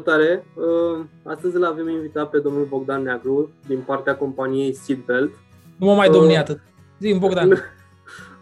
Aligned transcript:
tare! 0.00 0.46
Uh, 0.54 1.04
astăzi 1.24 1.56
îl 1.56 1.64
avem 1.64 1.88
invitat 1.88 2.30
pe 2.30 2.38
domnul 2.38 2.64
Bogdan 2.64 3.02
Neagru 3.02 3.50
din 3.66 3.82
partea 3.86 4.16
companiei 4.16 4.74
Seatbelt. 4.74 5.30
Nu 5.76 5.86
mă 5.86 5.94
mai 5.94 6.10
domni 6.10 6.32
uh, 6.32 6.38
atât. 6.38 6.60
Zi 7.00 7.16
Bogdan. 7.18 7.52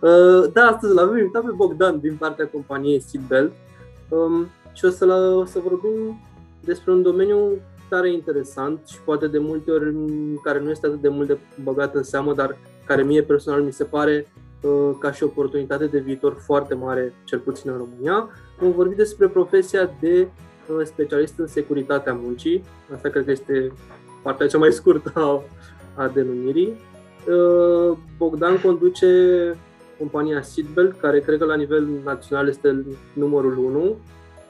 Uh, 0.00 0.53
da, 0.53 0.63
astăzi 0.63 0.93
îl 0.93 0.99
avem 0.99 1.17
invitat 1.17 1.43
pe 1.43 1.50
Bogdan 1.55 2.00
din 2.00 2.17
partea 2.17 2.49
companiei 2.49 3.00
Seatbelt 3.00 3.53
um, 4.09 4.46
și 4.73 4.85
o 4.85 4.91
să, 4.91 5.05
la, 5.05 5.14
o 5.14 5.45
să 5.45 5.59
vorbim 5.59 6.21
despre 6.64 6.93
un 6.93 7.03
domeniu 7.03 7.39
tare 7.89 8.13
interesant 8.13 8.81
și 8.86 9.00
poate 9.04 9.27
de 9.27 9.39
multe 9.39 9.71
ori 9.71 9.95
care 10.43 10.61
nu 10.61 10.71
este 10.71 10.86
atât 10.86 11.00
de 11.00 11.09
mult 11.09 11.27
de 11.27 11.39
băgat 11.63 11.95
în 11.95 12.03
seamă, 12.03 12.35
dar 12.35 12.57
care 12.86 13.03
mie 13.03 13.22
personal 13.22 13.63
mi 13.63 13.72
se 13.72 13.85
pare 13.85 14.27
uh, 14.63 14.90
ca 15.00 15.13
și 15.13 15.22
oportunitate 15.22 15.86
de 15.86 15.99
viitor 15.99 16.36
foarte 16.40 16.75
mare, 16.75 17.14
cel 17.25 17.39
puțin 17.39 17.71
în 17.71 17.77
România. 17.77 18.29
Vom 18.59 18.72
vorbi 18.72 18.95
despre 18.95 19.29
profesia 19.29 19.90
de 20.00 20.21
uh, 20.21 20.47
specialist 20.85 21.39
în 21.39 21.46
securitatea 21.46 22.13
muncii. 22.22 22.64
Asta 22.95 23.08
cred 23.08 23.25
că 23.25 23.31
este 23.31 23.72
partea 24.22 24.46
cea 24.46 24.58
mai 24.58 24.72
scurtă 24.72 25.13
a, 25.14 25.43
a 25.94 26.08
denumirii. 26.08 26.77
Uh, 27.29 27.96
Bogdan 28.17 28.61
conduce 28.61 29.07
compania 29.99 30.43
Seatbelt, 30.43 31.00
care 31.00 31.21
cred 31.21 31.39
că 31.39 31.44
la 31.44 31.57
nivel 31.57 31.89
național 32.05 32.48
este 32.48 32.84
numărul 33.12 33.58
1. 33.58 33.97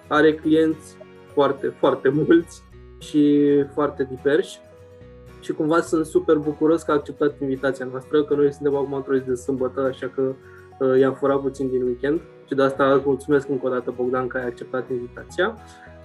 Are 0.09 0.35
clienți 0.35 0.97
foarte, 1.33 1.67
foarte 1.67 2.09
mulți 2.09 2.63
și 2.99 3.45
foarte 3.75 4.09
diversi 4.11 4.61
și 5.41 5.53
cumva 5.53 5.81
sunt 5.81 6.07
super 6.07 6.37
bucuros 6.37 6.83
că 6.83 6.91
a 6.91 6.95
acceptat 6.95 7.41
invitația 7.41 7.89
noastră, 7.91 8.25
că 8.25 8.35
noi 8.35 8.53
suntem 8.53 8.77
acum 8.77 8.93
într-o 8.93 9.17
zi 9.17 9.25
de 9.25 9.35
sâmbătă, 9.35 9.81
așa 9.81 10.11
că 10.15 10.23
uh, 10.79 10.99
i-am 10.99 11.15
furat 11.15 11.41
puțin 11.41 11.69
din 11.69 11.83
weekend 11.83 12.21
și 12.47 12.55
de 12.55 12.63
asta 12.63 13.03
mulțumesc 13.05 13.49
încă 13.49 13.67
o 13.67 13.71
dată, 13.71 13.93
Bogdan, 13.97 14.27
că 14.27 14.37
ai 14.37 14.47
acceptat 14.47 14.91
invitația. 14.91 15.57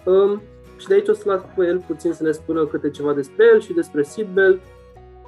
Um, 0.05 0.41
și 0.77 0.87
de 0.87 0.93
aici 0.93 1.07
o 1.07 1.13
să 1.13 1.23
las 1.25 1.41
pe 1.55 1.65
el 1.65 1.83
puțin 1.87 2.13
să 2.13 2.23
ne 2.23 2.31
spună 2.31 2.65
câte 2.65 2.89
ceva 2.89 3.13
despre 3.13 3.45
el 3.53 3.61
și 3.61 3.73
despre 3.73 4.03
Seatbelt 4.03 4.61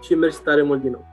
și 0.01 0.13
mersi 0.13 0.41
tare 0.41 0.61
mult 0.61 0.81
din 0.81 0.91
nou. 0.91 1.05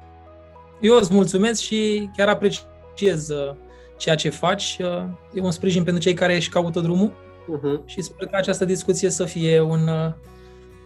Eu 0.81 0.97
îți 0.97 1.15
mulțumesc 1.15 1.61
și 1.61 2.11
chiar 2.17 2.29
apreciez 2.29 3.29
uh, 3.29 3.55
ceea 3.97 4.15
ce 4.15 4.29
faci. 4.29 4.79
Uh, 4.81 5.05
e 5.35 5.41
un 5.41 5.51
sprijin 5.51 5.85
pentru 5.85 6.03
cei 6.03 6.15
care 6.15 6.35
își 6.35 6.49
caută 6.49 6.81
drumul 6.81 7.13
uh-huh. 7.13 7.85
și 7.85 8.01
sper 8.01 8.27
că 8.27 8.37
această 8.37 8.65
discuție 8.65 9.11
să 9.11 9.25
fie 9.25 9.61
un, 9.61 9.89
uh, 9.89 10.13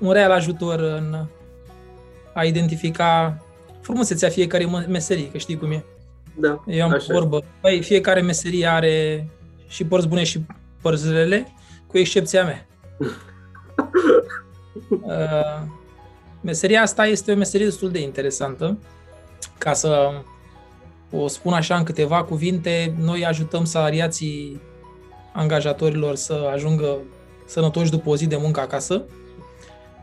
un 0.01 0.13
real 0.13 0.31
ajutor 0.31 0.81
în 0.81 1.27
a 2.35 2.45
identifica 2.45 3.41
frumusețea 3.81 4.29
fiecare 4.29 4.67
meserie, 4.89 5.31
că 5.31 5.39
știi 5.39 5.57
cum 5.57 5.71
e. 5.71 5.85
Da, 6.39 6.65
Eu 6.67 6.85
am 6.85 6.93
așa 6.93 7.13
vorbă. 7.13 7.45
Băi, 7.61 7.83
fiecare 7.83 8.21
meserie 8.21 8.67
are 8.67 9.27
și 9.69 9.85
părți 9.85 10.09
bune 10.09 10.25
și 10.25 10.41
părți 10.83 11.11
rele, 11.11 11.53
cu 11.87 11.99
excepția 11.99 12.45
mea. 12.45 12.66
Uh, 14.89 15.63
meseria 16.41 16.83
asta 16.83 17.07
este 17.07 17.33
o 17.33 17.37
meserie 17.37 17.67
destul 17.67 17.91
de 17.91 18.01
interesantă. 18.01 18.79
Ca 19.59 19.73
să 19.73 20.11
o 21.11 21.29
spun 21.29 21.53
așa 21.53 21.77
în 21.77 21.83
câteva 21.83 22.25
cuvinte, 22.25 22.95
noi 22.99 23.27
ajutăm 23.27 23.65
salariații 23.65 24.61
angajatorilor 25.33 26.15
să 26.15 26.51
ajungă 26.53 26.97
sănătoși 27.47 27.91
după 27.91 28.09
o 28.09 28.17
zi 28.17 28.27
de 28.27 28.37
muncă 28.37 28.61
acasă, 28.61 29.03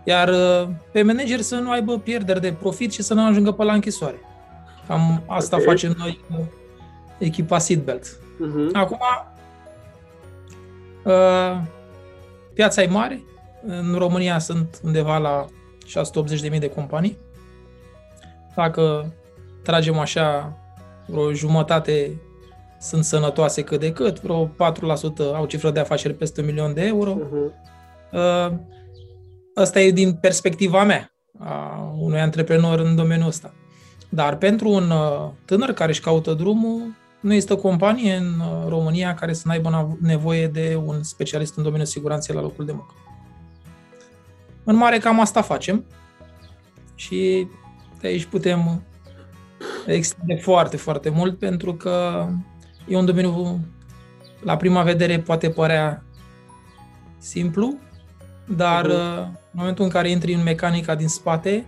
iar 0.04 0.30
uh, 0.30 0.70
pe 0.92 1.02
manager 1.02 1.42
să 1.42 1.56
nu 1.56 1.72
aibă 1.72 1.98
pierderi 1.98 2.42
de 2.42 2.54
profit 2.60 2.92
și 2.92 3.02
să 3.02 3.14
nu 3.14 3.26
ajungă 3.26 3.52
pe 3.52 3.64
la 3.64 3.74
închisoare. 3.74 4.20
Cam 4.88 5.24
asta 5.28 5.56
okay. 5.56 5.68
facem 5.68 5.96
noi 5.98 6.20
cu 6.30 6.52
echipa 7.18 7.58
Seatbelt. 7.58 8.06
Uh-huh. 8.06 8.72
Acum, 8.74 9.00
uh, 11.04 11.62
piața 12.54 12.82
e 12.82 12.88
mare. 12.88 13.24
În 13.66 13.96
România 13.98 14.40
sunt 14.40 14.80
undeva 14.84 15.18
la 15.18 15.46
680.000 16.52 16.60
de 16.60 16.70
companii. 16.70 17.18
Dacă 18.56 19.14
tragem 19.64 19.98
așa, 19.98 20.58
vreo 21.06 21.34
jumătate 21.34 22.22
sunt 22.80 23.04
sănătoase 23.04 23.62
cât 23.62 23.80
de 23.80 23.92
cât, 23.92 24.22
vreo 24.22 24.48
4% 24.48 24.50
au 25.34 25.46
cifră 25.46 25.72
de 25.72 25.80
afaceri 25.80 26.14
peste 26.14 26.42
un 26.42 26.48
milion 26.48 26.74
de 26.74 26.86
euro. 26.86 27.18
Uh-huh. 27.18 27.54
Asta 29.56 29.80
e 29.80 29.92
din 29.92 30.14
perspectiva 30.14 30.84
mea, 30.84 31.12
a 31.40 31.94
unui 32.00 32.20
antreprenor 32.20 32.80
în 32.80 32.96
domeniul 32.96 33.28
ăsta. 33.28 33.54
Dar 34.10 34.38
pentru 34.38 34.70
un 34.70 34.90
uh, 34.90 35.30
tânăr 35.46 35.72
care 35.72 35.92
își 35.92 36.02
caută 36.02 36.34
drumul, 36.34 36.82
nu 37.24 37.34
există 37.34 37.56
companie 37.56 38.16
în 38.16 38.40
uh, 38.40 38.68
România 38.68 39.14
care 39.14 39.34
să 39.34 39.44
n-aibă 39.46 39.98
nevoie 40.02 40.48
de 40.48 40.82
un 40.86 41.04
specialist 41.04 41.58
în 41.58 41.64
domeniul 41.64 41.88
siguranței 41.88 42.36
la 42.36 42.42
locul 42.42 42.66
de 42.66 42.72
muncă. 42.72 42.94
În 44.64 44.76
mare, 44.76 44.98
cam 44.98 45.20
asta 45.20 45.42
facem 45.42 45.86
și 46.96 47.48
de 48.00 48.08
aici 48.08 48.26
putem 48.26 48.84
extinde 49.86 50.36
foarte, 50.36 50.78
foarte 50.78 51.10
mult 51.10 51.40
pentru 51.40 51.74
că 51.74 52.28
e 52.88 52.98
un 52.98 53.06
domeniu, 53.06 53.60
la 54.44 54.58
prima 54.58 54.84
vedere, 54.84 55.20
poate 55.20 55.50
părea 55.50 56.04
simplu, 57.18 57.78
dar 58.46 58.86
uh-huh. 58.86 59.26
în 59.26 59.52
momentul 59.52 59.84
în 59.84 59.90
care 59.90 60.10
intri 60.10 60.34
în 60.34 60.44
mecanica 60.44 60.96
din 60.96 61.08
spate, 61.08 61.66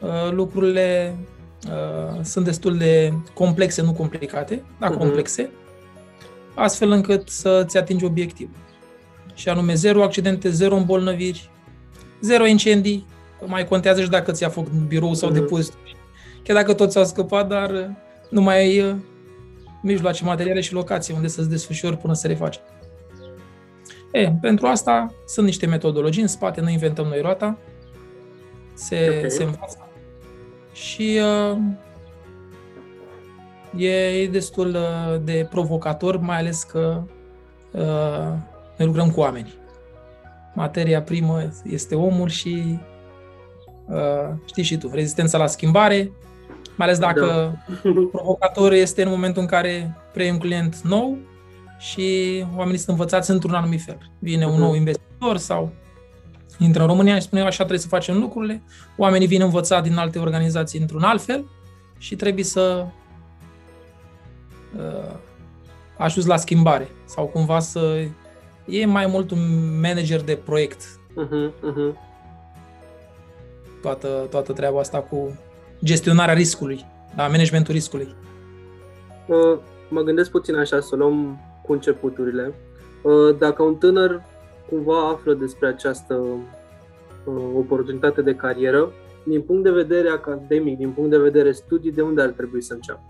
uh, 0.00 0.30
lucrurile 0.30 1.16
uh, 1.66 2.20
sunt 2.22 2.44
destul 2.44 2.76
de 2.76 3.12
complexe, 3.34 3.82
nu 3.82 3.92
complicate, 3.92 4.62
dar 4.78 4.90
uh-huh. 4.90 4.98
complexe, 4.98 5.50
astfel 6.54 6.90
încât 6.90 7.28
să-ți 7.28 7.78
atingi 7.78 8.04
obiectivul. 8.04 8.56
Și 9.34 9.48
anume 9.48 9.74
zero 9.74 10.02
accidente, 10.02 10.50
zero 10.50 10.76
îmbolnăviri, 10.76 11.50
zero 12.20 12.46
incendii, 12.46 13.06
mai 13.46 13.68
contează 13.68 14.02
și 14.02 14.08
dacă 14.08 14.32
ți-a 14.32 14.48
făcut 14.48 14.72
birou 14.72 15.14
sau 15.14 15.30
uh-huh. 15.30 15.34
depozit. 15.34 15.74
Chiar 16.42 16.56
dacă 16.56 16.74
toți 16.74 16.98
au 16.98 17.04
scăpat, 17.04 17.48
dar 17.48 17.96
nu 18.30 18.40
mai 18.40 18.56
ai 18.56 18.96
mijloace 19.82 20.24
materiale 20.24 20.60
și 20.60 20.72
locații 20.72 21.14
unde 21.14 21.28
să-ți 21.28 21.48
desfășori 21.48 21.96
până 21.96 22.14
să 22.14 22.26
refaci. 22.26 22.60
E, 24.12 24.32
pentru 24.40 24.66
asta 24.66 25.14
sunt 25.26 25.46
niște 25.46 25.66
metodologii 25.66 26.22
în 26.22 26.28
spate, 26.28 26.60
nu 26.60 26.70
inventăm 26.70 27.06
noi 27.06 27.20
roata, 27.20 27.58
se, 28.74 29.14
okay. 29.16 29.30
se 29.30 29.42
învață 29.42 29.89
și 30.72 31.20
uh, 31.22 31.58
e, 33.76 34.22
e 34.22 34.28
destul 34.28 34.68
uh, 34.68 35.20
de 35.22 35.46
provocator, 35.50 36.20
mai 36.20 36.38
ales 36.38 36.62
că 36.62 37.02
uh, 37.70 38.32
ne 38.76 38.84
lucrăm 38.84 39.10
cu 39.10 39.20
oameni. 39.20 39.54
Materia 40.54 41.02
primă 41.02 41.42
este 41.64 41.94
omul 41.94 42.28
și 42.28 42.78
uh, 43.88 44.34
știi 44.44 44.62
și 44.62 44.76
tu, 44.76 44.90
rezistența 44.92 45.38
la 45.38 45.46
schimbare, 45.46 46.12
mai 46.76 46.86
ales 46.86 46.98
dacă 46.98 47.56
da. 47.82 47.90
provocator 48.12 48.72
este 48.72 49.02
în 49.02 49.08
momentul 49.08 49.42
în 49.42 49.48
care 49.48 49.96
preiei 50.12 50.32
un 50.32 50.38
client 50.38 50.80
nou 50.80 51.18
și 51.78 52.44
oamenii 52.56 52.78
sunt 52.78 52.88
învățați 52.88 53.30
într-un 53.30 53.54
anumit 53.54 53.82
fel. 53.82 53.98
Vine 54.18 54.46
un 54.46 54.54
uh-huh. 54.54 54.58
nou 54.58 54.74
investitor 54.74 55.36
sau 55.36 55.72
intră 56.60 56.82
în 56.82 56.88
România 56.88 57.14
și 57.14 57.20
spune 57.20 57.40
așa 57.40 57.56
trebuie 57.56 57.78
să 57.78 57.88
facem 57.88 58.18
lucrurile, 58.18 58.62
oamenii 58.96 59.26
vin 59.26 59.42
învățați 59.42 59.88
din 59.88 59.98
alte 59.98 60.18
organizații 60.18 60.80
într-un 60.80 61.02
alt 61.02 61.22
fel 61.22 61.44
și 61.98 62.16
trebuie 62.16 62.44
să 62.44 62.86
uh, 64.76 65.16
ajuți 65.98 66.28
la 66.28 66.36
schimbare 66.36 66.88
sau 67.04 67.26
cumva 67.26 67.58
să 67.58 68.04
e 68.64 68.86
mai 68.86 69.06
mult 69.06 69.30
un 69.30 69.38
manager 69.80 70.20
de 70.20 70.38
proiect. 70.44 70.82
Uh-huh, 71.10 71.50
uh-huh. 71.50 71.94
Toată, 73.82 74.26
toată 74.30 74.52
treaba 74.52 74.78
asta 74.78 74.98
cu 74.98 75.38
gestionarea 75.84 76.34
riscului, 76.34 76.86
da, 77.16 77.26
managementul 77.26 77.74
riscului. 77.74 78.14
Uh, 79.26 79.58
mă 79.88 80.00
gândesc 80.00 80.30
puțin 80.30 80.54
așa, 80.54 80.80
să 80.80 80.96
luăm 80.96 81.40
cu 81.62 81.72
începuturile. 81.72 82.54
Uh, 83.02 83.36
dacă 83.38 83.62
un 83.62 83.74
tânăr 83.74 84.22
cumva 84.70 85.08
află 85.08 85.34
despre 85.34 85.66
această 85.66 86.14
uh, 86.14 87.42
oportunitate 87.54 88.22
de 88.22 88.34
carieră, 88.34 88.92
din 89.24 89.42
punct 89.42 89.62
de 89.62 89.70
vedere 89.70 90.08
academic, 90.08 90.78
din 90.78 90.90
punct 90.90 91.10
de 91.10 91.18
vedere 91.18 91.52
studii, 91.52 91.92
de 91.92 92.02
unde 92.02 92.22
ar 92.22 92.28
trebui 92.28 92.62
să 92.62 92.74
înceapă? 92.74 93.02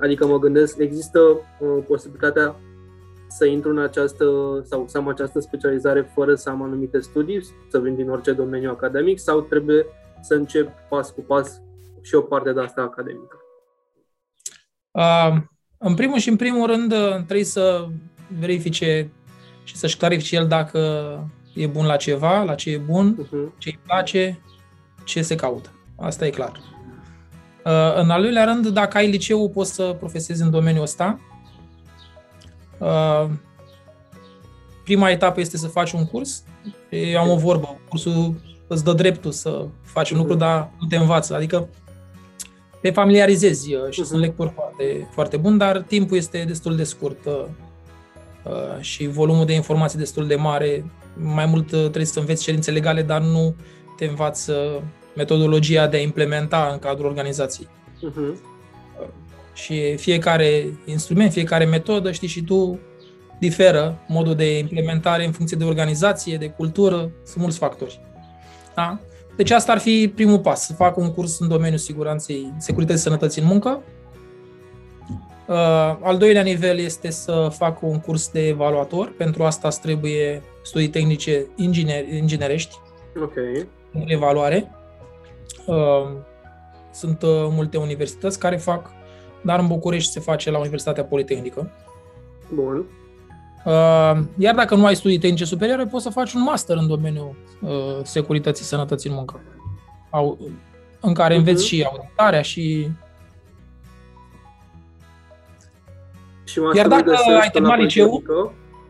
Adică 0.00 0.26
mă 0.26 0.38
gândesc, 0.38 0.78
există 0.78 1.20
uh, 1.20 1.84
posibilitatea 1.86 2.56
să 3.28 3.44
intru 3.46 3.70
în 3.70 3.78
această 3.78 4.24
sau 4.64 4.84
să 4.88 4.98
am 4.98 5.08
această 5.08 5.40
specializare 5.40 6.10
fără 6.14 6.34
să 6.34 6.50
am 6.50 6.62
anumite 6.62 6.98
studii, 7.00 7.44
să 7.68 7.80
vin 7.80 7.94
din 7.94 8.10
orice 8.10 8.32
domeniu 8.32 8.70
academic 8.70 9.18
sau 9.18 9.40
trebuie 9.40 9.86
să 10.20 10.34
încep 10.34 10.68
pas 10.88 11.10
cu 11.10 11.20
pas 11.20 11.60
și 12.00 12.14
o 12.14 12.20
parte 12.20 12.52
de 12.52 12.60
asta 12.60 12.82
academică? 12.82 13.36
Uh, 14.90 15.36
în 15.78 15.94
primul 15.94 16.18
și 16.18 16.28
în 16.28 16.36
primul 16.36 16.66
rând 16.66 16.92
uh, 16.92 17.14
trebuie 17.14 17.44
să 17.44 17.88
verifice 18.40 19.10
și 19.64 19.76
să-și 19.76 19.96
clarifice 19.96 20.36
el 20.36 20.46
dacă 20.46 20.80
e 21.54 21.66
bun 21.66 21.86
la 21.86 21.96
ceva, 21.96 22.42
la 22.42 22.54
ce 22.54 22.70
e 22.70 22.76
bun, 22.76 23.18
uh-huh. 23.22 23.58
ce 23.58 23.68
îi 23.68 23.78
place, 23.86 24.40
ce 25.04 25.22
se 25.22 25.34
caută. 25.34 25.70
Asta 25.96 26.26
e 26.26 26.30
clar. 26.30 26.52
Uh, 27.64 27.94
în 27.96 28.10
al 28.10 28.22
doilea 28.22 28.44
rând, 28.44 28.68
dacă 28.68 28.96
ai 28.96 29.10
liceu, 29.10 29.50
poți 29.50 29.74
să 29.74 29.96
profesezi 29.98 30.42
în 30.42 30.50
domeniul 30.50 30.82
ăsta. 30.82 31.20
Uh, 32.78 33.30
prima 34.84 35.10
etapă 35.10 35.40
este 35.40 35.56
să 35.56 35.66
faci 35.66 35.92
un 35.92 36.06
curs. 36.06 36.42
Eu 36.90 37.20
am 37.20 37.30
o 37.30 37.36
vorbă, 37.36 37.80
cursul 37.88 38.34
îți 38.66 38.84
dă 38.84 38.92
dreptul 38.92 39.30
să 39.30 39.66
faci 39.82 40.10
un 40.10 40.18
lucru, 40.18 40.34
dar 40.34 40.70
nu 40.80 40.86
te 40.86 40.96
învață. 40.96 41.34
Adică 41.34 41.68
te 42.80 42.90
familiarizezi 42.90 43.74
uh, 43.74 43.90
și 43.90 44.00
uh-huh. 44.00 44.06
sunt 44.06 44.20
lectori 44.20 44.52
foarte, 44.54 45.08
foarte 45.10 45.36
buni, 45.36 45.58
dar 45.58 45.80
timpul 45.80 46.16
este 46.16 46.44
destul 46.46 46.76
de 46.76 46.84
scurt 46.84 47.24
uh, 47.24 47.32
uh, 47.32 47.46
și 48.80 49.06
volumul 49.06 49.44
de 49.44 49.52
informații 49.52 49.98
destul 49.98 50.26
de 50.26 50.34
mare. 50.34 50.84
Mai 51.16 51.46
mult 51.46 51.66
trebuie 51.66 52.04
să 52.04 52.18
înveți 52.18 52.42
cerințe 52.42 52.70
legale, 52.70 53.02
dar 53.02 53.20
nu 53.20 53.54
te 53.96 54.04
învață 54.04 54.82
metodologia 55.16 55.86
de 55.86 55.96
a 55.96 56.00
implementa 56.00 56.68
în 56.72 56.78
cadrul 56.78 57.06
organizației. 57.06 57.68
Uh-huh. 57.96 58.50
Și 59.54 59.96
fiecare 59.96 60.78
instrument, 60.84 61.32
fiecare 61.32 61.64
metodă, 61.64 62.12
știi 62.12 62.28
și 62.28 62.42
tu, 62.42 62.78
diferă 63.38 63.98
modul 64.08 64.34
de 64.34 64.58
implementare 64.58 65.24
în 65.24 65.32
funcție 65.32 65.56
de 65.56 65.64
organizație, 65.64 66.36
de 66.36 66.48
cultură, 66.48 67.10
sunt 67.24 67.42
mulți 67.42 67.58
factori. 67.58 68.00
Da? 68.74 69.00
Deci 69.36 69.50
asta 69.50 69.72
ar 69.72 69.78
fi 69.78 70.12
primul 70.14 70.38
pas, 70.38 70.66
să 70.66 70.72
fac 70.72 70.96
un 70.96 71.12
curs 71.12 71.38
în 71.38 71.48
domeniul 71.48 71.78
siguranței, 71.78 72.52
securității 72.58 73.02
sănătății 73.02 73.42
în 73.42 73.48
muncă. 73.48 73.82
Uh, 75.46 75.56
al 76.00 76.16
doilea 76.18 76.42
nivel 76.42 76.78
este 76.78 77.10
să 77.10 77.48
fac 77.52 77.82
un 77.82 78.00
curs 78.00 78.30
de 78.30 78.46
evaluator. 78.46 79.14
Pentru 79.16 79.44
asta 79.44 79.68
îți 79.68 79.80
trebuie 79.80 80.42
studii 80.62 80.88
tehnice 80.88 81.46
inginer, 81.56 82.08
inginerești. 82.08 82.76
Ok. 83.22 83.34
Evaluare. 84.06 84.70
Uh, 85.66 86.08
sunt 86.92 87.22
uh, 87.22 87.46
multe 87.50 87.76
universități 87.76 88.38
care 88.38 88.56
fac, 88.56 88.90
dar 89.42 89.58
în 89.58 89.66
București 89.66 90.12
se 90.12 90.20
face 90.20 90.50
la 90.50 90.58
Universitatea 90.58 91.04
Politehnică. 91.04 91.70
Bun. 92.54 92.86
Uh, 93.64 94.18
iar 94.38 94.54
dacă 94.54 94.74
nu 94.74 94.86
ai 94.86 94.96
studii 94.96 95.18
tehnice 95.18 95.44
superioare, 95.44 95.86
poți 95.86 96.02
să 96.02 96.10
faci 96.10 96.32
un 96.32 96.42
master 96.42 96.76
în 96.76 96.86
domeniul 96.86 97.36
uh, 97.60 97.70
securității 98.02 98.64
sănătății 98.64 99.10
în 99.10 99.16
muncă, 99.16 99.40
au, 100.10 100.38
în 101.00 101.14
care 101.14 101.34
înveți 101.36 101.64
uh-huh. 101.64 101.68
și 101.68 101.82
auditarea 101.82 102.42
și... 102.42 102.90
și 106.44 106.60
iar 106.74 106.88
dacă 106.88 107.10
ai 107.40 107.50
terminat 107.52 107.78
liceu, 107.78 108.22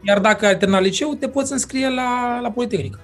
iar 0.00 0.20
dacă 0.20 0.46
ai 0.46 0.56
terminat 0.56 0.82
liceu, 0.82 1.14
te 1.14 1.28
poți 1.28 1.52
înscrie 1.52 1.88
la, 1.88 2.40
la 2.40 2.50
Politehnică. 2.50 2.98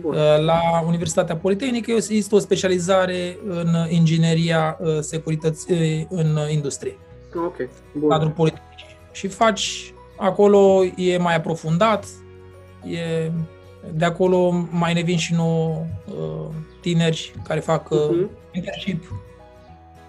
Bun. 0.00 0.14
Uh, 0.14 0.44
la 0.44 0.60
Universitatea 0.86 1.36
Politehnică 1.36 1.92
există 1.92 2.34
o 2.34 2.38
specializare 2.38 3.38
în 3.48 3.66
ingineria 3.88 4.78
securității 5.00 6.06
în 6.10 6.38
industrie. 6.50 6.98
Ok, 7.34 7.56
bun. 7.98 8.08
Cadrul 8.08 8.30
Politehnic. 8.30 8.68
Și 9.12 9.28
faci 9.28 9.94
Acolo 10.16 10.84
e 10.96 11.18
mai 11.18 11.34
aprofundat, 11.34 12.06
e, 12.84 13.30
de 13.94 14.04
acolo 14.04 14.66
mai 14.70 14.92
ne 14.92 15.02
vin 15.02 15.16
și 15.16 15.34
nou 15.34 15.86
uh, 16.06 16.54
tineri 16.80 17.34
care 17.44 17.60
fac 17.60 17.90
uh, 17.90 17.98
uh-huh. 17.98 18.52
internship, 18.52 19.04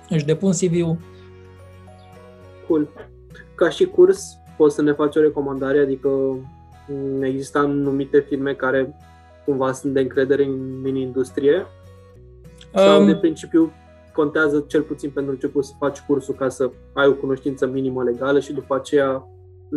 își 0.09 0.25
depun 0.25 0.51
CV-ul. 0.51 0.97
Cool. 2.67 2.89
Ca 3.55 3.69
și 3.69 3.85
curs, 3.85 4.37
poți 4.57 4.75
să 4.75 4.81
ne 4.81 4.91
faci 4.91 5.15
o 5.15 5.21
recomandare? 5.21 5.79
Adică 5.79 6.09
mm, 6.87 7.21
există 7.21 7.57
anumite 7.57 8.19
firme 8.19 8.53
care 8.53 8.95
cumva 9.45 9.71
sunt 9.71 9.93
de 9.93 9.99
încredere 9.99 10.43
în 10.43 10.81
mini-industrie? 10.81 11.65
Sau 12.73 12.99
um, 12.99 13.05
de 13.05 13.15
principiu 13.15 13.71
contează 14.13 14.65
cel 14.67 14.81
puțin 14.81 15.09
pentru 15.09 15.31
început 15.31 15.65
să 15.65 15.73
faci 15.79 15.99
cursul 15.99 16.33
ca 16.33 16.49
să 16.49 16.71
ai 16.93 17.07
o 17.07 17.13
cunoștință 17.13 17.67
minimă 17.67 18.03
legală 18.03 18.39
și 18.39 18.53
după 18.53 18.75
aceea 18.75 19.27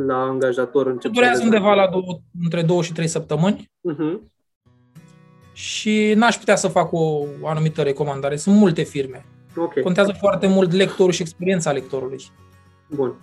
la 0.06 0.16
angajator 0.16 0.86
începe? 0.86 1.14
Durează 1.14 1.42
undeva 1.42 1.75
la 1.75 1.88
două, 1.90 2.20
între 2.42 2.62
două 2.62 2.82
și 2.82 2.92
trei 2.92 3.06
săptămâni. 3.06 3.70
Uh-huh. 3.92 4.36
Și 5.52 6.12
n-aș 6.16 6.36
putea 6.36 6.56
să 6.56 6.69
fac 6.69 6.92
o 6.92 7.25
anumită 7.44 7.82
recomandare. 7.82 8.36
Sunt 8.36 8.56
multe 8.56 8.82
firme. 8.82 9.25
Okay. 9.56 9.82
Contează 9.82 10.12
foarte 10.19 10.46
mult 10.46 10.72
lectorul 10.72 11.12
și 11.12 11.22
experiența 11.22 11.72
lectorului. 11.72 12.22
Bun. 12.94 13.14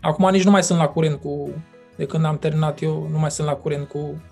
Acum 0.00 0.28
nici 0.30 0.44
nu 0.44 0.50
mai 0.50 0.62
sunt 0.62 0.78
la 0.78 0.86
curent 0.86 1.20
cu... 1.20 1.50
De 1.96 2.06
când 2.06 2.24
am 2.24 2.38
terminat 2.38 2.82
eu, 2.82 3.08
nu 3.10 3.18
mai 3.18 3.30
sunt 3.30 3.46
la 3.46 3.54
curent 3.54 3.88
cu 3.88 4.22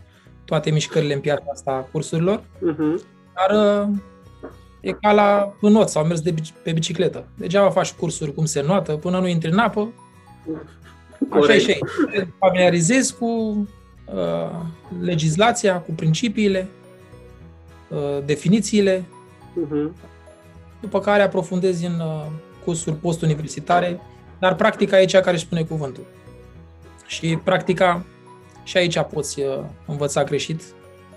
toate 0.45 0.71
mișcările 0.71 1.15
în 1.15 1.21
piața 1.21 1.45
asta 1.53 1.71
a 1.71 1.89
cursurilor. 1.93 2.41
Uh-huh. 2.41 3.03
Dar 3.35 3.81
uh, 3.83 3.89
e 4.81 4.93
ca 4.93 5.13
la 5.13 5.53
înot 5.61 5.89
sau 5.89 6.05
mers 6.05 6.21
de, 6.21 6.35
pe 6.63 6.73
bicicletă. 6.73 7.25
Degeaba 7.35 7.71
faci 7.71 7.93
cursuri 7.93 8.35
cum 8.35 8.45
se 8.45 8.63
noată, 8.63 8.93
până 8.93 9.19
nu 9.19 9.27
intri 9.27 9.51
în 9.51 9.59
apă, 9.59 9.93
Așa 11.31 11.55
e 11.55 11.59
și 11.59 11.71
aici. 11.71 11.81
Te 12.11 12.27
familiarizezi 12.39 13.17
cu 13.17 13.27
uh, 13.27 14.61
legislația, 15.01 15.81
cu 15.81 15.93
principiile, 15.93 16.69
uh, 17.91 18.25
definițiile, 18.25 19.01
uh-huh. 19.01 19.91
după 20.81 21.01
care 21.01 21.23
aprofundezi 21.23 21.87
în 21.87 22.01
uh, 22.01 22.27
cursuri 22.65 22.97
postuniversitare, 22.97 24.01
dar 24.41 24.55
practica 24.55 25.01
e 25.01 25.05
cea 25.05 25.21
care 25.21 25.37
își 25.37 25.45
spune 25.45 25.63
cuvântul. 25.63 26.07
Și 27.07 27.37
practica 27.45 28.05
și 28.63 28.77
aici 28.77 28.99
poți 29.01 29.41
uh, 29.41 29.59
învăța 29.87 30.25
greșit. 30.25 30.63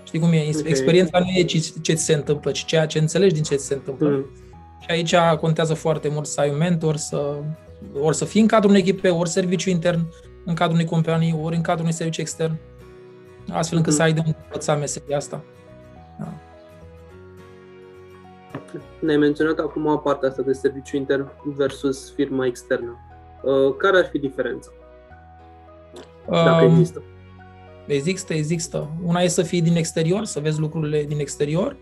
Știi 0.04 0.18
cum 0.18 0.32
e? 0.32 0.38
Okay. 0.38 0.62
Experiența 0.64 1.18
nu 1.18 1.26
e 1.34 1.42
ce, 1.42 1.72
ce 1.82 1.92
ți 1.92 2.04
se 2.04 2.14
întâmplă, 2.14 2.50
ci 2.50 2.64
ceea 2.64 2.86
ce 2.86 2.98
înțelegi 2.98 3.34
din 3.34 3.42
ce 3.42 3.54
ți 3.54 3.66
se 3.66 3.74
întâmplă. 3.74 4.20
Uh-huh. 4.20 4.38
Și 4.80 4.86
aici 4.88 5.14
contează 5.40 5.74
foarte 5.74 6.08
mult 6.08 6.26
să 6.26 6.40
ai 6.40 6.50
un 6.50 6.56
mentor, 6.56 6.96
să 6.96 7.34
ori 8.00 8.16
să 8.16 8.24
fii 8.24 8.40
în 8.40 8.46
cadrul 8.46 8.70
unei 8.70 8.82
echipe, 8.82 9.08
ori 9.08 9.28
serviciu 9.28 9.70
intern 9.70 10.06
în 10.44 10.54
cadrul 10.54 10.74
unei 10.74 10.86
companii, 10.86 11.38
ori 11.42 11.56
în 11.56 11.62
cadrul 11.62 11.82
unui 11.82 11.94
serviciu 11.94 12.20
extern, 12.20 12.56
astfel 13.52 13.78
încât 13.78 13.92
mm-hmm. 13.92 13.96
să 13.96 14.02
ai 14.02 14.12
de 14.12 14.22
învăța 14.24 14.76
meseria 14.76 15.16
asta. 15.16 15.44
Da. 16.18 16.32
Ne-ai 19.00 19.16
menționat 19.16 19.58
acum 19.58 20.00
partea 20.04 20.28
asta 20.28 20.42
de 20.42 20.52
serviciu 20.52 20.96
intern 20.96 21.30
versus 21.44 22.12
firma 22.14 22.46
externă. 22.46 22.98
Uh, 23.42 23.76
care 23.76 23.98
ar 23.98 24.08
fi 24.10 24.18
diferența? 24.18 24.70
Dacă 26.28 26.64
um, 26.64 26.70
există. 26.70 27.02
Există, 27.86 28.34
există. 28.34 28.90
Una 29.04 29.20
e 29.20 29.28
să 29.28 29.42
fii 29.42 29.62
din 29.62 29.76
exterior, 29.76 30.24
să 30.24 30.40
vezi 30.40 30.60
lucrurile 30.60 31.02
din 31.04 31.18
exterior 31.18 31.76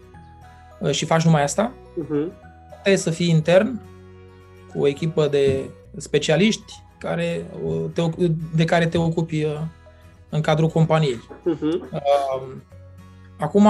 uh, 0.80 0.90
și 0.90 1.04
faci 1.04 1.24
numai 1.24 1.42
asta. 1.42 1.72
Uh-huh. 1.72 2.46
Alta 2.88 2.90
e 2.90 2.96
să 2.96 3.10
fii 3.10 3.28
intern, 3.28 3.80
cu 4.72 4.80
o 4.80 4.86
echipă 4.86 5.26
de 5.26 5.70
specialiști 5.96 6.72
care, 6.98 7.50
te, 7.92 8.02
de 8.54 8.64
care 8.64 8.86
te 8.86 8.98
ocupi 8.98 9.44
uh, 9.44 9.60
în 10.28 10.40
cadrul 10.40 10.68
companiei. 10.68 11.20
Uh-huh. 11.20 12.00
Acum, 13.38 13.68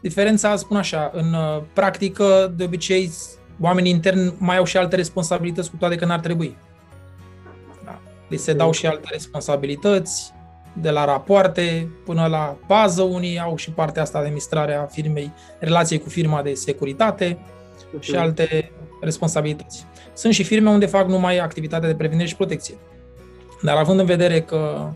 diferența, 0.00 0.56
spun 0.56 0.76
așa, 0.76 1.10
în 1.14 1.32
uh, 1.32 1.62
practică, 1.72 2.52
de 2.56 2.64
obicei, 2.64 3.10
oamenii 3.60 3.90
interni 3.90 4.34
mai 4.38 4.56
au 4.56 4.64
și 4.64 4.76
alte 4.76 4.96
responsabilități, 4.96 5.70
cu 5.70 5.76
toate 5.76 5.96
că 5.96 6.04
n-ar 6.04 6.20
trebui. 6.20 6.56
Da. 7.84 8.00
Li 8.28 8.36
se 8.36 8.52
dau 8.52 8.72
și 8.72 8.86
alte 8.86 9.08
responsabilități, 9.10 10.32
de 10.80 10.90
la 10.90 11.04
rapoarte 11.04 11.90
până 12.04 12.26
la 12.26 12.56
bază, 12.66 13.02
unii 13.02 13.38
au 13.38 13.56
și 13.56 13.70
partea 13.70 14.02
asta 14.02 14.18
de 14.18 14.24
administrare 14.24 14.74
a 14.74 14.84
firmei, 14.84 15.32
relației 15.58 15.98
cu 15.98 16.08
firma 16.08 16.42
de 16.42 16.54
securitate 16.54 17.38
uh-huh. 17.38 18.00
și 18.00 18.16
alte 18.16 18.72
responsabilități. 19.00 19.84
Sunt 20.14 20.34
și 20.34 20.42
firme 20.42 20.70
unde 20.70 20.86
fac 20.86 21.08
numai 21.08 21.38
activitatea 21.38 21.88
de 21.88 21.94
prevenire 21.94 22.28
și 22.28 22.36
protecție. 22.36 22.74
Dar 23.62 23.76
având 23.76 24.00
în 24.00 24.06
vedere 24.06 24.40
că 24.40 24.90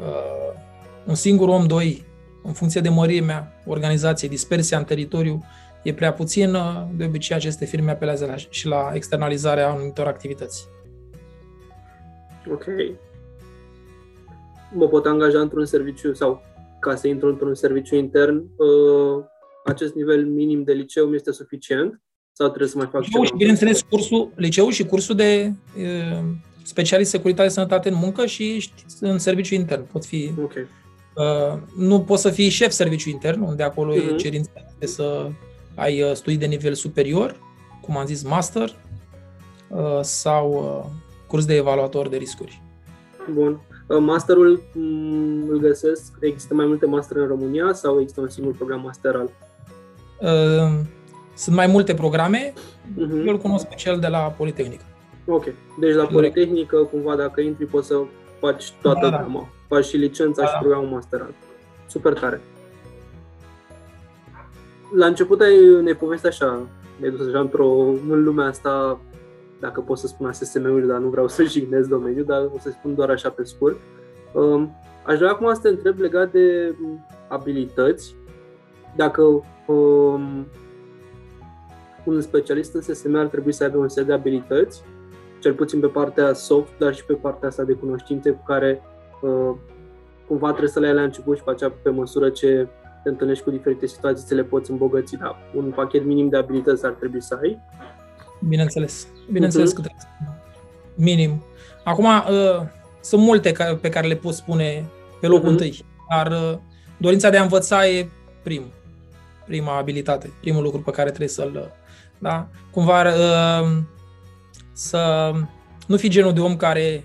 uh, 0.00 0.58
un 1.04 1.14
singur 1.14 1.48
om, 1.48 1.66
doi, 1.66 2.04
în 2.42 2.52
funcție 2.52 2.80
de 2.80 2.88
mărimea 2.88 3.52
organizației, 3.66 4.30
dispersia 4.30 4.78
în 4.78 4.84
teritoriu, 4.84 5.44
e 5.86 5.94
prea 5.94 6.12
puțin, 6.12 6.54
uh, 6.54 6.82
de 6.96 7.04
obicei 7.04 7.36
aceste 7.36 7.64
firme 7.64 7.90
apelează 7.90 8.26
la, 8.26 8.36
și 8.36 8.66
la 8.66 8.90
externalizarea 8.94 9.70
anumitor 9.70 10.06
activități. 10.06 10.68
Ok. 12.50 12.64
Mă 14.72 14.88
pot 14.88 15.06
angaja 15.06 15.40
într-un 15.40 15.64
serviciu 15.64 16.14
sau 16.14 16.42
ca 16.80 16.94
să 16.94 17.08
intru 17.08 17.28
într-un 17.28 17.54
serviciu 17.54 17.96
intern, 17.96 18.36
uh, 18.36 19.24
acest 19.64 19.94
nivel 19.94 20.26
minim 20.26 20.62
de 20.62 20.72
liceu 20.72 21.06
mi 21.06 21.14
este 21.14 21.32
suficient? 21.32 22.00
Sau 22.32 22.46
trebuie 22.46 22.68
să 22.68 22.76
mai 22.76 22.88
fac 22.90 23.02
liceu 23.02 23.24
și, 23.24 23.32
bineînțeles, 23.36 23.82
cursul, 23.82 24.32
liceu 24.34 24.68
și 24.68 24.84
cursul 24.84 25.14
de 25.14 25.52
uh, 25.76 26.24
specialist 26.62 27.10
securitate 27.10 27.48
sănătate 27.48 27.88
în 27.88 27.94
muncă 27.94 28.26
și 28.26 28.70
în 29.00 29.18
serviciu 29.18 29.54
intern. 29.54 29.86
Pot 29.92 30.04
fi... 30.04 30.32
Okay. 30.42 30.66
Uh, 31.16 31.58
nu 31.76 32.00
poți 32.00 32.22
să 32.22 32.30
fii 32.30 32.48
șef 32.48 32.70
serviciu 32.70 33.08
intern, 33.08 33.40
unde 33.40 33.62
acolo 33.62 33.92
uh-huh. 33.92 34.02
e 34.02 34.04
mhm. 34.04 34.16
cerința 34.16 34.50
de 34.78 34.86
să 34.86 35.30
ai 35.76 36.02
uh, 36.02 36.12
studii 36.12 36.38
de 36.38 36.46
nivel 36.46 36.74
superior, 36.74 37.40
cum 37.80 37.96
am 37.96 38.06
zis, 38.06 38.22
master 38.22 38.76
uh, 39.68 39.98
sau 40.00 40.52
uh, 40.52 40.90
curs 41.26 41.44
de 41.44 41.54
evaluator 41.54 42.08
de 42.08 42.16
riscuri. 42.16 42.62
Bun. 43.32 43.60
Uh, 43.86 43.98
masterul 43.98 44.62
mm, 44.72 45.48
îl 45.48 45.58
găsesc, 45.58 46.12
există 46.20 46.54
mai 46.54 46.66
multe 46.66 46.86
master 46.86 47.16
în 47.16 47.26
România 47.26 47.72
sau 47.72 48.00
există 48.00 48.20
un 48.20 48.28
singur 48.28 48.54
program 48.54 48.80
masteral? 48.80 49.30
Uh, 50.20 50.80
sunt 51.34 51.56
mai 51.56 51.66
multe 51.66 51.94
programe, 51.94 52.52
uh-huh. 52.52 53.26
eu 53.26 53.32
îl 53.32 53.38
cunosc 53.38 53.66
pe 53.66 53.74
cel 53.74 53.98
de 53.98 54.06
la 54.06 54.18
Politehnică. 54.18 54.84
Ok. 55.26 55.44
Deci 55.80 55.94
la 55.94 56.04
Politehnică, 56.04 56.76
cumva, 56.76 57.16
dacă 57.16 57.40
intri, 57.40 57.66
poți 57.66 57.86
să 57.86 57.94
faci 58.40 58.72
toată 58.82 59.08
da, 59.08 59.26
da. 59.32 59.48
faci 59.68 59.84
și 59.84 59.96
licența 59.96 60.42
da. 60.42 60.48
și 60.48 60.54
programul 60.60 60.88
masterat. 60.88 61.32
Super 61.86 62.12
tare. 62.12 62.40
La 64.94 65.06
început 65.06 65.40
ai, 65.40 65.82
ne 65.82 65.92
povesti 65.92 66.26
așa, 66.26 66.68
ne-ai 66.96 67.10
dus 67.10 67.26
așa 67.26 67.40
într-o, 67.40 67.68
în 68.08 68.22
lumea 68.22 68.46
asta, 68.46 69.00
dacă 69.60 69.80
pot 69.80 69.98
să 69.98 70.06
spun 70.06 70.32
SSM-uri, 70.32 70.86
dar 70.86 70.98
nu 70.98 71.08
vreau 71.08 71.28
să 71.28 71.42
jignesc 71.44 71.88
domeniul, 71.88 72.24
dar 72.24 72.50
o 72.54 72.58
să 72.58 72.70
spun 72.70 72.94
doar 72.94 73.10
așa 73.10 73.30
pe 73.30 73.44
scurt. 73.44 73.76
Um, 74.32 74.70
aș 75.06 75.18
vrea 75.18 75.30
acum 75.30 75.54
să 75.54 75.60
te 75.60 75.68
întreb 75.68 75.98
legat 75.98 76.32
de 76.32 76.74
abilități, 77.28 78.16
dacă 78.96 79.22
um, 79.66 80.46
un 82.04 82.20
specialist 82.20 82.74
în 82.74 82.80
SSM 82.80 83.14
ar 83.14 83.26
trebui 83.26 83.52
să 83.52 83.64
aibă 83.64 83.78
un 83.78 83.88
set 83.88 84.06
de 84.06 84.12
abilități, 84.12 84.82
cel 85.40 85.54
puțin 85.54 85.80
pe 85.80 85.86
partea 85.86 86.32
soft, 86.32 86.78
dar 86.78 86.94
și 86.94 87.04
pe 87.04 87.12
partea 87.12 87.48
asta 87.48 87.64
de 87.64 87.72
cunoștințe 87.72 88.30
cu 88.30 88.42
care 88.46 88.82
uh, 89.20 89.54
cumva 90.26 90.48
trebuie 90.48 90.70
să 90.70 90.80
le 90.80 90.86
ai 90.86 90.94
la 90.94 91.02
început 91.02 91.36
și 91.36 91.42
pe 91.42 91.50
aceea 91.50 91.70
pe 91.82 91.90
măsură 91.90 92.30
ce 92.30 92.68
te 93.06 93.12
întâlnești 93.12 93.44
cu 93.44 93.50
diferite 93.50 93.86
situații, 93.86 94.26
să 94.26 94.34
le 94.34 94.42
poți 94.42 94.70
îmbogăți, 94.70 95.16
da, 95.16 95.36
un 95.54 95.72
pachet 95.74 96.04
minim 96.04 96.28
de 96.28 96.36
abilități 96.36 96.84
ar 96.84 96.92
trebui 96.92 97.22
să 97.22 97.38
ai. 97.42 97.58
Bineînțeles, 98.48 99.06
bineînțeles 99.32 99.70
uh-huh. 99.70 99.74
că 99.74 99.80
trebuie 99.80 100.04
minim. 100.94 101.42
Acum, 101.84 102.04
uh, 102.04 102.66
sunt 103.00 103.22
multe 103.22 103.52
pe 103.80 103.88
care 103.88 104.06
le 104.06 104.14
pot 104.14 104.34
spune 104.34 104.84
pe 105.20 105.26
locul 105.26 105.48
uh-huh. 105.48 105.50
întâi, 105.50 105.84
dar 106.10 106.26
uh, 106.26 106.58
dorința 106.98 107.30
de 107.30 107.36
a 107.36 107.42
învăța 107.42 107.86
e 107.86 108.08
primul, 108.42 108.72
prima 109.46 109.76
abilitate, 109.76 110.32
primul 110.40 110.62
lucru 110.62 110.80
pe 110.80 110.90
care 110.90 111.08
trebuie 111.08 111.28
să-l 111.28 111.72
da? 112.18 112.48
Cumva 112.70 113.02
uh, 113.02 113.78
să 114.72 115.32
nu 115.86 115.96
fii 115.96 116.08
genul 116.08 116.32
de 116.32 116.40
om 116.40 116.56
care, 116.56 117.04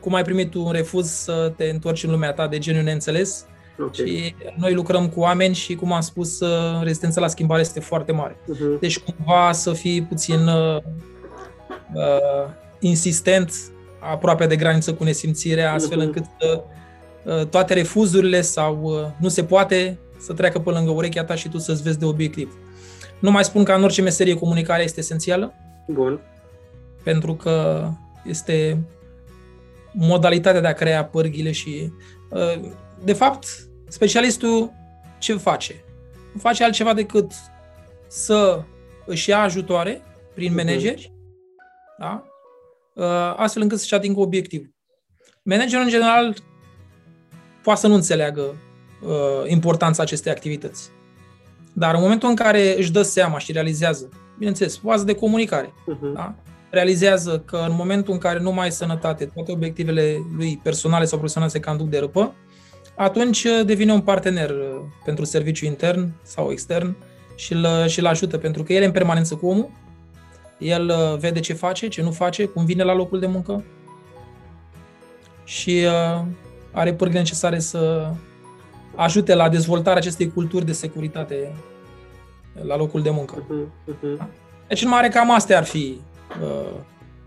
cum 0.00 0.14
ai 0.14 0.24
primit 0.24 0.54
un 0.54 0.70
refuz, 0.70 1.08
să 1.08 1.52
te 1.56 1.64
întorci 1.64 2.04
în 2.04 2.10
lumea 2.10 2.32
ta 2.32 2.48
de 2.48 2.58
genul 2.58 2.82
neînțeles. 2.82 3.46
Okay. 3.78 4.06
Și 4.06 4.34
noi 4.56 4.74
lucrăm 4.74 5.08
cu 5.08 5.20
oameni 5.20 5.54
și, 5.54 5.74
cum 5.74 5.92
am 5.92 6.00
spus, 6.00 6.40
uh, 6.40 6.82
rezistența 6.82 7.20
la 7.20 7.26
schimbare 7.28 7.60
este 7.60 7.80
foarte 7.80 8.12
mare. 8.12 8.34
Uh-huh. 8.34 8.80
Deci, 8.80 8.98
cumva, 8.98 9.52
să 9.52 9.72
fii 9.72 10.02
puțin 10.02 10.46
uh, 10.46 10.76
uh, 11.94 12.48
insistent, 12.80 13.52
aproape 14.00 14.46
de 14.46 14.56
graniță 14.56 14.94
cu 14.94 15.04
nesimțirea, 15.04 15.72
astfel 15.72 15.98
uh-huh. 15.98 16.04
încât 16.04 16.24
uh, 17.24 17.46
toate 17.46 17.74
refuzurile 17.74 18.40
sau 18.40 18.80
uh, 18.82 19.06
nu 19.20 19.28
se 19.28 19.44
poate 19.44 19.98
să 20.18 20.32
treacă 20.32 20.58
pe 20.58 20.70
lângă 20.70 20.90
urechea 20.90 21.24
ta 21.24 21.34
și 21.34 21.48
tu 21.48 21.58
să-ți 21.58 21.82
vezi 21.82 21.98
de 21.98 22.04
obiectiv. 22.04 22.56
Nu 23.18 23.30
mai 23.30 23.44
spun 23.44 23.64
că 23.64 23.72
în 23.72 23.82
orice 23.82 24.02
meserie 24.02 24.34
comunicarea 24.34 24.84
este 24.84 25.00
esențială. 25.00 25.54
Bun. 25.86 26.20
Pentru 27.02 27.34
că 27.34 27.88
este 28.24 28.84
modalitatea 29.92 30.60
de 30.60 30.66
a 30.66 30.72
crea 30.72 31.04
pârghile 31.04 31.52
și, 31.52 31.92
uh, 32.28 32.60
de 33.04 33.12
fapt, 33.12 33.46
specialistul 33.88 34.72
ce 35.18 35.36
face? 35.36 35.84
Nu 36.32 36.40
face 36.40 36.64
altceva 36.64 36.94
decât 36.94 37.32
să 38.08 38.62
își 39.06 39.30
ia 39.30 39.40
ajutoare 39.40 40.02
prin 40.34 40.52
mhm. 40.52 40.56
manageri, 40.56 41.12
da? 41.98 42.26
Uh, 42.94 43.34
astfel 43.36 43.62
încât 43.62 43.78
să-și 43.78 43.94
atingă 43.94 44.20
obiectivul. 44.20 44.70
Managerul, 45.42 45.84
în 45.84 45.90
general, 45.90 46.36
poate 47.62 47.80
să 47.80 47.86
nu 47.86 47.94
înțeleagă 47.94 48.42
uh, 49.02 49.50
importanța 49.50 50.02
acestei 50.02 50.32
activități. 50.32 50.90
Dar 51.72 51.94
în 51.94 52.00
momentul 52.00 52.28
în 52.28 52.34
care 52.34 52.78
își 52.78 52.92
dă 52.92 53.02
seama 53.02 53.38
și 53.38 53.52
realizează, 53.52 54.08
bineînțeles, 54.38 54.78
fază 54.78 55.04
de 55.04 55.14
comunicare, 55.14 55.66
uh-huh. 55.66 56.14
da? 56.14 56.34
realizează 56.70 57.38
că 57.38 57.56
în 57.68 57.74
momentul 57.74 58.12
în 58.12 58.18
care 58.18 58.38
nu 58.38 58.52
mai 58.52 58.64
ai 58.64 58.72
sănătate, 58.72 59.24
toate 59.24 59.52
obiectivele 59.52 60.16
lui 60.36 60.60
personale 60.62 61.04
sau 61.04 61.18
profesionale 61.18 61.52
se 61.52 61.60
cam 61.60 61.76
duc 61.76 61.88
de 61.88 61.98
râpă, 61.98 62.34
atunci 62.96 63.44
uh, 63.44 63.64
devine 63.64 63.92
un 63.92 64.00
partener 64.00 64.50
uh, 64.50 64.80
pentru 65.04 65.24
serviciu 65.24 65.64
intern 65.64 66.12
sau 66.22 66.50
extern 66.50 66.96
și 67.34 67.52
îl, 67.52 67.66
și 67.86 67.98
îl 67.98 68.06
ajută, 68.06 68.38
pentru 68.38 68.62
că 68.62 68.72
el 68.72 68.82
e 68.82 68.84
în 68.84 68.92
permanență 68.92 69.34
cu 69.34 69.46
omul, 69.46 69.70
el 70.58 70.88
uh, 70.88 71.18
vede 71.18 71.40
ce 71.40 71.52
face, 71.52 71.88
ce 71.88 72.02
nu 72.02 72.10
face, 72.10 72.44
cum 72.44 72.64
vine 72.64 72.82
la 72.82 72.94
locul 72.94 73.20
de 73.20 73.26
muncă 73.26 73.64
și 75.44 75.86
are 76.70 76.94
pârghile 76.94 77.20
necesare 77.20 77.58
să 77.58 78.10
ajute 78.94 79.34
la 79.34 79.48
dezvoltarea 79.48 79.98
acestei 79.98 80.32
culturi 80.32 80.64
de 80.64 80.72
securitate 80.72 81.52
la 82.66 82.76
locul 82.76 83.02
de 83.02 83.10
muncă. 83.10 83.34
Uh-huh, 83.34 83.92
uh-huh. 83.92 84.26
Deci, 84.68 84.82
în 84.82 84.88
mare, 84.88 85.08
cam 85.08 85.30
astea 85.30 85.58
ar 85.58 85.64
fi 85.64 86.00
uh, 86.42 86.80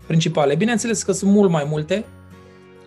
principale. 0.06 0.54
Bineînțeles 0.54 1.02
că 1.02 1.12
sunt 1.12 1.30
mult 1.30 1.50
mai 1.50 1.66
multe. 1.68 2.04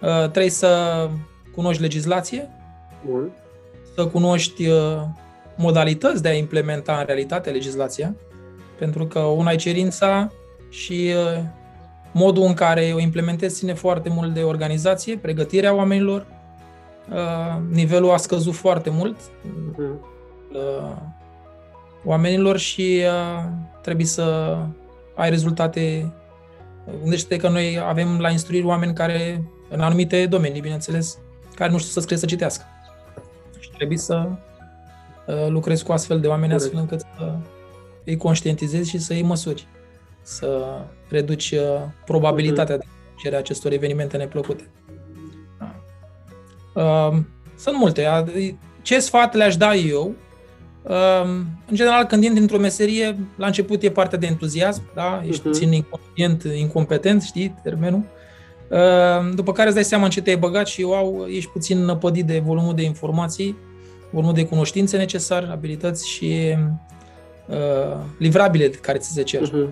Uh, 0.02 0.30
trebuie 0.30 0.50
să 0.50 1.10
cunoști 1.56 1.82
legislație, 1.82 2.50
Bun. 3.06 3.32
să 3.96 4.06
cunoști 4.06 4.68
uh, 4.68 5.02
modalități 5.56 6.22
de 6.22 6.28
a 6.28 6.34
implementa 6.34 6.98
în 6.98 7.06
realitate 7.06 7.50
legislația, 7.50 8.16
pentru 8.78 9.06
că 9.06 9.20
una 9.20 9.52
e 9.52 9.56
cerința 9.56 10.32
și 10.70 11.12
uh, 11.16 11.44
modul 12.12 12.44
în 12.44 12.54
care 12.54 12.92
o 12.96 13.00
implementezi 13.00 13.56
ține 13.56 13.74
foarte 13.74 14.10
mult 14.10 14.34
de 14.34 14.42
organizație, 14.42 15.18
pregătirea 15.18 15.74
oamenilor, 15.74 16.26
Uh, 17.12 17.62
nivelul 17.70 18.12
a 18.12 18.18
scăzut 18.18 18.54
foarte 18.54 18.90
mult 18.90 19.18
mm. 19.78 20.00
uh, 20.54 20.96
oamenilor 22.04 22.58
și 22.58 23.02
uh, 23.06 23.44
trebuie 23.82 24.06
să 24.06 24.58
ai 25.16 25.30
rezultate. 25.30 26.14
Gândește 27.02 27.38
că 27.38 27.50
noi 27.50 27.80
avem 27.88 28.20
la 28.20 28.30
instruiri 28.30 28.66
oameni 28.66 28.94
care, 28.94 29.44
în 29.70 29.80
anumite 29.82 30.26
domenii, 30.26 30.62
bineînțeles, 30.62 31.18
care 31.56 31.72
nu 31.72 31.78
știu 31.78 31.92
să 31.92 32.00
scrie, 32.00 32.18
să 32.18 32.26
citească. 32.26 32.64
Și 33.60 33.70
trebuie 33.78 33.98
să 33.98 34.30
lucrezi 35.48 35.84
cu 35.84 35.92
astfel 35.92 36.20
de 36.20 36.28
oameni 36.28 36.52
Corect. 36.52 36.66
astfel 36.66 36.82
încât 36.82 37.00
să 37.18 37.36
îi 38.06 38.18
conștientizezi 38.18 38.90
și 38.90 38.98
să 38.98 39.14
iei 39.14 39.24
măsuri. 39.24 39.68
Să 40.22 40.82
reduci 41.10 41.56
probabilitatea 42.06 42.76
mm-hmm. 42.76 43.24
de 43.24 43.30
de 43.30 43.36
acestor 43.36 43.72
evenimente 43.72 44.18
neplăcute. 44.18 44.70
Um, 46.74 47.28
sunt 47.58 47.78
multe. 47.78 48.26
Ce 48.82 49.00
sfat 49.00 49.34
le-aș 49.34 49.58
da 49.58 49.76
eu? 49.76 50.16
Um, 50.84 51.30
în 51.70 51.76
general, 51.76 52.06
când 52.06 52.24
intri 52.24 52.42
într-o 52.42 52.58
meserie, 52.58 53.18
la 53.38 53.46
început 53.46 53.84
e 53.84 53.92
partea 53.92 54.18
de 54.18 54.26
entuziasm, 54.26 54.82
da? 54.94 55.24
Ești 55.26 55.42
uh-huh. 55.42 55.44
puțin 55.44 55.72
inconștient, 55.72 56.44
incompetent, 56.44 57.22
știi 57.22 57.56
termenul. 57.64 58.04
Um, 58.70 59.32
după 59.32 59.52
care 59.52 59.68
îți 59.68 59.76
dai 59.76 59.84
seama 59.84 60.04
în 60.04 60.10
ce 60.10 60.22
te-ai 60.22 60.38
băgat 60.38 60.68
și, 60.68 60.82
wow, 60.82 61.26
ești 61.28 61.50
puțin 61.50 61.86
năpădit 61.86 62.26
de 62.26 62.40
volumul 62.46 62.76
de 62.76 62.84
informații, 62.84 63.58
volumul 64.10 64.34
de 64.34 64.46
cunoștințe 64.46 64.98
necesar, 64.98 65.50
abilități 65.52 66.10
și 66.10 66.56
uh, 67.48 67.98
livrabile 68.18 68.68
care 68.68 68.98
ți 68.98 69.12
se 69.12 69.24
cer. 69.24 69.42
Uh-huh. 69.42 69.70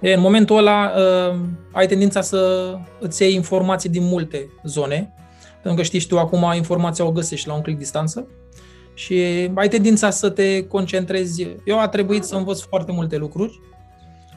E, 0.00 0.12
în 0.12 0.20
momentul 0.20 0.56
ăla 0.56 0.92
uh, 0.96 1.38
ai 1.72 1.86
tendința 1.86 2.20
să 2.20 2.74
îți 3.00 3.22
iei 3.22 3.34
informații 3.34 3.88
din 3.88 4.04
multe 4.04 4.48
zone, 4.64 5.14
pentru 5.52 5.74
că 5.74 5.82
știți 5.82 6.02
și 6.02 6.08
tu 6.08 6.18
acum 6.18 6.52
informația 6.54 7.04
o 7.04 7.12
găsești 7.12 7.48
la 7.48 7.54
un 7.54 7.60
click 7.60 7.78
distanță 7.78 8.26
și 8.94 9.14
ai 9.54 9.68
tendința 9.68 10.10
să 10.10 10.30
te 10.30 10.66
concentrezi. 10.66 11.46
Eu 11.64 11.80
a 11.80 11.88
trebuit 11.88 12.24
să 12.24 12.36
învăț 12.36 12.60
foarte 12.60 12.92
multe 12.92 13.16
lucruri, 13.16 13.60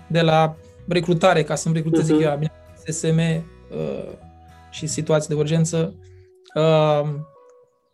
de 0.07 0.21
la 0.21 0.55
recrutare, 0.87 1.43
ca 1.43 1.55
să-mi 1.55 1.75
recrutez 1.75 2.11
uh-huh. 2.11 2.21
eu, 2.21 2.39
SSM 2.88 3.18
uh, 3.18 4.12
și 4.70 4.88
situații 4.88 5.30
de 5.30 5.36
urgență, 5.36 5.96
uh, 6.56 7.10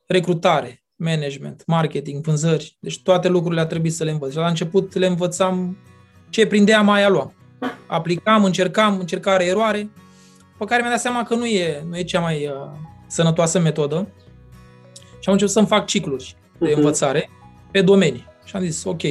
recrutare, 0.08 0.84
management, 0.96 1.64
marketing, 1.66 2.24
vânzări, 2.24 2.78
deci 2.80 3.02
toate 3.02 3.28
lucrurile 3.28 3.62
a 3.62 3.66
trebuit 3.66 3.94
să 3.94 4.04
le 4.04 4.12
învăț. 4.12 4.32
Și 4.32 4.38
la 4.38 4.48
început 4.48 4.96
le 4.96 5.06
învățam 5.06 5.78
ce 6.30 6.48
prindeam, 6.48 6.86
mai 6.86 7.10
luam. 7.10 7.34
Aplicam, 7.88 8.44
încercam, 8.44 9.00
încercare, 9.00 9.46
eroare, 9.46 9.90
pe 10.58 10.66
care 10.66 10.82
mi-am 10.82 10.94
dat 10.94 11.02
seama 11.02 11.24
că 11.24 11.36
nu 11.36 11.46
e, 11.46 11.84
nu 11.90 11.98
e 11.98 12.04
cea 12.04 12.20
mai 12.20 12.48
uh, 12.48 12.54
sănătoasă 13.08 13.60
metodă 13.60 14.08
și 14.94 15.30
am 15.30 15.34
început 15.34 15.54
să-mi 15.54 15.68
fac 15.68 15.86
cicluri 15.86 16.36
de 16.60 16.72
uh-huh. 16.72 16.76
învățare 16.76 17.30
pe 17.72 17.82
domenii. 17.82 18.26
Și 18.44 18.56
am 18.56 18.62
zis, 18.62 18.84
ok, 18.84 19.02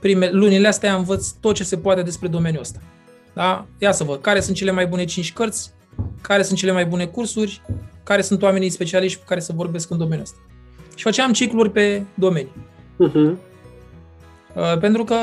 prime, 0.00 0.30
lunile 0.30 0.68
astea 0.68 0.94
învăț 0.94 1.28
tot 1.28 1.54
ce 1.54 1.64
se 1.64 1.76
poate 1.76 2.02
despre 2.02 2.28
domeniul 2.28 2.60
ăsta. 2.60 2.78
Da? 3.34 3.66
Ia 3.78 3.92
să 3.92 4.04
văd 4.04 4.20
care 4.20 4.40
sunt 4.40 4.56
cele 4.56 4.70
mai 4.70 4.86
bune 4.86 5.04
5 5.04 5.32
cărți, 5.32 5.72
care 6.20 6.42
sunt 6.42 6.58
cele 6.58 6.72
mai 6.72 6.86
bune 6.86 7.06
cursuri, 7.06 7.62
care 8.02 8.22
sunt 8.22 8.42
oamenii 8.42 8.70
specialiști 8.70 9.18
cu 9.18 9.24
care 9.26 9.40
să 9.40 9.52
vorbesc 9.54 9.90
în 9.90 9.98
domeniul 9.98 10.22
ăsta. 10.22 10.38
Și 10.94 11.02
făceam 11.02 11.32
cicluri 11.32 11.70
pe 11.70 12.02
domenii. 12.14 12.52
Uh-huh. 13.08 13.32
Uh, 14.54 14.78
pentru 14.80 15.04
că, 15.04 15.16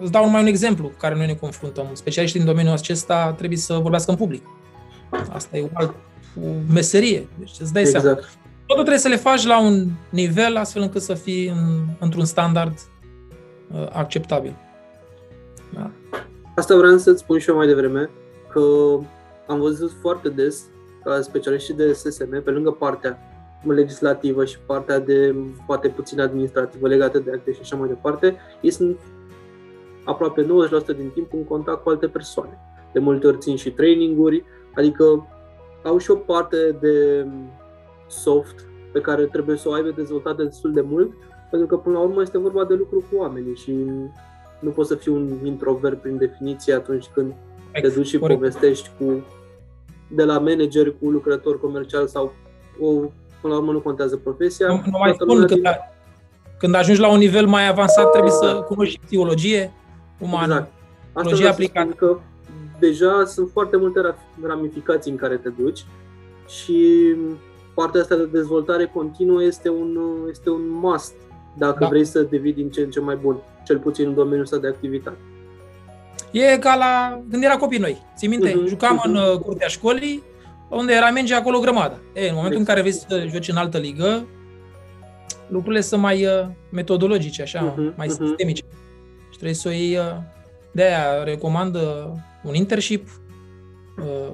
îți 0.00 0.12
dau 0.12 0.24
numai 0.24 0.40
un 0.40 0.46
exemplu 0.46 0.84
cu 0.84 0.96
care 0.98 1.14
noi 1.14 1.26
ne 1.26 1.34
confruntăm. 1.34 1.86
Specialiștii 1.92 2.40
din 2.40 2.48
domeniul 2.48 2.74
acesta 2.74 3.32
trebuie 3.36 3.58
să 3.58 3.74
vorbească 3.74 4.10
în 4.10 4.16
public. 4.16 4.42
Asta 5.30 5.56
e 5.56 5.62
o 5.62 5.68
altă 5.72 5.94
meserie. 6.72 7.28
Deci 7.38 7.50
îți 7.58 7.72
dai 7.72 7.82
exact. 7.82 8.04
seama. 8.04 8.20
Totul 8.66 8.82
trebuie 8.82 8.98
să 8.98 9.08
le 9.08 9.16
faci 9.16 9.44
la 9.44 9.60
un 9.60 9.86
nivel 10.10 10.56
astfel 10.56 10.82
încât 10.82 11.02
să 11.02 11.14
fii 11.14 11.48
în, 11.48 11.86
într-un 11.98 12.24
standard 12.24 12.78
uh, 13.72 13.86
acceptabil. 13.92 14.56
Da. 15.74 15.90
Asta 16.58 16.76
vreau 16.76 16.96
să-ți 16.96 17.20
spun 17.20 17.38
și 17.38 17.50
eu 17.50 17.56
mai 17.56 17.66
devreme, 17.66 18.10
că 18.52 18.60
am 19.46 19.60
văzut 19.60 19.90
foarte 20.00 20.28
des 20.28 20.66
ca 21.04 21.20
specialiști 21.20 21.72
de 21.72 21.92
SSM, 21.92 22.42
pe 22.42 22.50
lângă 22.50 22.70
partea 22.70 23.18
legislativă 23.66 24.44
și 24.44 24.58
partea 24.66 24.98
de 24.98 25.34
poate 25.66 25.88
puțin 25.88 26.20
administrativă 26.20 26.88
legată 26.88 27.18
de 27.18 27.30
acte 27.34 27.52
și 27.52 27.58
așa 27.62 27.76
mai 27.76 27.88
departe, 27.88 28.36
ei 28.60 28.70
sunt 28.70 28.98
aproape 30.04 30.42
90% 30.42 30.46
din 30.96 31.10
timp 31.14 31.32
în 31.32 31.44
contact 31.44 31.82
cu 31.82 31.88
alte 31.88 32.08
persoane. 32.08 32.58
De 32.92 32.98
multe 32.98 33.26
ori 33.26 33.38
țin 33.38 33.56
și 33.56 33.72
traininguri, 33.72 34.44
adică 34.74 35.26
au 35.84 35.98
și 35.98 36.10
o 36.10 36.14
parte 36.14 36.76
de 36.80 37.26
soft 38.08 38.66
pe 38.92 39.00
care 39.00 39.24
trebuie 39.24 39.56
să 39.56 39.68
o 39.68 39.72
aibă 39.72 39.90
dezvoltată 39.90 40.42
destul 40.42 40.72
de 40.72 40.80
mult, 40.80 41.12
pentru 41.50 41.68
că 41.68 41.76
până 41.76 41.98
la 41.98 42.04
urmă 42.04 42.20
este 42.20 42.38
vorba 42.38 42.64
de 42.64 42.74
lucru 42.74 43.04
cu 43.10 43.16
oamenii 43.16 43.56
și 43.56 43.72
nu 44.60 44.70
poți 44.70 44.88
să 44.88 44.94
fii 44.94 45.12
un 45.12 45.38
introvert 45.44 46.00
prin 46.00 46.16
definiție 46.16 46.74
atunci 46.74 47.06
când 47.14 47.32
te 47.80 47.88
duci 47.88 48.06
și 48.06 48.18
povestești 48.18 48.90
cu 48.98 49.24
de 50.10 50.24
la 50.24 50.38
manager 50.38 50.94
cu 51.00 51.10
lucrător 51.10 51.60
comercial 51.60 52.06
sau 52.06 52.32
o, 52.80 52.86
până 53.40 53.54
la 53.54 53.56
urmă 53.56 53.72
nu 53.72 53.80
contează 53.80 54.16
profesia. 54.16 54.66
Nu, 54.66 54.82
nu 54.84 54.98
mai 54.98 55.12
spun, 55.14 55.36
când, 55.36 55.48
din... 55.48 55.62
când 56.58 56.74
ajungi 56.74 57.00
la 57.00 57.10
un 57.10 57.18
nivel 57.18 57.46
mai 57.46 57.68
avansat 57.68 58.10
trebuie 58.10 58.32
să 58.32 58.64
cunoști 58.66 59.00
psihologie 59.04 59.72
umană, 60.18 60.54
exact. 60.54 60.72
psihologie 61.12 61.48
aplicată. 61.48 61.92
Că 61.92 62.18
deja 62.78 63.24
sunt 63.24 63.50
foarte 63.52 63.76
multe 63.76 64.14
ramificații 64.42 65.10
în 65.10 65.16
care 65.16 65.36
te 65.36 65.48
duci 65.48 65.84
și 66.46 67.14
partea 67.74 68.00
asta 68.00 68.16
de 68.16 68.26
dezvoltare 68.26 68.90
continuă 68.94 69.42
este 69.42 69.68
un, 69.68 69.98
este 70.30 70.50
un 70.50 70.68
must 70.68 71.14
dacă 71.56 71.76
da. 71.78 71.86
vrei 71.86 72.04
să 72.04 72.22
devii 72.22 72.52
din 72.52 72.70
ce 72.70 72.80
în 72.80 72.90
ce 72.90 73.00
mai 73.00 73.16
bun, 73.16 73.36
cel 73.68 73.78
puțin 73.78 74.06
în 74.06 74.14
domeniul 74.14 74.42
ăsta 74.42 74.56
de 74.56 74.68
activitate. 74.68 75.16
E 76.30 76.58
ca 76.58 76.74
la 76.76 77.22
când 77.30 77.44
era 77.44 77.56
copii 77.56 77.78
noi. 77.78 78.02
Ții 78.16 78.28
minte? 78.28 78.50
Uh-huh, 78.50 78.68
Jucam 78.68 78.96
uh-huh. 78.98 79.06
în 79.06 79.14
uh, 79.14 79.38
curtea 79.38 79.68
școlii, 79.68 80.22
unde 80.70 80.92
era 80.92 81.10
minge 81.10 81.34
acolo 81.34 81.58
grămadă. 81.58 82.00
E, 82.14 82.28
în 82.28 82.34
momentul 82.34 82.58
exact. 82.58 82.58
în 82.58 82.64
care 82.64 82.80
vrei 82.80 82.92
să 82.92 83.26
joci 83.30 83.48
în 83.48 83.56
altă 83.56 83.78
ligă, 83.78 84.26
lucrurile 85.48 85.80
sunt 85.80 86.00
mai 86.00 86.26
uh, 86.26 86.46
metodologice, 86.70 87.42
așa, 87.42 87.74
uh-huh, 87.74 87.96
mai 87.96 88.06
uh-huh. 88.06 88.26
sistemice. 88.26 88.62
Și 89.30 89.36
trebuie 89.36 89.54
să 89.54 89.68
o 89.68 89.70
iei... 89.70 89.96
Uh, 89.96 90.36
de 90.72 90.82
aia 90.82 91.24
recomand 91.24 91.74
uh, 91.74 92.10
un 92.42 92.54
internship, 92.54 93.08
uh, 93.98 94.32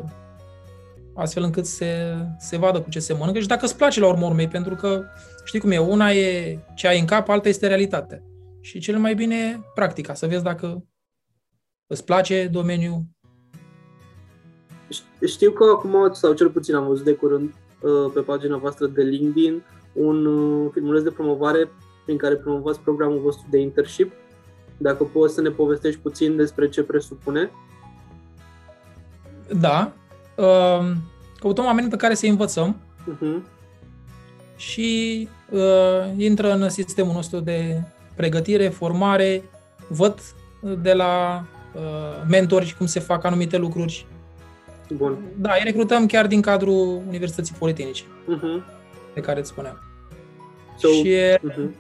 astfel 1.15 1.43
încât 1.43 1.67
se, 1.67 2.17
se 2.39 2.57
vadă 2.57 2.81
cu 2.81 2.91
ce 2.91 2.99
se 2.99 3.13
mănâncă 3.13 3.41
și 3.41 3.47
dacă 3.47 3.65
îți 3.65 3.77
place 3.77 4.01
la 4.01 4.07
urmă 4.07 4.27
urmei, 4.27 4.49
pentru 4.49 4.75
că 4.75 5.03
știi 5.45 5.61
cum 5.61 5.71
e, 5.71 5.79
una 5.79 6.13
e 6.13 6.59
ce 6.75 6.89
ai 6.89 6.99
în 6.99 7.05
cap, 7.05 7.29
alta 7.29 7.49
este 7.49 7.67
realitatea. 7.67 8.23
Și 8.65 8.79
cel 8.79 8.99
mai 8.99 9.15
bine 9.15 9.37
e 9.37 9.61
practica, 9.75 10.15
să 10.15 10.27
vezi 10.27 10.43
dacă 10.43 10.85
îți 11.87 12.05
place 12.05 12.49
domeniul. 12.53 13.03
Știu 15.27 15.51
că 15.51 15.65
acum, 15.65 16.13
sau 16.13 16.33
cel 16.33 16.51
puțin 16.51 16.75
am 16.75 16.87
văzut 16.87 17.05
de 17.05 17.13
curând 17.13 17.55
uh, 17.81 18.11
pe 18.15 18.21
pagina 18.21 18.57
voastră 18.57 18.87
de 18.87 19.03
LinkedIn, 19.03 19.63
un 19.93 20.27
uh, 20.27 20.71
filmuleț 20.73 21.03
de 21.03 21.11
promovare 21.11 21.71
prin 22.05 22.17
care 22.17 22.37
promovați 22.37 22.81
programul 22.81 23.21
vostru 23.21 23.47
de 23.51 23.59
internship. 23.59 24.13
Dacă 24.77 25.05
poți 25.05 25.35
să 25.35 25.41
ne 25.41 25.51
povestești 25.51 26.01
puțin 26.01 26.37
despre 26.37 26.69
ce 26.69 26.83
presupune. 26.83 27.51
Da. 29.61 29.93
Uh, 30.37 30.93
căutăm 31.39 31.65
oameni 31.65 31.89
pe 31.89 31.97
care 31.97 32.15
să 32.15 32.27
învățăm 32.27 32.77
uh-huh. 33.13 33.43
și 34.57 35.29
uh, 35.51 36.15
intră 36.17 36.53
în 36.53 36.69
sistemul 36.69 37.13
nostru 37.13 37.41
de 37.41 37.83
pregătire, 38.15 38.69
formare, 38.69 39.43
văd 39.89 40.21
de 40.83 40.93
la 40.93 41.45
uh, 41.75 41.81
mentori 42.29 42.75
cum 42.79 42.87
se 42.87 43.01
fac 43.01 43.25
anumite 43.25 43.57
lucruri. 43.57 44.07
Bun. 44.93 45.19
Da, 45.37 45.53
îi 45.53 45.65
recrutăm 45.65 46.07
chiar 46.07 46.27
din 46.27 46.41
cadrul 46.41 47.03
Universității 47.09 47.55
Politehnice, 47.59 48.03
uh-huh. 48.03 48.65
de 49.15 49.21
care 49.21 49.41
îți 49.41 49.49
spuneam. 49.49 49.83
So, 50.79 50.89
și 50.89 51.13
e, 51.13 51.39
uh-huh. 51.39 51.71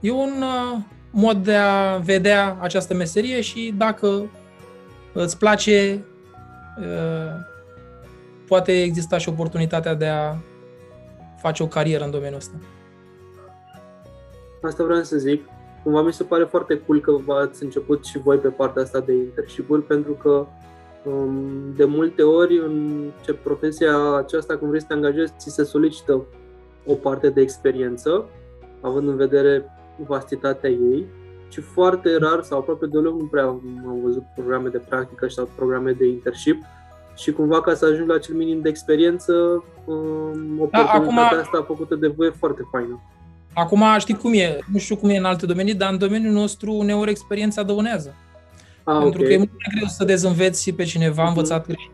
e 0.00 0.10
un 0.10 0.42
uh, 0.42 0.78
mod 1.10 1.36
de 1.36 1.54
a 1.54 1.96
vedea 1.96 2.56
această 2.60 2.94
meserie 2.94 3.40
și 3.40 3.74
dacă 3.76 4.30
îți 5.12 5.38
place, 5.38 6.04
uh, 6.78 6.84
poate 8.46 8.82
exista 8.82 9.18
și 9.18 9.28
oportunitatea 9.28 9.94
de 9.94 10.06
a 10.06 10.36
face 11.40 11.62
o 11.62 11.66
carieră 11.66 12.04
în 12.04 12.10
domeniul 12.10 12.38
ăsta. 12.38 12.54
Asta 14.60 14.84
vreau 14.84 15.02
să 15.02 15.16
zic. 15.16 15.44
Cumva 15.82 16.02
mi 16.02 16.12
se 16.12 16.24
pare 16.24 16.44
foarte 16.44 16.80
cool 16.86 17.00
că 17.00 17.12
v-ați 17.12 17.62
început 17.62 18.04
și 18.04 18.18
voi 18.18 18.36
pe 18.36 18.48
partea 18.48 18.82
asta 18.82 19.00
de 19.00 19.12
internship 19.12 19.86
pentru 19.86 20.12
că 20.12 20.46
um, 21.04 21.72
de 21.76 21.84
multe 21.84 22.22
ori 22.22 22.58
în 22.58 23.04
ce 23.24 23.32
profesia 23.32 24.14
aceasta, 24.16 24.56
când 24.56 24.68
vrei 24.68 24.80
să 24.80 24.86
te 24.86 24.94
angajezi, 24.94 25.32
ți 25.38 25.50
se 25.50 25.64
solicită 25.64 26.24
o 26.86 26.94
parte 26.94 27.30
de 27.30 27.40
experiență, 27.40 28.28
având 28.80 29.08
în 29.08 29.16
vedere 29.16 29.64
vastitatea 30.06 30.70
ei 30.70 31.06
și 31.48 31.60
foarte 31.60 32.16
rar 32.16 32.42
sau 32.42 32.58
aproape 32.58 32.86
deloc 32.86 33.20
nu 33.20 33.26
prea 33.26 33.44
am 33.44 34.00
văzut 34.02 34.22
programe 34.34 34.68
de 34.68 34.78
practică 34.78 35.28
sau 35.28 35.48
programe 35.56 35.92
de 35.92 36.06
internship 36.06 36.62
și 37.16 37.32
cumva 37.32 37.60
ca 37.60 37.74
să 37.74 37.84
ajungi 37.84 38.08
la 38.08 38.14
acel 38.14 38.34
minim 38.34 38.60
de 38.60 38.68
experiență, 38.68 39.32
um, 39.84 40.60
oportunitatea 40.60 40.98
da, 40.98 41.04
acum... 41.04 41.18
asta 41.18 41.62
făcută 41.66 41.94
de 41.94 42.06
voi 42.06 42.26
e 42.26 42.30
foarte 42.30 42.62
faină. 42.70 43.00
Acum 43.58 43.84
știi 43.98 44.14
cum 44.14 44.32
e, 44.32 44.58
nu 44.72 44.78
știu 44.78 44.96
cum 44.96 45.08
e 45.08 45.16
în 45.16 45.24
alte 45.24 45.46
domenii, 45.46 45.74
dar 45.74 45.92
în 45.92 45.98
domeniul 45.98 46.32
nostru 46.32 46.72
uneori 46.72 47.10
experiența 47.10 47.62
dăunează. 47.62 48.14
Ah, 48.84 48.98
Pentru 49.02 49.08
okay. 49.08 49.26
că 49.26 49.32
e 49.32 49.36
mult 49.36 49.50
mai 49.50 49.74
greu 49.74 49.86
să 49.86 50.04
dezînveți 50.04 50.70
pe 50.70 50.84
cineva 50.84 51.24
uh-huh. 51.24 51.28
învățat 51.28 51.66
greșit. 51.66 51.90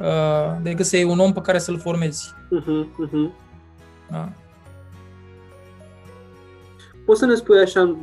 Uh, 0.00 0.62
decât 0.62 0.86
să 0.86 0.96
iei 0.96 1.04
un 1.04 1.18
om 1.18 1.32
pe 1.32 1.40
care 1.40 1.58
să-l 1.58 1.78
formezi. 1.78 2.34
Uh-huh, 2.60 3.06
uh-huh. 3.06 3.30
Da. 4.10 4.32
Poți 7.04 7.18
să 7.18 7.26
ne 7.26 7.34
spui 7.34 7.58
așa, 7.58 7.96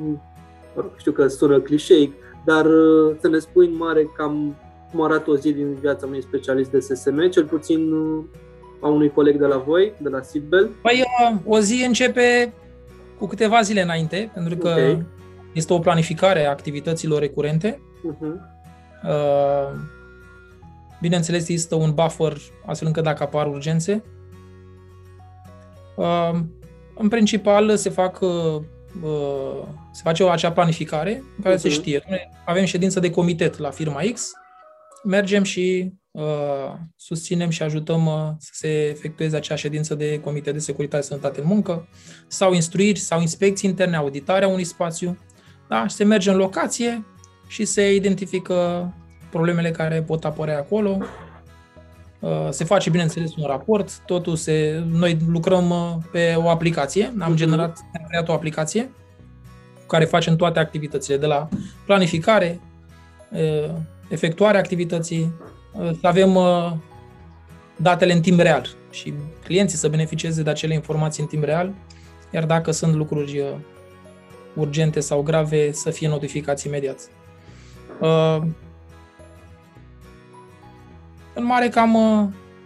știu 0.97 1.11
că 1.11 1.27
sună 1.27 1.59
clișeic, 1.59 2.13
dar 2.45 2.65
uh, 2.65 3.15
să 3.21 3.27
ne 3.27 3.37
spui 3.37 3.67
în 3.67 3.75
mare 3.75 4.09
cam 4.17 4.55
cum 4.91 5.01
arată 5.01 5.31
o 5.31 5.37
zi 5.37 5.53
din 5.53 5.73
viața 5.73 6.05
unui 6.05 6.21
specialist 6.21 6.71
de 6.71 6.79
SSM, 6.79 7.29
cel 7.29 7.45
puțin 7.45 7.91
uh, 7.91 8.23
a 8.83 8.87
unui 8.87 9.11
coleg 9.11 9.37
de 9.37 9.45
la 9.45 9.57
voi, 9.57 9.93
de 9.97 10.09
la 10.09 10.21
Seatbelt? 10.21 10.71
Păi 10.81 11.03
o 11.45 11.59
zi 11.59 11.83
începe 11.87 12.53
cu 13.17 13.27
câteva 13.27 13.61
zile 13.61 13.81
înainte, 13.81 14.31
pentru 14.33 14.55
că 14.55 14.69
okay. 14.69 15.05
este 15.53 15.73
o 15.73 15.79
planificare 15.79 16.45
a 16.45 16.49
activităților 16.49 17.19
recurente. 17.19 17.79
Uh-huh. 18.11 18.51
Bineînțeles, 21.01 21.47
există 21.47 21.75
un 21.75 21.93
buffer 21.93 22.37
astfel 22.65 22.87
încât 22.87 23.03
dacă 23.03 23.23
apar 23.23 23.47
urgențe. 23.47 24.03
Uh, 25.95 26.39
în 26.95 27.07
principal 27.07 27.75
se 27.75 27.89
fac 27.89 28.19
uh, 28.21 28.61
se 29.91 30.01
face 30.03 30.23
o 30.23 30.29
acea 30.29 30.51
planificare 30.51 31.23
în 31.37 31.43
care 31.43 31.55
uh-huh. 31.55 31.59
se 31.59 31.67
mhm. 31.67 31.77
știe. 31.77 32.03
Avem 32.45 32.65
ședință 32.65 32.99
de 32.99 33.09
comitet 33.09 33.57
la 33.57 33.69
firma 33.69 33.99
X, 34.13 34.31
mergem 35.03 35.43
și 35.43 35.93
Uh, 35.93 36.02
susținem 36.95 37.49
și 37.49 37.63
ajutăm 37.63 38.05
uh, 38.05 38.29
să 38.39 38.49
se 38.53 38.87
efectueze 38.89 39.35
acea 39.35 39.55
ședință 39.55 39.95
de 39.95 40.19
Comitet 40.19 40.53
de 40.53 40.59
Securitate 40.59 41.01
și 41.01 41.07
Sănătate 41.07 41.39
în 41.39 41.47
Muncă, 41.47 41.87
sau 42.27 42.53
instruiri, 42.53 42.99
sau 42.99 43.21
inspecții 43.21 43.69
interne, 43.69 43.95
auditarea 43.95 44.47
unui 44.47 44.63
spațiu, 44.63 45.17
da? 45.69 45.87
și 45.87 45.95
se 45.95 46.03
merge 46.03 46.29
în 46.29 46.37
locație 46.37 47.05
și 47.47 47.65
se 47.65 47.93
identifică 47.93 48.93
problemele 49.29 49.71
care 49.71 50.01
pot 50.01 50.25
apărea 50.25 50.57
acolo. 50.57 50.97
Uh, 52.19 52.47
se 52.49 52.63
face, 52.63 52.89
bineînțeles, 52.89 53.35
un 53.35 53.45
raport, 53.47 53.99
totul 54.05 54.35
se... 54.35 54.83
Noi 54.91 55.17
lucrăm 55.27 55.73
pe 56.11 56.33
o 56.37 56.49
aplicație, 56.49 57.05
am 57.05 57.27
mhm. 57.27 57.35
generat, 57.35 57.79
am 57.93 58.05
creat 58.07 58.29
o 58.29 58.33
aplicație 58.33 58.91
cu 59.79 59.85
care 59.87 60.05
facem 60.05 60.35
toate 60.35 60.59
activitățile, 60.59 61.17
de 61.17 61.25
la 61.25 61.49
planificare, 61.85 62.59
efectuarea 64.09 64.59
activității, 64.59 65.33
să 65.75 66.07
avem 66.07 66.35
uh, 66.35 66.71
datele 67.75 68.13
în 68.13 68.21
timp 68.21 68.39
real 68.39 68.67
și 68.89 69.13
clienții 69.43 69.77
să 69.77 69.87
beneficieze 69.87 70.43
de 70.43 70.49
acele 70.49 70.73
informații 70.73 71.21
în 71.21 71.27
timp 71.27 71.43
real, 71.43 71.73
iar 72.31 72.45
dacă 72.45 72.71
sunt 72.71 72.93
lucruri 72.95 73.39
uh, 73.39 73.47
urgente 74.55 74.99
sau 74.99 75.21
grave, 75.21 75.71
să 75.71 75.89
fie 75.89 76.07
notificați 76.07 76.67
imediat. 76.67 76.99
Uh, 77.99 78.41
în 81.33 81.45
mare, 81.45 81.69
cam, 81.69 81.97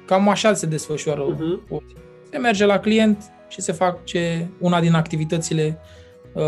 cam 0.05 0.29
așa 0.29 0.53
se 0.53 0.65
desfășoară 0.65 1.35
uh-huh. 1.35 1.81
Se 2.31 2.37
merge 2.37 2.65
la 2.65 2.79
client 2.79 3.23
și 3.47 3.61
se 3.61 3.71
face 3.71 4.49
una 4.59 4.79
din 4.79 4.93
activitățile 4.93 5.79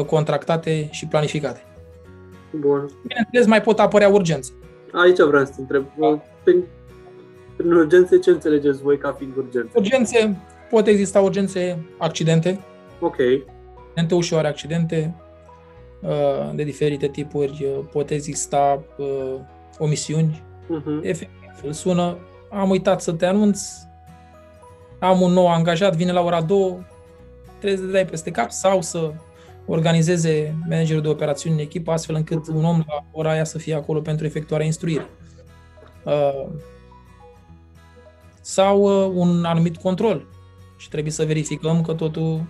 contractate 0.07 0.87
și 0.91 1.05
planificate. 1.05 1.63
Bun. 2.51 2.89
Bineînțeles, 3.07 3.45
mai 3.45 3.61
pot 3.61 3.79
apărea 3.79 4.09
urgențe. 4.09 4.51
Aici 4.91 5.19
vreau 5.19 5.45
să 5.45 5.51
te 5.55 5.61
întreb. 5.61 5.85
Da 5.99 6.21
prin, 6.43 6.63
prin 7.55 7.71
urgențe, 7.71 8.19
ce 8.19 8.29
înțelegeți 8.29 8.81
voi 8.81 8.97
ca 8.97 9.11
fiind 9.11 9.35
urgențe? 9.35 9.71
Urgențe, 9.75 10.37
pot 10.69 10.87
exista 10.87 11.19
urgențe, 11.19 11.85
accidente. 11.97 12.59
Ok. 12.99 13.17
Accidente 13.83 14.15
ușoare, 14.15 14.47
accidente 14.47 15.15
uh, 16.01 16.51
de 16.55 16.63
diferite 16.63 17.07
tipuri, 17.07 17.67
uh, 17.77 17.85
pot 17.91 18.09
exista 18.09 18.83
uh, 18.97 19.35
omisiuni. 19.77 20.43
Uh-huh. 20.65 21.01
Efectiv, 21.01 21.61
îl 21.63 21.71
sună, 21.71 22.17
am 22.49 22.69
uitat 22.69 23.01
să 23.01 23.11
te 23.11 23.25
anunț, 23.25 23.61
am 24.99 25.21
un 25.21 25.31
nou 25.31 25.47
angajat, 25.47 25.95
vine 25.95 26.11
la 26.11 26.21
ora 26.21 26.41
2, 26.41 26.85
trebuie 27.59 27.79
să 27.79 27.91
dai 27.91 28.05
peste 28.05 28.31
cap 28.31 28.51
sau 28.51 28.81
să 28.81 29.11
organizeze 29.69 30.55
managerul 30.69 31.01
de 31.01 31.07
operațiuni 31.07 31.55
în 31.55 31.61
echipă 31.61 31.91
astfel 31.91 32.15
încât 32.15 32.47
un 32.47 32.65
om 32.65 32.83
la 32.87 33.05
ora 33.11 33.31
aia 33.31 33.43
să 33.43 33.57
fie 33.57 33.73
acolo 33.75 33.99
pentru 34.01 34.25
efectuarea 34.25 34.65
instruirii. 34.65 35.07
Uh, 36.03 36.47
sau 38.41 38.81
uh, 38.81 39.11
un 39.15 39.43
anumit 39.45 39.77
control 39.77 40.25
și 40.77 40.89
trebuie 40.89 41.11
să 41.11 41.25
verificăm 41.25 41.81
că 41.81 41.93
totul 41.93 42.43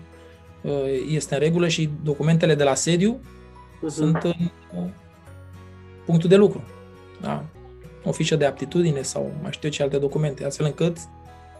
uh, 0.61 0.71
este 1.09 1.33
în 1.33 1.39
regulă 1.39 1.67
și 1.67 1.89
documentele 2.03 2.55
de 2.55 2.63
la 2.63 2.73
sediu 2.73 3.19
uh-huh. 3.19 3.87
sunt 3.87 4.23
în 4.23 4.49
punctul 6.05 6.29
de 6.29 6.35
lucru. 6.35 6.63
Da? 7.21 7.43
O 8.03 8.11
fișă 8.11 8.35
de 8.35 8.45
aptitudine 8.45 9.01
sau 9.01 9.31
mai 9.41 9.51
știu 9.51 9.69
ce 9.69 9.83
alte 9.83 9.97
documente, 9.97 10.45
astfel 10.45 10.65
încât 10.65 10.97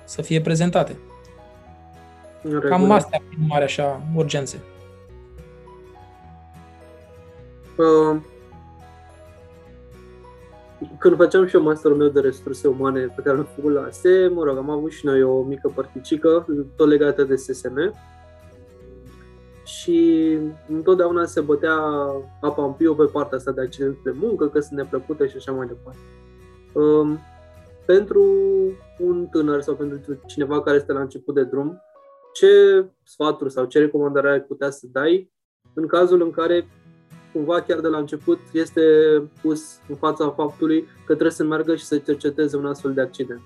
să 0.06 0.22
fie 0.22 0.42
prezentate. 0.42 0.98
Cam 2.70 2.92
astea 2.92 3.22
mare 3.48 3.64
așa 3.64 4.02
urgențe. 4.16 4.64
Când 11.00 11.16
făceam 11.16 11.46
și 11.46 11.56
eu 11.56 11.62
masterul 11.62 11.98
meu 11.98 12.08
de 12.08 12.20
resurse 12.20 12.68
umane 12.68 13.00
pe 13.00 13.22
care 13.22 13.36
l-am 13.36 13.48
făcut 13.56 13.72
la 13.72 13.82
ASE, 13.82 14.28
mă 14.34 14.44
rog, 14.44 14.58
am 14.58 14.70
avut 14.70 14.92
și 14.92 15.06
noi 15.06 15.24
o 15.24 15.42
mică 15.42 15.72
părticică, 15.76 16.46
tot 16.76 16.88
legată 16.88 17.24
de 17.24 17.36
SSM. 17.36 17.94
Și 19.64 20.38
întotdeauna 20.68 21.26
se 21.26 21.42
bătea 21.42 21.76
apa 22.42 22.64
în 22.64 22.72
piu 22.72 22.96
pe 22.96 23.04
partea 23.04 23.38
asta 23.38 23.52
de 23.52 23.62
accident 23.62 23.98
de 24.04 24.12
muncă, 24.12 24.48
că 24.48 24.60
sunt 24.60 24.80
neplăcute 24.80 25.28
și 25.28 25.36
așa 25.36 25.52
mai 25.52 25.68
departe. 25.68 26.00
Um, 26.74 27.20
pentru 27.86 28.24
un 29.00 29.28
tânăr 29.32 29.62
sau 29.62 29.76
pentru 29.76 30.20
cineva 30.28 30.62
care 30.62 30.78
este 30.78 30.92
la 30.92 31.00
început 31.00 31.36
de 31.36 31.44
drum, 31.44 31.82
ce 32.34 32.86
sfaturi 33.04 33.52
sau 33.52 33.66
ce 33.66 33.80
recomandare 33.80 34.32
ai 34.32 34.42
putea 34.42 34.70
să 34.70 34.88
dai 34.92 35.32
în 35.74 35.88
cazul 35.88 36.22
în 36.22 36.32
care 36.32 36.68
cumva 37.32 37.62
chiar 37.62 37.80
de 37.80 37.88
la 37.88 37.98
început 37.98 38.40
este 38.52 38.82
pus 39.42 39.62
în 39.88 39.96
fața 39.96 40.34
faptului 40.36 40.82
că 40.82 41.14
trebuie 41.14 41.32
să 41.32 41.44
meargă 41.44 41.76
și 41.76 41.84
să 41.84 41.98
cerceteze 41.98 42.58
un 42.58 42.66
astfel 42.66 42.94
de 42.94 43.02
accident, 43.02 43.42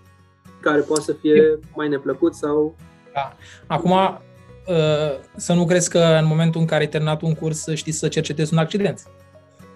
care 0.59 0.81
poate 0.81 1.03
să 1.03 1.13
fie 1.13 1.59
mai 1.75 1.87
neplăcut 1.87 2.33
sau... 2.33 2.75
Da. 3.13 3.35
Acum, 3.67 3.91
uh, 3.91 5.19
să 5.35 5.53
nu 5.53 5.65
crezi 5.65 5.89
că 5.89 5.99
în 6.21 6.25
momentul 6.25 6.61
în 6.61 6.67
care 6.67 6.81
ai 6.81 6.89
terminat 6.89 7.21
un 7.21 7.33
curs 7.33 7.67
știi 7.73 7.91
să 7.91 8.07
cercetezi 8.07 8.53
un 8.53 8.59
accident. 8.59 9.03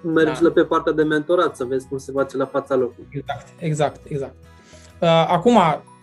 Mergi 0.01 0.41
da. 0.41 0.49
pe 0.49 0.63
partea 0.63 0.91
de 0.91 1.03
mentorat 1.03 1.55
să 1.55 1.63
vezi 1.63 1.87
cum 1.87 1.97
se 1.97 2.11
face 2.11 2.37
la 2.37 2.45
fața 2.45 2.75
locului. 2.75 3.07
Exact, 3.09 3.47
exact, 3.59 3.99
exact. 4.07 4.35
Uh, 5.01 5.07
acum, 5.27 5.57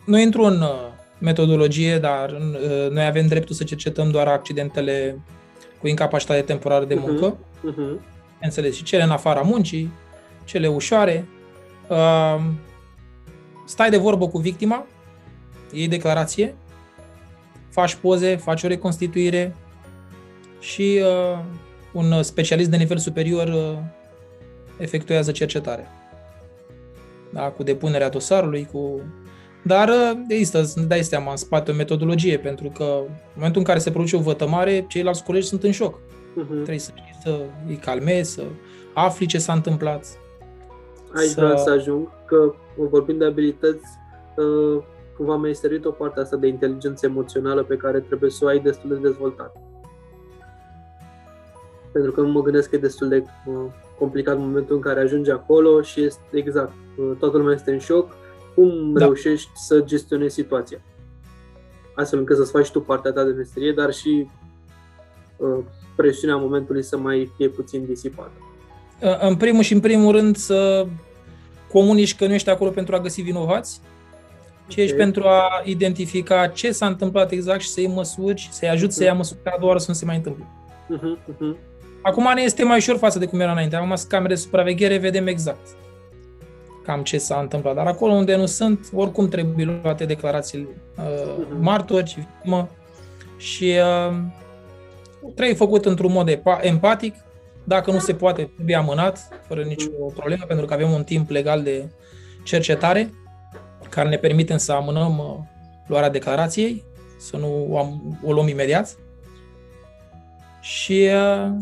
nu 0.06 0.18
intru 0.18 0.42
în 0.42 0.60
uh, 0.60 0.92
metodologie, 1.18 1.98
dar 1.98 2.30
noi 2.90 3.04
avem 3.04 3.26
dreptul 3.26 3.54
să 3.54 3.64
cercetăm 3.64 4.10
doar 4.10 4.26
accidentele 4.26 5.20
cu 5.84 5.90
incapacitate 5.90 6.40
temporară 6.40 6.84
de 6.84 6.94
mhm. 6.94 7.04
muncă. 7.06 7.36
Uh-huh. 7.36 7.72
Uh-huh. 7.72 8.00
Înțeles, 8.40 8.74
și 8.74 8.82
cele 8.82 9.02
în 9.02 9.10
afara 9.10 9.40
muncii, 9.40 9.92
cele 10.44 10.68
ușoare. 10.68 11.28
Uh, 11.88 12.40
stai 13.66 13.90
de 13.90 13.96
vorbă 13.96 14.28
cu 14.28 14.38
victima, 14.38 14.86
iei 15.72 15.88
declarație, 15.88 16.54
faci 17.70 17.94
poze, 17.94 18.36
faci 18.36 18.62
o 18.62 18.66
reconstituire 18.66 19.54
și 20.60 21.00
uh, 21.02 21.38
un 21.92 22.22
specialist 22.22 22.70
de 22.70 22.76
nivel 22.76 22.98
superior 22.98 23.48
uh, 23.48 23.78
efectuează 24.78 25.30
cercetare. 25.30 25.86
Da, 27.30 27.42
cu 27.42 27.62
depunerea 27.62 28.08
dosarului, 28.08 28.68
cu 28.72 29.00
dar 29.66 29.88
uh, 29.88 30.22
există, 30.28 30.62
să 30.62 30.80
ne 30.80 30.86
dai 30.86 31.02
seama, 31.02 31.30
în 31.30 31.36
spate 31.36 31.70
o 31.70 31.74
metodologie, 31.74 32.38
pentru 32.38 32.72
că 32.74 32.84
în 33.06 33.34
momentul 33.34 33.60
în 33.60 33.66
care 33.66 33.78
se 33.78 33.90
produce 33.90 34.16
o 34.16 34.20
vătămare, 34.20 34.84
ceilalți 34.88 35.24
colegi 35.24 35.46
sunt 35.46 35.62
în 35.62 35.70
șoc. 35.70 35.98
Uh-huh. 35.98 36.48
Trebuie 36.48 36.78
să, 36.78 36.90
să 37.22 37.40
îi 37.68 37.76
calmezi, 37.76 38.32
să 38.32 38.42
afli 38.94 39.26
ce 39.26 39.38
s-a 39.38 39.52
întâmplat. 39.52 40.06
Aici 41.14 41.28
să... 41.28 41.40
vreau 41.40 41.56
să 41.56 41.70
ajung, 41.70 42.08
că 42.26 42.54
vorbind 42.76 43.18
de 43.18 43.24
abilități, 43.24 43.84
uh, 44.36 44.82
cumva 45.16 45.36
mi-ai 45.36 45.54
servit 45.54 45.84
o 45.84 45.90
parte 45.90 46.20
asta 46.20 46.36
de 46.36 46.46
inteligență 46.46 47.06
emoțională 47.06 47.62
pe 47.62 47.76
care 47.76 48.00
trebuie 48.00 48.30
să 48.30 48.44
o 48.44 48.48
ai 48.48 48.58
destul 48.58 48.90
de 48.90 49.08
dezvoltată. 49.08 49.60
Pentru 51.92 52.12
că 52.12 52.22
mă 52.22 52.42
gândesc 52.42 52.68
că 52.68 52.76
e 52.76 52.78
destul 52.78 53.08
de 53.08 53.24
uh, 53.46 53.54
complicat 53.98 54.34
în 54.34 54.40
momentul 54.40 54.74
în 54.76 54.80
care 54.80 55.00
ajungi 55.00 55.30
acolo 55.30 55.82
și 55.82 56.04
este 56.04 56.20
exact, 56.30 56.72
toată 57.18 57.36
lumea 57.36 57.54
este 57.54 57.72
în 57.72 57.78
șoc, 57.78 58.16
cum 58.54 58.92
da. 58.92 59.04
reușești 59.04 59.50
să 59.54 59.80
gestionezi 59.80 60.34
situația? 60.34 60.80
Astfel 61.94 62.18
încât 62.18 62.36
să-ți 62.36 62.50
faci 62.50 62.70
tu 62.70 62.80
partea 62.80 63.12
ta 63.12 63.24
de 63.24 63.30
meserie, 63.30 63.72
dar 63.72 63.92
și 63.92 64.26
uh, 65.36 65.64
presiunea 65.96 66.36
momentului 66.36 66.82
să 66.82 66.98
mai 66.98 67.30
fie 67.36 67.48
puțin 67.48 67.84
disipată. 67.86 68.32
Uh, 69.02 69.20
în 69.20 69.36
primul 69.36 69.62
și 69.62 69.72
în 69.72 69.80
primul 69.80 70.12
rând 70.12 70.36
să 70.36 70.86
comunici 71.72 72.16
că 72.16 72.26
nu 72.26 72.34
ești 72.34 72.50
acolo 72.50 72.70
pentru 72.70 72.94
a 72.94 73.00
găsi 73.00 73.20
vinovați, 73.20 73.80
ci 74.66 74.72
okay. 74.72 74.84
ești 74.84 74.96
pentru 74.96 75.22
a 75.22 75.62
identifica 75.64 76.46
ce 76.46 76.72
s-a 76.72 76.86
întâmplat 76.86 77.30
exact 77.30 77.60
și 77.60 77.68
să 77.68 77.80
iei 77.80 77.92
măsuri, 77.94 78.48
să-i 78.50 78.68
ajut 78.68 78.90
uh-huh. 78.90 78.94
să 78.94 79.02
ia 79.02 79.08
mhm. 79.08 79.18
măsuri 79.18 79.40
ca 79.42 79.50
a 79.54 79.58
doua 79.58 79.68
oară 79.68 79.80
să 79.80 79.90
nu 79.90 79.96
se 79.96 80.04
mai 80.04 80.16
întâmple. 80.16 80.44
Uh-huh, 80.44 81.32
uh-huh. 81.32 81.56
Acum 82.02 82.32
ne 82.34 82.42
este 82.42 82.64
mai 82.64 82.76
ușor 82.76 82.96
față 82.96 83.18
de 83.18 83.26
cum 83.26 83.40
era 83.40 83.50
înainte. 83.50 83.76
Acum 83.76 83.94
sunt 83.94 84.10
camere 84.10 84.34
de 84.34 84.40
supraveghere, 84.40 84.98
vedem 84.98 85.26
exact 85.26 85.66
cam 86.84 87.02
ce 87.02 87.18
s-a 87.18 87.40
întâmplat. 87.40 87.74
Dar 87.74 87.86
acolo 87.86 88.12
unde 88.12 88.36
nu 88.36 88.46
sunt, 88.46 88.88
oricum 88.94 89.28
trebuie 89.28 89.80
luate 89.82 90.04
declarații 90.04 90.68
uh, 90.96 91.36
mhm. 91.38 91.62
martori, 91.62 92.14
victimă 92.16 92.68
și 93.36 93.74
uh, 94.08 94.16
trebuie 95.34 95.54
făcut 95.54 95.84
într-un 95.84 96.12
mod 96.12 96.40
empatic. 96.60 97.14
Dacă 97.64 97.90
nu 97.90 97.98
se 97.98 98.14
poate, 98.14 98.50
trebuie 98.54 98.76
amânat, 98.76 99.28
fără 99.46 99.62
nicio 99.62 99.88
problemă, 100.14 100.44
pentru 100.44 100.66
că 100.66 100.74
avem 100.74 100.90
un 100.90 101.04
timp 101.04 101.30
legal 101.30 101.62
de 101.62 101.88
cercetare 102.44 103.10
care 103.88 104.08
ne 104.08 104.16
permite 104.16 104.56
să 104.56 104.72
amânăm 104.72 105.18
uh, 105.18 105.36
luarea 105.86 106.10
declarației, 106.10 106.84
să 107.18 107.36
nu 107.36 107.66
o, 107.70 107.78
am, 107.78 108.18
o 108.24 108.32
luăm 108.32 108.48
imediat. 108.48 108.96
Și 110.60 111.08
uh, 111.14 111.52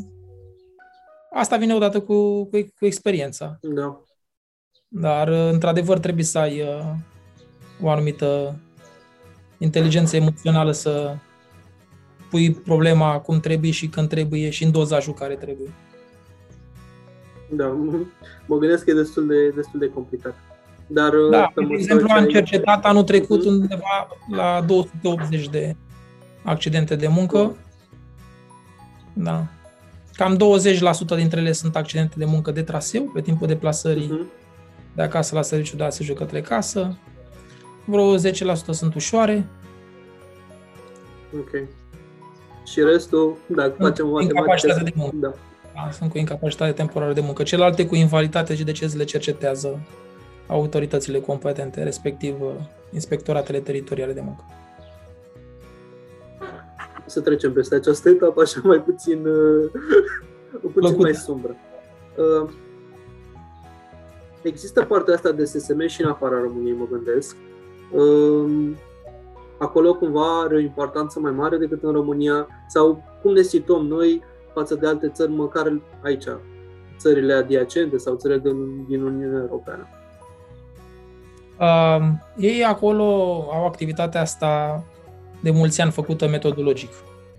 asta 1.32 1.56
vine 1.56 1.74
odată 1.74 2.00
cu, 2.00 2.44
cu, 2.44 2.58
cu 2.78 2.86
experiența. 2.86 3.58
Da. 3.60 4.02
Dar, 4.94 5.28
uh, 5.28 5.48
într-adevăr, 5.52 5.98
trebuie 5.98 6.24
să 6.24 6.38
ai 6.38 6.60
uh, 6.60 6.94
o 7.82 7.90
anumită 7.90 8.56
inteligență 9.58 10.16
emoțională 10.16 10.72
să 10.72 11.16
pui 12.30 12.50
problema 12.52 13.18
cum 13.18 13.40
trebuie 13.40 13.70
și 13.70 13.88
când 13.88 14.08
trebuie 14.08 14.50
și 14.50 14.64
în 14.64 14.70
dozajul 14.70 15.14
care 15.14 15.34
trebuie. 15.34 15.68
Da, 17.50 17.66
mă 18.46 18.56
gândesc 18.56 18.84
că 18.84 18.90
e 18.90 18.94
destul 18.94 19.26
de, 19.26 19.48
destul 19.48 19.80
de 19.80 19.88
complicat. 19.88 20.34
Dar, 20.86 21.12
uh, 21.12 21.30
da, 21.30 21.52
de 21.54 21.74
exemplu, 21.74 22.06
am 22.10 22.26
cercetat 22.26 22.84
anul 22.84 23.02
trecut 23.02 23.42
uh-huh. 23.42 23.46
undeva 23.46 24.08
la 24.30 24.64
280 24.66 25.48
de 25.48 25.76
accidente 26.42 26.96
de 26.96 27.08
muncă. 27.08 27.56
Da. 29.12 29.46
Cam 30.12 30.36
20% 31.14 31.16
dintre 31.16 31.40
ele 31.40 31.52
sunt 31.52 31.76
accidente 31.76 32.14
de 32.18 32.24
muncă 32.24 32.50
de 32.50 32.62
traseu 32.62 33.02
pe 33.02 33.20
timpul 33.20 33.46
deplasării 33.46 34.10
uh-huh 34.10 34.41
de 34.94 35.02
acasă 35.02 35.34
la 35.34 35.42
serviciu 35.42 35.76
de 35.76 35.84
asajul 35.84 36.14
către 36.14 36.40
casă. 36.40 36.96
Vreo 37.84 38.16
10% 38.18 38.20
sunt 38.70 38.94
ușoare. 38.94 39.46
Ok. 41.38 41.68
Și 42.64 42.80
restul, 42.80 43.36
dacă 43.46 43.74
facem 43.78 44.06
o 44.06 44.10
matematică... 44.10 44.80
de 44.84 44.92
muncă. 44.94 45.16
Da. 45.20 45.32
da. 45.74 45.90
Sunt 45.90 46.10
cu 46.10 46.18
incapacitate 46.18 46.72
temporară 46.72 47.12
de 47.12 47.20
muncă. 47.20 47.42
Celelalte 47.42 47.86
cu 47.86 47.94
invaliditate 47.94 48.54
și 48.54 48.64
deces 48.64 48.94
le 48.94 49.04
cercetează 49.04 49.80
autoritățile 50.46 51.20
competente, 51.20 51.82
respectiv 51.82 52.40
uh, 52.40 52.52
inspectoratele 52.92 53.58
teritoriale 53.58 54.12
de 54.12 54.20
muncă. 54.20 54.44
Să 57.06 57.20
trecem 57.20 57.52
peste 57.52 57.74
această 57.74 58.08
etapă 58.08 58.40
așa 58.40 58.60
mai 58.62 58.78
puțin, 58.78 59.26
uh, 59.26 59.70
puțin 60.60 60.70
Plăcut. 60.72 61.00
mai 61.00 61.14
sumbră. 61.14 61.56
Uh, 64.42 64.50
există 64.50 64.84
partea 64.84 65.14
asta 65.14 65.30
de 65.30 65.44
SSM 65.44 65.86
și 65.86 66.02
în 66.02 66.08
afara 66.08 66.40
României, 66.40 66.76
mă 66.76 66.86
gândesc. 66.90 67.36
Ehm, 67.94 68.76
acolo 69.58 69.94
cumva 69.94 70.40
are 70.40 70.54
o 70.54 70.58
importanță 70.58 71.20
mai 71.20 71.32
mare 71.32 71.56
decât 71.56 71.82
în 71.82 71.92
România 71.92 72.46
sau 72.68 73.04
cum 73.22 73.32
ne 73.32 73.42
situăm 73.42 73.86
noi 73.86 74.22
față 74.54 74.74
de 74.74 74.86
alte 74.86 75.08
țări, 75.08 75.30
măcar 75.30 75.80
aici, 76.02 76.24
țările 76.96 77.32
adiacente 77.32 77.96
sau 77.96 78.14
țările 78.14 78.38
din, 78.38 78.84
din 78.88 79.02
Uniunea 79.02 79.40
Europeană? 79.40 79.88
Uh, 81.60 82.08
ei 82.36 82.64
acolo 82.64 83.04
au 83.52 83.66
activitatea 83.66 84.20
asta 84.20 84.84
de 85.42 85.50
mulți 85.50 85.80
ani 85.80 85.90
făcută 85.90 86.28
metodologic. 86.28 86.90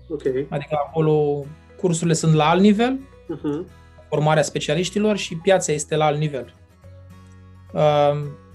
Okay. 0.08 0.46
Adică 0.50 0.76
acolo 0.86 1.44
cursurile 1.80 2.14
sunt 2.14 2.34
la 2.34 2.48
alt 2.48 2.60
nivel, 2.60 2.98
uh-huh. 2.98 3.68
formarea 4.08 4.42
specialiștilor 4.42 5.16
și 5.16 5.36
piața 5.36 5.72
este 5.72 5.96
la 5.96 6.04
alt 6.04 6.18
nivel. 6.18 6.54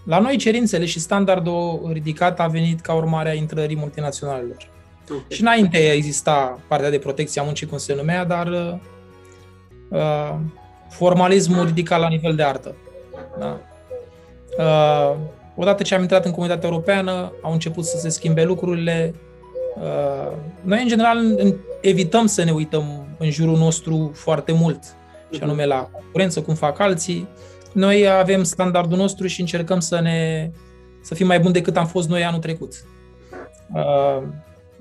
La 0.04 0.20
noi 0.20 0.38
cerințele 0.38 0.86
și 0.86 1.00
standardul 1.00 1.90
ridicat 1.92 2.40
a 2.40 2.48
venit 2.48 2.80
ca 2.80 2.94
urmare 2.94 3.30
a 3.30 3.34
intrării 3.34 3.76
multinaționalelor. 3.76 4.70
Okay. 5.10 5.26
Și 5.28 5.42
înainte 5.42 5.92
exista 5.92 6.60
partea 6.68 6.90
de 6.90 7.00
protecție 7.00 7.42
a 7.42 7.44
muncii, 7.44 7.68
cum 7.68 7.78
se 7.78 7.96
numea, 7.96 8.26
dar 8.26 8.48
uh, 9.90 10.36
formalismul 10.90 11.66
ridicat 11.66 12.00
la 12.00 12.08
nivel 12.08 12.36
de 12.36 12.44
artă. 12.44 12.76
Da? 13.40 13.60
Uh, 14.58 15.16
odată 15.56 15.84
ce 15.84 15.96
am 15.96 16.02
intrat 16.02 16.26
în 16.26 16.32
comunitatea 16.32 16.70
europeană, 16.70 17.34
au 17.42 17.52
început 17.52 17.86
să 17.86 17.98
se 17.98 18.10
schimbe 18.10 18.44
lucrurile. 18.44 19.14
Uh, 19.76 20.32
noi, 20.62 20.82
în 20.82 20.88
general, 20.88 21.18
evităm 21.82 22.26
să 22.26 22.44
ne 22.44 22.52
uităm 22.52 23.08
în 23.18 23.30
jurul 23.30 23.58
nostru 23.58 24.12
foarte 24.14 24.52
mult, 24.52 24.84
și 25.32 25.40
mhm. 25.40 25.44
anume 25.44 25.66
la 25.66 25.90
concurență, 25.92 26.42
cum 26.42 26.54
fac 26.54 26.80
alții. 26.80 27.28
Noi 27.74 28.10
avem 28.10 28.44
standardul 28.44 28.98
nostru 28.98 29.28
și 29.28 29.40
încercăm 29.40 29.80
să 29.80 30.00
ne 30.00 30.52
să 31.02 31.16
fim 31.16 31.28
mai 31.28 31.40
buni 31.40 31.54
decât 31.54 31.78
am 31.78 31.88
fost 31.88 32.10
noi 32.10 32.24
anul 32.24 32.40
trecut. 32.40 32.86
Uh, 33.74 34.24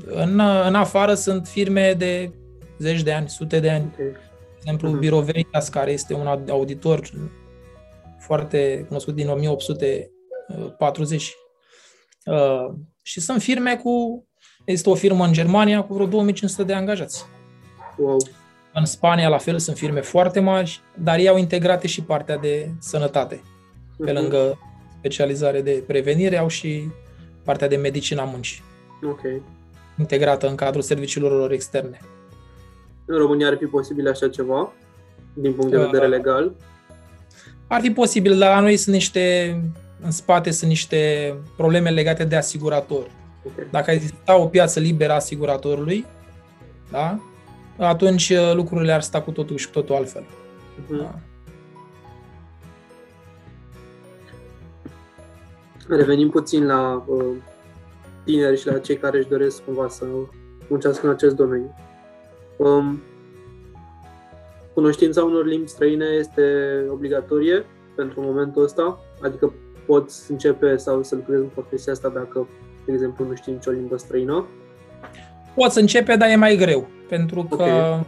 în, 0.06 0.40
în 0.40 0.74
afară 0.74 1.14
sunt 1.14 1.46
firme 1.46 1.92
de 1.92 2.32
zeci 2.78 3.02
de 3.02 3.12
ani, 3.12 3.28
sute 3.28 3.60
de 3.60 3.70
ani. 3.70 3.90
Okay. 3.92 4.06
De 4.06 4.16
exemplu, 4.56 4.96
uh-huh. 4.96 4.98
Biro 4.98 5.20
Veritas, 5.20 5.68
care 5.68 5.90
este 5.90 6.14
un 6.14 6.26
auditor 6.48 7.00
foarte 8.18 8.84
cunoscut 8.88 9.14
din 9.14 9.28
1840. 9.28 11.34
Uh, 12.24 12.66
și 13.02 13.20
sunt 13.20 13.42
firme 13.42 13.76
cu... 13.76 14.22
Este 14.64 14.90
o 14.90 14.94
firmă 14.94 15.24
în 15.24 15.32
Germania 15.32 15.82
cu 15.82 15.94
vreo 15.94 16.06
2500 16.06 16.62
de 16.62 16.72
angajați. 16.72 17.24
Wow. 17.96 18.16
În 18.78 18.84
Spania, 18.84 19.28
la 19.28 19.38
fel, 19.38 19.58
sunt 19.58 19.76
firme 19.76 20.00
foarte 20.00 20.40
mari, 20.40 20.80
dar 20.94 21.18
ei 21.18 21.28
au 21.28 21.38
integrate 21.38 21.86
și 21.86 22.02
partea 22.02 22.36
de 22.36 22.70
sănătate. 22.78 23.36
Uh-huh. 23.36 24.04
Pe 24.04 24.12
mhm. 24.12 24.20
lângă 24.20 24.58
specializare 24.98 25.60
de 25.60 25.82
prevenire, 25.86 26.36
au 26.36 26.48
și 26.48 26.88
partea 27.44 27.68
de 27.68 27.76
medicina 27.76 28.24
muncii. 28.24 28.62
Ok. 29.02 29.20
Integrată 29.98 30.48
în 30.48 30.54
cadrul 30.54 30.82
serviciilor 30.82 31.32
lor 31.32 31.52
externe. 31.52 32.00
În 33.04 33.18
România 33.18 33.46
ar 33.46 33.56
fi 33.56 33.64
posibil 33.64 34.08
așa 34.08 34.28
ceva, 34.28 34.72
din 35.32 35.52
punct 35.52 35.70
de 35.70 35.76
uh, 35.76 35.84
vedere 35.84 36.04
uh, 36.04 36.10
legal? 36.10 36.52
Ar 37.66 37.80
fi 37.80 37.90
posibil, 37.90 38.38
dar 38.38 38.54
la 38.54 38.60
noi 38.60 38.76
sunt 38.76 38.94
niște, 38.94 39.56
în 40.00 40.10
spate 40.10 40.50
sunt 40.50 40.70
niște 40.70 41.34
probleme 41.56 41.90
legate 41.90 42.24
de 42.24 42.36
asigurator. 42.36 43.10
Okay. 43.42 43.66
Dacă 43.70 43.90
exista 43.90 44.38
o 44.38 44.46
piață 44.46 44.80
liberă 44.80 45.12
a 45.12 45.14
asiguratorului, 45.14 46.06
da? 46.90 47.18
Atunci 47.78 48.28
uh, 48.30 48.54
lucrurile 48.54 48.92
ar 48.92 49.00
sta 49.00 49.22
cu 49.22 49.30
totul 49.30 49.56
și 49.56 49.66
cu 49.66 49.72
totul 49.72 49.94
altfel. 49.94 50.22
Uh-huh. 50.22 50.98
Da. 50.98 51.14
Revenim 55.88 56.30
puțin 56.30 56.66
la 56.66 57.04
uh, 57.06 57.24
tineri 58.24 58.60
și 58.60 58.66
la 58.66 58.78
cei 58.78 58.96
care 58.96 59.18
își 59.18 59.28
doresc 59.28 59.64
cumva 59.64 59.88
să 59.88 60.04
muncească 60.68 61.06
în 61.06 61.12
acest 61.12 61.34
domeniu. 61.34 61.74
Um, 62.56 63.02
cunoștința 64.74 65.24
unor 65.24 65.46
limbi 65.46 65.68
străine 65.68 66.04
este 66.04 66.42
obligatorie 66.90 67.64
pentru 67.96 68.20
momentul 68.20 68.62
ăsta, 68.62 68.98
adică 69.22 69.52
poți 69.86 70.30
începe 70.30 70.76
sau 70.76 71.02
să 71.02 71.14
lucrezi 71.14 71.42
în 71.42 71.48
profesia 71.48 71.92
asta 71.92 72.08
dacă, 72.08 72.48
de 72.84 72.92
exemplu, 72.92 73.26
nu 73.26 73.34
știi 73.34 73.52
nicio 73.52 73.70
limbă 73.70 73.96
străină. 73.96 74.46
Poți 75.58 75.78
începe, 75.78 76.16
dar 76.16 76.28
e 76.28 76.36
mai 76.36 76.56
greu, 76.56 76.88
pentru 77.08 77.42
că 77.42 77.62
okay. 77.62 78.06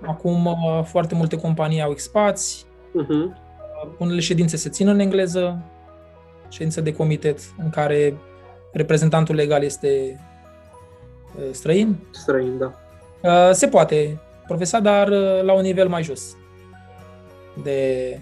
acum 0.00 0.46
uh, 0.46 0.84
foarte 0.84 1.14
multe 1.14 1.36
companii 1.36 1.82
au 1.82 1.90
expați, 1.90 2.66
uh-huh. 2.88 3.36
unele 3.98 4.20
ședințe 4.20 4.56
se 4.56 4.68
țin 4.68 4.88
în 4.88 4.98
engleză, 4.98 5.62
ședință 6.48 6.80
de 6.80 6.94
comitet 6.94 7.38
în 7.58 7.70
care 7.70 8.16
reprezentantul 8.72 9.34
legal 9.34 9.62
este 9.62 10.20
uh, 11.36 11.48
străin. 11.50 11.96
Străin, 12.10 12.58
da. 12.58 12.72
Se 13.52 13.66
poate 13.66 14.20
profesa, 14.46 14.80
dar 14.80 15.08
uh, 15.08 15.42
la 15.42 15.52
un 15.52 15.62
nivel 15.62 15.88
mai 15.88 16.02
jos 16.02 16.36
de 17.62 18.20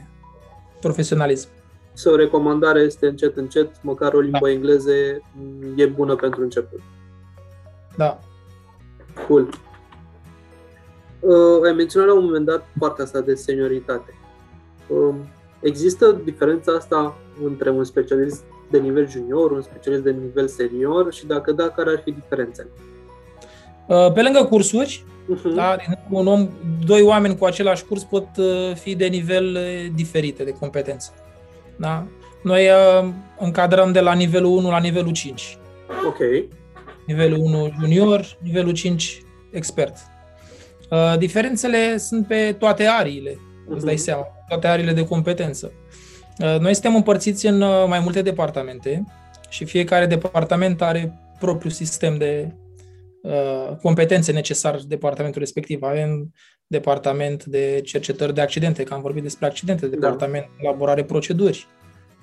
profesionalism. 0.80 1.48
Să 1.92 2.10
o 2.10 2.16
recomandare 2.16 2.80
este 2.80 3.06
încet, 3.06 3.36
încet, 3.36 3.82
măcar 3.82 4.12
o 4.12 4.20
limbă 4.20 4.38
da. 4.42 4.50
engleză 4.50 4.92
e 5.76 5.86
bună 5.86 6.14
pentru 6.14 6.42
început. 6.42 6.80
Da. 7.96 8.18
Cool. 9.26 9.48
Uh, 11.20 11.66
ai 11.66 11.72
menționat 11.72 12.08
la 12.08 12.14
un 12.14 12.24
moment 12.24 12.44
dat 12.44 12.66
partea 12.78 13.04
asta 13.04 13.20
de 13.20 13.34
senioritate. 13.34 14.14
Uh, 14.88 15.14
există 15.60 16.20
diferența 16.24 16.72
asta 16.72 17.16
între 17.44 17.70
un 17.70 17.84
specialist 17.84 18.44
de 18.70 18.78
nivel 18.78 19.08
junior, 19.08 19.50
un 19.50 19.62
specialist 19.62 20.02
de 20.02 20.10
nivel 20.10 20.48
senior 20.48 21.12
și 21.12 21.26
dacă 21.26 21.52
da, 21.52 21.68
care 21.68 21.90
ar 21.90 22.00
fi 22.04 22.10
diferențele? 22.10 22.68
Uh, 23.86 24.12
pe 24.12 24.22
lângă 24.22 24.44
cursuri, 24.44 25.04
Uh-huh. 25.32 25.54
Da? 25.54 25.76
Un 26.10 26.26
om, 26.26 26.48
doi 26.86 27.02
oameni 27.02 27.36
cu 27.36 27.44
același 27.44 27.84
curs 27.84 28.02
pot 28.02 28.26
uh, 28.36 28.74
fi 28.74 28.94
de 28.94 29.06
nivel 29.06 29.44
uh, 29.54 29.86
diferite 29.94 30.44
de 30.44 30.50
competență. 30.52 31.14
Da? 31.76 32.06
Noi 32.42 32.68
uh, 32.68 33.08
încadrăm 33.38 33.92
de 33.92 34.00
la 34.00 34.12
nivelul 34.12 34.56
1 34.56 34.70
la 34.70 34.78
nivelul 34.78 35.12
5. 35.12 35.58
Ok. 36.06 36.18
Nivelul 37.06 37.38
1 37.38 37.72
junior, 37.80 38.38
nivelul 38.42 38.72
5 38.72 39.22
expert. 39.50 39.96
Uh, 40.90 41.14
diferențele 41.18 41.96
sunt 41.96 42.26
pe 42.26 42.54
toate 42.58 42.86
ariile, 42.86 43.30
uh-huh. 43.30 43.74
îți 43.74 43.84
dai 43.84 43.96
seama, 43.96 44.26
toate 44.48 44.66
ariile 44.66 44.92
de 44.92 45.04
competență. 45.04 45.72
Uh, 46.38 46.58
noi 46.58 46.72
suntem 46.72 46.94
împărțiți 46.94 47.46
în 47.46 47.60
uh, 47.60 47.84
mai 47.88 48.00
multe 48.00 48.22
departamente 48.22 49.04
și 49.48 49.64
fiecare 49.64 50.06
departament 50.06 50.82
are 50.82 51.20
propriul 51.38 51.72
sistem 51.72 52.16
de 52.16 52.54
Uh, 53.24 53.76
competențe 53.82 54.32
necesare 54.32 54.78
departamentul 54.86 55.40
respectiv. 55.40 55.82
Avem 55.82 56.34
departament 56.66 57.44
de 57.44 57.80
cercetări 57.84 58.34
de 58.34 58.40
accidente, 58.40 58.82
că 58.82 58.94
am 58.94 59.00
vorbit 59.00 59.22
despre 59.22 59.46
accidente, 59.46 59.86
da. 59.86 59.96
departament 59.96 60.44
de 60.44 60.62
elaborare 60.62 61.04
proceduri, 61.04 61.66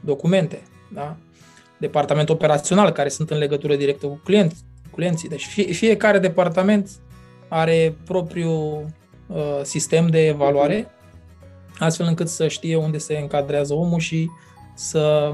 documente, 0.01 0.61
da? 0.93 1.17
departament 1.79 2.29
operațional, 2.29 2.91
care 2.91 3.09
sunt 3.09 3.29
în 3.29 3.37
legătură 3.37 3.75
directă 3.75 4.07
cu 4.07 4.21
client, 4.23 4.53
clienții. 4.91 5.29
Deci 5.29 5.45
fie, 5.45 5.63
fiecare 5.63 6.19
departament 6.19 6.89
are 7.47 7.95
propriul 8.05 8.85
uh, 9.27 9.59
sistem 9.61 10.07
de 10.07 10.27
evaluare, 10.27 10.83
uh-huh. 10.83 11.77
astfel 11.79 12.05
încât 12.05 12.27
să 12.27 12.47
știe 12.47 12.75
unde 12.75 12.97
se 12.97 13.17
încadrează 13.17 13.73
omul 13.73 13.99
și 13.99 14.29
să 14.73 15.33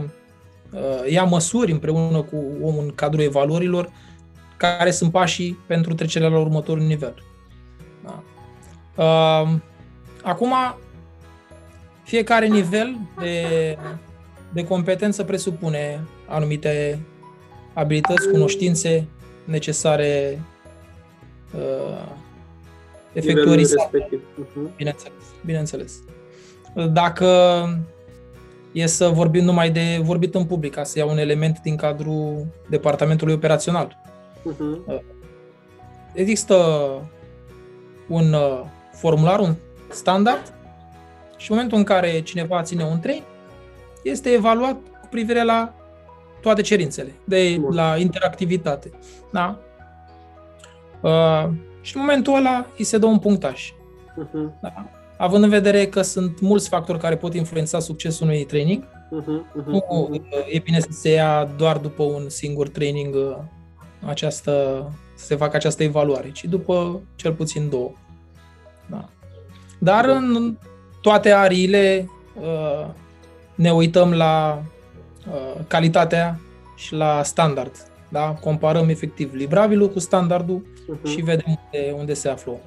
uh, 0.71 1.11
ia 1.11 1.23
măsuri 1.23 1.71
împreună 1.71 2.21
cu 2.21 2.43
omul 2.61 2.83
în 2.83 2.91
cadrul 2.95 3.23
evaluărilor 3.23 3.91
care 4.57 4.91
sunt 4.91 5.11
pașii 5.11 5.57
pentru 5.67 5.93
trecerea 5.93 6.27
la 6.27 6.39
următorul 6.39 6.83
nivel. 6.83 7.23
Da. 8.03 8.23
Uh, 9.03 9.49
acum, 10.23 10.53
fiecare 12.03 12.47
nivel 12.47 12.97
de, 13.19 13.77
de 14.53 14.63
competență 14.63 15.23
presupune 15.23 16.07
anumite 16.27 16.99
abilități, 17.73 18.29
cunoștințe 18.29 19.07
necesare 19.47 20.41
uh, 21.55 22.15
efectuării 23.13 23.65
uh-huh. 23.65 24.75
bineînțeles, 24.75 25.23
bineînțeles. 25.45 25.99
Dacă 26.91 27.25
e 28.71 28.85
să 28.85 29.07
vorbim 29.07 29.43
numai 29.43 29.69
de 29.69 29.99
vorbit 30.01 30.35
în 30.35 30.45
public, 30.45 30.73
ca 30.73 30.83
să 30.83 30.99
ia 30.99 31.05
un 31.05 31.17
element 31.17 31.59
din 31.59 31.75
cadrul 31.75 32.45
departamentului 32.69 33.33
operațional. 33.33 33.97
Uh-huh. 34.51 35.01
Există 36.13 36.55
un 38.07 38.33
uh, 38.33 38.63
formular, 38.91 39.39
un 39.39 39.55
standard 39.89 40.53
și 41.37 41.51
în 41.51 41.55
momentul 41.55 41.77
în 41.77 41.83
care 41.83 42.21
cineva 42.21 42.61
ține 42.61 42.83
un 42.83 42.99
train, 42.99 43.23
este 44.03 44.29
evaluat 44.29 44.75
cu 45.01 45.07
privire 45.09 45.43
la 45.43 45.73
toate 46.47 46.61
cerințele, 46.61 47.15
de 47.23 47.57
Bun. 47.59 47.75
la 47.75 47.97
interactivitate. 47.97 48.89
Da? 49.31 49.59
Uh, 51.01 51.49
și 51.81 51.95
în 51.95 52.01
momentul 52.01 52.35
ăla 52.35 52.65
îi 52.77 52.83
se 52.83 52.97
dă 52.97 53.05
un 53.05 53.19
punctaj. 53.19 53.73
Uh-huh. 53.73 54.61
Da? 54.61 54.89
Având 55.17 55.43
în 55.43 55.49
vedere 55.49 55.85
că 55.85 56.01
sunt 56.01 56.39
mulți 56.39 56.69
factori 56.69 56.99
care 56.99 57.15
pot 57.15 57.33
influența 57.33 57.79
succesul 57.79 58.25
unui 58.25 58.43
training, 58.43 58.83
uh-huh, 58.83 59.61
uh-huh, 59.61 59.65
nu 59.65 59.79
uh-huh. 59.79 60.53
e 60.53 60.59
bine 60.59 60.79
să 60.79 60.89
se 60.91 61.09
ia 61.09 61.49
doar 61.57 61.77
după 61.77 62.03
un 62.03 62.29
singur 62.29 62.69
training 62.69 63.15
uh, 63.15 63.37
această, 64.05 64.51
să 65.15 65.25
se 65.25 65.35
facă 65.35 65.55
această 65.55 65.83
evaluare, 65.83 66.31
ci 66.31 66.43
după 66.43 67.01
cel 67.15 67.33
puțin 67.33 67.69
două. 67.69 67.91
Da. 68.89 69.09
Dar 69.79 70.05
da. 70.05 70.15
în 70.15 70.57
toate 71.01 71.31
ariile 71.31 72.09
uh, 72.41 72.87
ne 73.55 73.71
uităm 73.71 74.13
la 74.13 74.61
uh, 74.61 74.75
calitatea 75.67 76.39
și 76.75 76.93
la 76.93 77.23
standard. 77.23 77.71
Da? 78.09 78.37
Comparăm 78.41 78.89
efectiv 78.89 79.33
livrabilul 79.33 79.89
cu 79.89 79.99
standardul 79.99 80.61
uh-huh. 80.61 81.09
și 81.09 81.21
vedem 81.21 81.45
unde, 81.47 81.95
unde 81.97 82.13
se 82.13 82.29
află. 82.29 82.59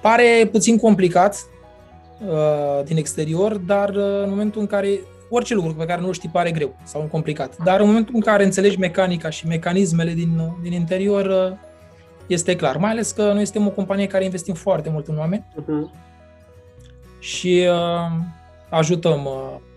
Pare 0.00 0.48
puțin 0.50 0.78
complicat 0.78 1.46
uh, 2.26 2.84
din 2.84 2.96
exterior, 2.96 3.56
dar 3.56 3.88
uh, 3.88 4.22
în 4.22 4.28
momentul 4.28 4.60
în 4.60 4.66
care 4.66 5.00
orice 5.28 5.54
lucru 5.54 5.74
pe 5.74 5.84
care 5.84 6.00
nu 6.00 6.12
știi 6.12 6.28
pare 6.28 6.50
greu 6.50 6.76
sau 6.84 7.00
complicat. 7.10 7.56
Dar 7.64 7.80
în 7.80 7.86
momentul 7.86 8.14
în 8.14 8.20
care 8.20 8.44
înțelegi 8.44 8.78
mecanica 8.78 9.30
și 9.30 9.46
mecanismele 9.46 10.12
din, 10.12 10.52
din 10.62 10.72
interior, 10.72 11.56
este 12.26 12.56
clar. 12.56 12.76
Mai 12.76 12.90
ales 12.90 13.10
că 13.10 13.22
noi 13.22 13.44
suntem 13.44 13.66
o 13.66 13.70
companie 13.70 14.06
care 14.06 14.24
investim 14.24 14.54
foarte 14.54 14.90
mult 14.90 15.08
în 15.08 15.18
oameni 15.18 15.44
uh-huh. 15.60 15.90
și 17.18 17.66
uh, 17.68 18.10
ajutăm 18.68 19.24
uh, 19.24 19.32
uh, 19.32 19.71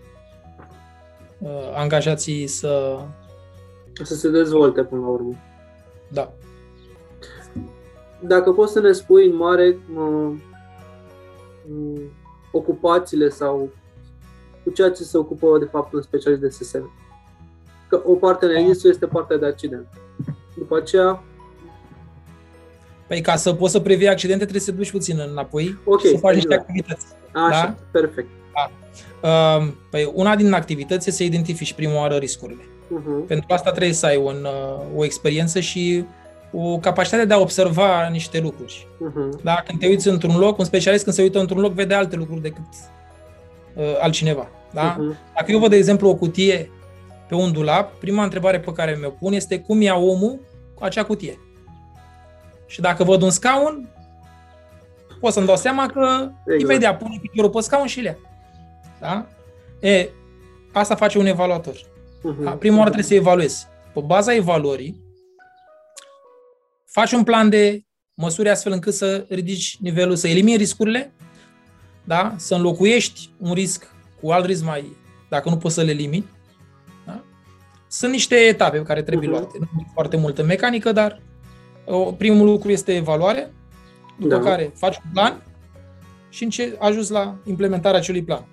angajații 1.74 2.46
să... 2.46 2.98
Să 4.02 4.14
se 4.14 4.28
dezvolte 4.30 4.82
până 4.82 5.00
la 5.00 5.08
urmă. 5.08 5.34
Da. 6.08 6.32
Dacă 8.20 8.52
poți 8.52 8.72
să 8.72 8.80
ne 8.80 8.92
spui 8.92 9.26
în 9.26 9.36
mare 9.36 9.78
uh, 9.94 10.32
uh, 11.70 12.02
ocupațiile 12.52 13.28
sau 13.28 13.70
cu 14.64 14.70
ceea 14.70 14.90
ce 14.90 15.02
se 15.02 15.16
ocupă 15.16 15.58
de 15.58 15.64
fapt 15.64 15.92
un 15.92 16.02
specialist 16.02 16.40
de 16.40 16.48
SSM. 16.48 16.92
Că 17.88 18.02
o 18.04 18.12
parte 18.14 18.44
în 18.44 18.52
registru 18.52 18.88
este 18.88 19.06
partea 19.06 19.36
de 19.36 19.46
accident. 19.46 19.86
După 20.56 20.76
aceea... 20.76 21.22
Păi 23.06 23.20
ca 23.20 23.36
să 23.36 23.52
poți 23.52 23.72
să 23.72 23.80
previi 23.80 24.08
accidente 24.08 24.42
trebuie 24.42 24.62
să 24.62 24.72
duci 24.72 24.90
puțin 24.90 25.18
înapoi 25.30 25.78
okay, 25.84 26.04
și 26.04 26.14
să 26.14 26.20
faci 26.20 26.34
niște 26.34 26.54
activități. 26.54 27.06
Așa, 27.32 27.64
da? 27.64 27.74
perfect. 27.90 28.28
Da. 28.56 28.70
Uh, 29.28 29.68
păi 29.90 30.10
una 30.14 30.36
din 30.36 30.52
activități 30.52 31.08
este 31.08 31.10
să 31.10 31.22
identifici 31.22 31.72
prima 31.72 31.98
oară 31.98 32.16
riscurile. 32.16 32.62
Uh-huh. 32.62 33.26
Pentru 33.26 33.46
asta 33.54 33.70
trebuie 33.70 33.92
să 33.92 34.06
ai 34.06 34.16
un, 34.16 34.44
uh, 34.44 34.82
o 34.96 35.04
experiență 35.04 35.60
și 35.60 36.04
o 36.52 36.78
capacitate 36.78 37.24
de 37.24 37.34
a 37.34 37.40
observa 37.40 38.08
niște 38.08 38.40
lucruri. 38.40 38.86
Uh-huh. 38.96 39.42
Da? 39.42 39.62
Când 39.66 39.78
te 39.78 39.86
uiți 39.86 40.08
într-un 40.08 40.38
loc, 40.38 40.58
un 40.58 40.64
specialist 40.64 41.04
când 41.04 41.16
se 41.16 41.22
uită 41.22 41.38
într-un 41.38 41.60
loc 41.60 41.72
vede 41.72 41.94
alte 41.94 42.16
lucruri 42.16 42.42
decât 42.42 42.66
uh, 43.74 43.84
altcineva. 44.00 44.48
Da? 44.72 44.96
Uh-huh. 44.96 45.34
Dacă 45.34 45.52
eu 45.52 45.58
văd, 45.58 45.70
de 45.70 45.76
exemplu, 45.76 46.08
o 46.08 46.14
cutie 46.14 46.70
pe 47.28 47.34
un 47.34 47.52
dulap, 47.52 47.98
prima 47.98 48.22
întrebare 48.22 48.60
pe 48.60 48.72
care 48.72 48.96
mi-o 49.00 49.10
pun 49.10 49.32
este 49.32 49.58
cum 49.60 49.80
ia 49.80 49.96
omul 49.96 50.40
cu 50.74 50.84
acea 50.84 51.04
cutie. 51.04 51.38
Și 52.66 52.80
dacă 52.80 53.04
văd 53.04 53.22
un 53.22 53.30
scaun, 53.30 53.88
pot 55.20 55.32
să-mi 55.32 55.46
dau 55.46 55.56
seama 55.56 55.86
că 55.86 56.30
exact. 56.46 56.60
imediat 56.60 56.98
pune 56.98 57.18
piciorul 57.20 57.50
pe 57.50 57.60
scaun 57.60 57.86
și 57.86 58.00
le 58.00 58.18
Da? 59.00 59.26
E, 59.80 60.08
asta 60.72 60.94
face 60.94 61.18
un 61.18 61.26
evaluator. 61.26 61.74
Uh-huh. 61.74 62.42
Da? 62.42 62.50
Prima 62.50 62.76
oară 62.76 62.90
trebuie 62.90 63.10
să 63.10 63.14
evaluezi. 63.14 63.66
Pe 63.94 64.00
baza 64.00 64.34
evaluării, 64.34 65.04
faci 66.84 67.12
un 67.12 67.24
plan 67.24 67.48
de 67.48 67.84
măsuri 68.14 68.48
astfel 68.48 68.72
încât 68.72 68.94
să 68.94 69.26
ridici 69.28 69.76
nivelul, 69.80 70.16
să 70.16 70.28
elimini 70.28 70.56
riscurile, 70.56 71.12
da? 72.04 72.34
să 72.36 72.54
înlocuiești 72.54 73.30
un 73.38 73.52
risc 73.52 73.94
cu 74.20 74.30
alt 74.30 74.44
risc 74.44 74.64
mai, 74.64 74.96
dacă 75.28 75.48
nu 75.48 75.56
poți 75.56 75.74
să 75.74 75.82
le 75.82 75.90
elimini. 75.90 76.28
Da? 77.06 77.24
Sunt 77.88 78.12
niște 78.12 78.34
etape 78.34 78.82
care 78.82 79.02
trebuie 79.02 79.28
uh-huh. 79.28 79.32
luate. 79.32 79.58
Nu 79.58 79.66
e 79.80 79.90
foarte 79.92 80.16
multă 80.16 80.42
mecanică, 80.42 80.92
dar 80.92 81.20
primul 82.16 82.46
lucru 82.46 82.70
este 82.70 82.94
evaluare, 82.94 83.52
după 84.18 84.34
da. 84.34 84.40
care 84.40 84.72
faci 84.74 84.96
un 84.96 85.10
plan 85.12 85.42
și 86.28 86.44
înce- 86.44 86.76
ajungi 86.78 87.10
la 87.10 87.36
implementarea 87.44 87.98
acelui 87.98 88.22
plan. 88.22 88.46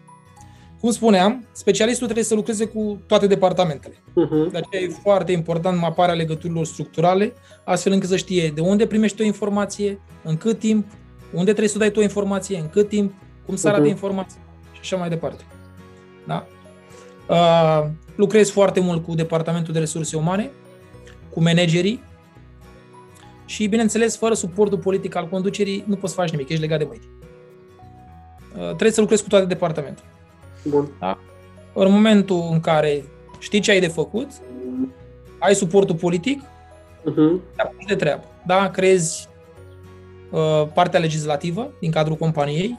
Cum 0.83 0.91
spuneam, 0.91 1.45
specialistul 1.51 2.05
trebuie 2.05 2.25
să 2.25 2.35
lucreze 2.35 2.65
cu 2.65 3.01
toate 3.07 3.27
departamentele. 3.27 3.93
Uh-huh. 3.95 4.51
De 4.51 4.57
aceea 4.57 4.81
e 4.83 4.87
foarte 5.01 5.31
important 5.31 5.79
maparea 5.79 6.13
legăturilor 6.13 6.65
structurale, 6.65 7.33
astfel 7.63 7.91
încât 7.91 8.09
să 8.09 8.15
știe 8.15 8.51
de 8.55 8.61
unde 8.61 8.87
primești 8.87 9.21
o 9.21 9.25
informație, 9.25 9.99
în 10.23 10.37
cât 10.37 10.59
timp, 10.59 10.85
unde 11.31 11.43
trebuie 11.43 11.67
să 11.67 11.77
dai 11.77 11.91
tu 11.91 11.99
o 11.99 12.03
informație, 12.03 12.57
în 12.57 12.69
cât 12.69 12.89
timp, 12.89 13.13
cum 13.45 13.55
să 13.55 13.67
arate 13.67 13.83
uh-huh. 13.83 13.89
informația 13.89 14.37
și 14.71 14.79
așa 14.81 14.95
mai 14.95 15.09
departe. 15.09 15.43
Da? 16.27 16.47
Uh, 17.29 17.89
lucrez 18.15 18.49
foarte 18.49 18.79
mult 18.79 19.03
cu 19.03 19.15
departamentul 19.15 19.73
de 19.73 19.79
resurse 19.79 20.17
umane, 20.17 20.51
cu 21.29 21.41
managerii 21.41 22.03
și, 23.45 23.67
bineînțeles, 23.67 24.17
fără 24.17 24.33
suportul 24.33 24.77
politic 24.77 25.15
al 25.15 25.27
conducerii 25.27 25.83
nu 25.87 25.95
poți 25.95 26.13
să 26.13 26.19
faci 26.19 26.31
nimic, 26.31 26.49
ești 26.49 26.61
legat 26.61 26.79
de 26.79 26.85
mâini. 26.85 27.09
Uh, 28.55 28.65
trebuie 28.65 28.91
să 28.91 29.01
lucrezi 29.01 29.23
cu 29.23 29.29
toate 29.29 29.45
departamentele. 29.45 30.07
Bun. 30.63 30.91
Da? 30.99 31.17
În 31.73 31.91
momentul 31.91 32.47
în 32.51 32.59
care 32.59 33.03
știi 33.39 33.59
ce 33.59 33.71
ai 33.71 33.79
de 33.79 33.87
făcut, 33.87 34.27
ai 35.39 35.55
suportul 35.55 35.95
politic, 35.95 36.41
uh-huh. 36.41 37.55
te 37.55 37.85
de 37.87 37.95
treabă. 37.95 38.23
Da? 38.45 38.69
Crezi 38.69 39.27
uh, 40.31 40.67
partea 40.73 40.99
legislativă 40.99 41.71
din 41.79 41.91
cadrul 41.91 42.15
companiei, 42.15 42.77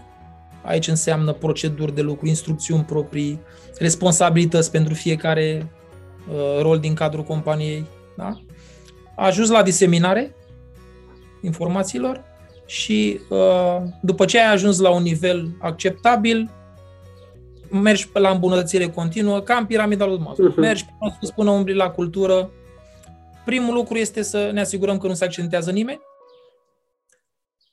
aici 0.62 0.88
înseamnă 0.88 1.32
proceduri 1.32 1.94
de 1.94 2.00
lucru, 2.00 2.26
instrucțiuni 2.26 2.84
proprii, 2.84 3.40
responsabilități 3.78 4.70
pentru 4.70 4.94
fiecare 4.94 5.72
uh, 6.28 6.60
rol 6.60 6.78
din 6.78 6.94
cadrul 6.94 7.24
companiei. 7.24 7.86
Da? 8.16 8.40
Ajuns 9.16 9.48
la 9.48 9.62
diseminare 9.62 10.34
informațiilor 11.40 12.24
și 12.66 13.20
uh, 13.28 13.82
după 14.02 14.24
ce 14.24 14.40
ai 14.40 14.52
ajuns 14.52 14.78
la 14.78 14.90
un 14.90 15.02
nivel 15.02 15.56
acceptabil, 15.60 16.50
mergi 17.70 18.08
la 18.12 18.30
îmbunătățire 18.30 18.86
continuă, 18.88 19.40
ca 19.40 19.54
în 19.54 19.66
piramida 19.66 20.06
lui 20.06 20.18
Maslow. 20.18 20.50
Uh-huh. 20.50 20.56
Mergi 20.56 20.84
până 20.98 21.16
sus, 21.20 21.30
până 21.30 21.50
umbli 21.50 21.74
la 21.74 21.90
cultură. 21.90 22.50
Primul 23.44 23.74
lucru 23.74 23.96
este 23.96 24.22
să 24.22 24.50
ne 24.52 24.60
asigurăm 24.60 24.98
că 24.98 25.06
nu 25.06 25.14
se 25.14 25.24
accidentează 25.24 25.70
nimeni. 25.70 26.00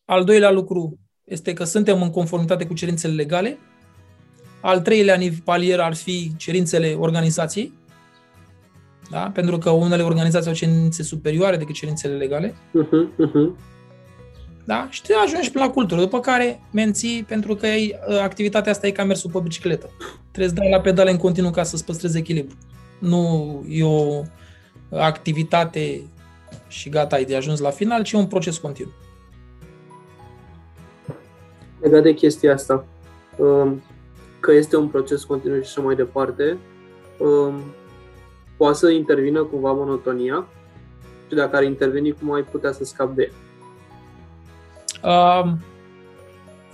Al 0.06 0.24
doilea 0.24 0.52
lucru 0.52 1.00
este 1.24 1.54
că 1.54 1.64
suntem 1.64 2.02
în 2.02 2.10
conformitate 2.10 2.66
cu 2.66 2.74
cerințele 2.74 3.14
legale. 3.14 3.58
Al 4.62 4.82
treilea 4.82 5.18
palier 5.44 5.80
ar 5.80 5.94
fi 5.94 6.32
cerințele 6.38 6.96
organizației. 7.00 7.74
Da? 9.10 9.32
Pentru 9.34 9.58
că 9.58 9.70
unele 9.70 10.04
organizații 10.04 10.50
au 10.50 10.56
cerințe 10.56 11.04
superioare 11.04 11.58
decât 11.58 11.76
cerințele 11.76 12.16
legale. 12.16 12.50
Uh-huh, 12.50 13.26
uh-huh. 13.26 13.70
Da? 14.72 14.88
Și 14.90 15.02
te 15.02 15.14
ajungi 15.14 15.52
la 15.54 15.70
cultură, 15.70 16.02
după 16.02 16.20
care 16.20 16.60
menții, 16.72 17.26
pentru 17.28 17.56
că 17.56 17.66
ai, 17.66 18.00
ă, 18.10 18.20
activitatea 18.20 18.72
asta 18.72 18.88
e 18.88 18.92
ca 18.92 19.04
mersul 19.04 19.30
pe 19.32 19.40
bicicletă. 19.40 19.90
Trebuie 20.32 20.48
să 20.48 20.54
dai 20.56 20.70
la 20.70 20.82
pedale 20.82 21.12
în 21.12 21.18
continuu 21.18 21.52
ca 21.52 21.64
să-ți 21.64 21.86
păstrezi 21.86 22.18
echilibru. 22.18 22.56
Nu 23.00 23.64
e 23.70 23.84
o 23.84 24.22
activitate 24.90 26.02
și 26.68 26.90
gata, 26.90 27.16
ai 27.16 27.26
de 27.26 27.36
ajuns 27.36 27.60
la 27.60 27.70
final, 27.70 28.04
ci 28.04 28.12
e 28.12 28.18
un 28.18 28.26
proces 28.26 28.58
continuu. 28.58 28.94
Legat 31.82 32.04
de 32.04 32.14
chestia 32.14 32.54
asta, 32.54 32.86
ă, 33.40 33.74
că 34.40 34.52
este 34.52 34.78
un 34.78 34.88
proces 34.88 35.24
continuu 35.24 35.62
și 35.62 35.68
așa 35.68 35.82
mai 35.82 35.96
departe, 35.96 36.58
ă, 37.22 37.54
poate 38.58 38.78
să 38.78 38.90
intervină 38.90 39.44
cumva 39.44 39.72
monotonia 39.72 40.48
și 41.28 41.36
dacă 41.36 41.56
ar 41.56 41.64
interveni, 41.64 42.12
cum 42.12 42.32
ai 42.32 42.44
putea 42.44 42.72
să 42.72 42.84
scapi 42.84 43.16
de 43.16 43.22
ea? 43.22 43.41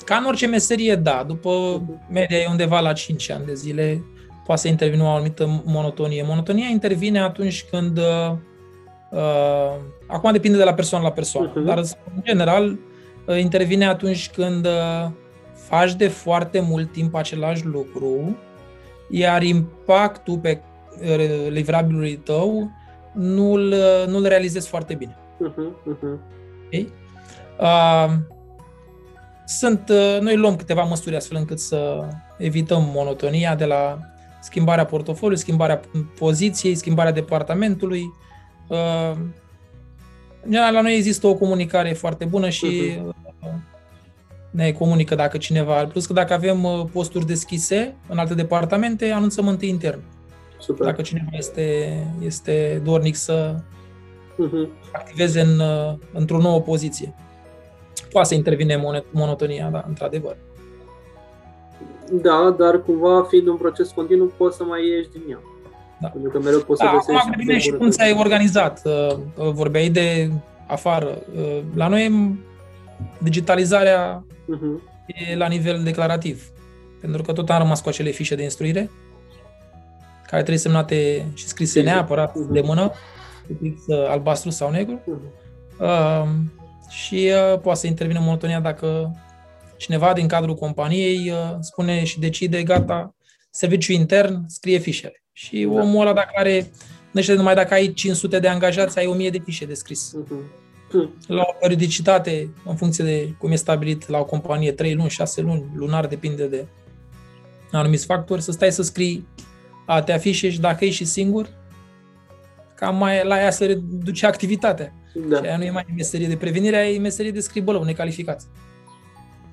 Ca 0.05 0.15
în 0.15 0.25
orice 0.27 0.47
meserie, 0.47 0.95
da. 0.95 1.23
După 1.27 1.81
media 2.09 2.37
e 2.37 2.47
undeva 2.49 2.79
la 2.79 2.93
5 2.93 3.29
ani 3.29 3.45
de 3.45 3.53
zile, 3.53 4.03
poate 4.45 4.61
să 4.61 4.67
intervină 4.67 5.03
o 5.03 5.07
anumită 5.07 5.63
monotonie. 5.65 6.23
Monotonia 6.23 6.67
intervine 6.67 7.19
atunci 7.19 7.65
când 7.71 7.99
Uh, 9.09 9.75
acum 10.07 10.31
depinde 10.31 10.57
de 10.57 10.63
la 10.63 10.73
persoană 10.73 11.03
la 11.03 11.11
persoană, 11.11 11.51
uh-huh. 11.51 11.65
dar 11.65 11.77
în 12.15 12.21
general 12.23 12.77
uh, 13.25 13.39
intervine 13.39 13.87
atunci 13.87 14.29
când 14.29 14.65
uh, 14.65 15.07
faci 15.53 15.95
de 15.95 16.07
foarte 16.07 16.59
mult 16.59 16.91
timp 16.91 17.15
același 17.15 17.65
lucru, 17.65 18.37
iar 19.09 19.43
impactul 19.43 20.37
pe 20.37 20.61
uh, 21.01 21.47
livrabilului 21.49 22.15
tău 22.15 22.71
nu-l, 23.13 23.71
uh, 23.71 24.07
nu-l 24.07 24.25
realizezi 24.25 24.67
foarte 24.67 24.93
bine. 24.93 25.15
Uh-huh. 25.15 25.93
Uh-huh. 25.93 26.19
Okay? 26.65 26.93
Uh, 27.59 28.13
sunt, 29.45 29.89
uh, 29.89 30.17
noi 30.21 30.35
luăm 30.35 30.55
câteva 30.55 30.83
măsuri 30.83 31.15
astfel 31.15 31.37
încât 31.37 31.59
să 31.59 32.07
evităm 32.37 32.89
monotonia 32.93 33.55
de 33.55 33.65
la 33.65 33.99
schimbarea 34.41 34.85
portofoliului, 34.85 35.43
schimbarea 35.43 35.81
poziției, 36.19 36.75
schimbarea 36.75 37.11
departamentului. 37.11 38.03
Uh, 38.67 39.11
în 40.41 40.51
general, 40.51 40.73
la 40.73 40.81
noi 40.81 40.95
există 40.95 41.27
o 41.27 41.35
comunicare 41.35 41.93
foarte 41.93 42.25
bună 42.25 42.49
și 42.49 42.97
uh-huh. 42.97 43.53
ne 44.51 44.71
comunică 44.71 45.15
dacă 45.15 45.37
cineva, 45.37 45.85
plus 45.85 46.05
că 46.05 46.13
dacă 46.13 46.33
avem 46.33 46.89
posturi 46.91 47.25
deschise 47.25 47.95
în 48.07 48.17
alte 48.17 48.33
departamente, 48.33 49.11
anunțăm 49.11 49.47
întâi 49.47 49.69
intern. 49.69 49.99
Super. 50.59 50.85
Dacă 50.85 51.01
cineva 51.01 51.29
este, 51.31 51.97
este 52.21 52.81
dornic 52.83 53.15
să 53.15 53.55
uh-huh. 53.55 54.91
activeze 54.91 55.41
în, 55.41 55.61
într-o 56.13 56.37
nouă 56.37 56.61
poziție 56.61 57.15
poate 58.11 58.27
să 58.27 58.33
intervine 58.33 59.03
monotonia, 59.11 59.69
da, 59.69 59.85
într-adevăr. 59.87 60.35
Da, 62.11 62.55
dar 62.57 62.81
cumva 62.81 63.23
fiind 63.23 63.47
un 63.47 63.55
proces 63.55 63.89
continuu, 63.89 64.33
poți 64.37 64.57
să 64.57 64.63
mai 64.63 64.87
ieși 64.87 65.09
din 65.11 65.21
ea. 65.29 65.39
Da. 66.01 66.07
Pentru 66.07 66.29
că 66.29 66.39
mereu 66.39 66.59
poți 66.59 66.83
da, 66.83 66.87
să 66.87 67.11
găsești... 67.11 67.29
Acum 67.29 67.57
și 67.57 67.71
cum 67.71 67.89
ți-ai 67.89 68.15
organizat. 68.19 68.81
Uh, 68.85 69.17
uh, 69.35 69.51
vorbeai 69.51 69.89
de 69.89 70.31
afară. 70.67 71.17
Uh, 71.35 71.59
la 71.75 71.87
noi 71.87 72.35
digitalizarea 73.17 74.23
uh-huh. 74.23 74.81
e 75.07 75.35
la 75.35 75.47
nivel 75.47 75.83
declarativ. 75.83 76.49
Pentru 77.01 77.21
că 77.21 77.33
tot 77.33 77.49
am 77.49 77.57
rămas 77.57 77.81
cu 77.81 77.89
acele 77.89 78.09
fișe 78.09 78.35
de 78.35 78.43
instruire. 78.43 78.89
care 80.21 80.41
trebuie 80.41 80.57
semnate 80.57 81.25
și 81.33 81.47
scrise 81.47 81.81
neapărat 81.81 82.31
uh-huh. 82.31 82.51
de 82.51 82.61
mână, 82.61 82.91
cu 83.47 83.53
pix 83.61 83.81
albastru 84.09 84.49
sau 84.49 84.71
negru. 84.71 84.99
Uh-huh. 84.99 85.79
Uh, 85.79 86.27
și 86.89 87.31
uh, 87.53 87.59
poate 87.59 87.79
să 87.79 87.87
intervină 87.87 88.19
monotonia 88.19 88.59
dacă 88.59 89.15
cineva 89.77 90.13
din 90.13 90.27
cadrul 90.27 90.55
companiei 90.55 91.31
uh, 91.31 91.55
spune 91.59 92.03
și 92.03 92.19
decide, 92.19 92.63
gata, 92.63 93.15
serviciu 93.51 93.91
intern, 93.91 94.43
scrie 94.47 94.77
fișele. 94.77 95.23
Și 95.31 95.61
da. 95.61 95.81
omul 95.81 96.01
ăla 96.01 96.13
dacă 96.13 96.31
are, 96.33 96.71
nu 97.11 97.21
știu 97.21 97.35
numai 97.35 97.55
dacă 97.55 97.73
ai 97.73 97.93
500 97.93 98.39
de 98.39 98.47
angajați, 98.47 98.99
ai 98.99 99.05
1000 99.05 99.29
de 99.29 99.41
fișe 99.43 99.65
de 99.65 99.73
scris. 99.73 100.15
Uh-huh. 100.15 100.65
La 101.27 101.43
o 101.47 101.53
periodicitate, 101.59 102.49
în 102.65 102.75
funcție 102.75 103.03
de 103.03 103.33
cum 103.37 103.51
e 103.51 103.55
stabilit 103.55 104.07
la 104.07 104.17
o 104.17 104.25
companie, 104.25 104.71
3 104.71 104.93
luni, 104.93 105.09
6 105.09 105.41
luni, 105.41 105.65
lunar, 105.75 106.07
depinde 106.07 106.47
de 106.47 106.67
anumiți 107.71 108.05
factori, 108.05 108.41
să 108.41 108.51
stai 108.51 108.71
să 108.71 108.81
scrii 108.81 109.27
a 109.85 110.01
te 110.01 110.11
afișe 110.11 110.49
și 110.49 110.59
dacă 110.59 110.85
ești 110.85 110.97
și 110.97 111.05
singur, 111.05 111.49
cam 112.79 112.95
mai 112.97 113.25
la 113.25 113.41
ea 113.41 113.51
se 113.51 113.65
reduce 113.65 114.25
activitatea. 114.25 114.93
Da. 115.13 115.37
Și 115.37 115.45
aia 115.45 115.57
nu 115.57 115.63
e 115.63 115.71
mai 115.71 115.85
meserie 115.95 116.27
de 116.27 116.35
prevenire, 116.35 116.75
aia 116.75 116.89
e 116.89 116.99
meserie 116.99 117.31
de 117.31 117.39
scribălău, 117.39 117.83
necalificat. 117.83 118.41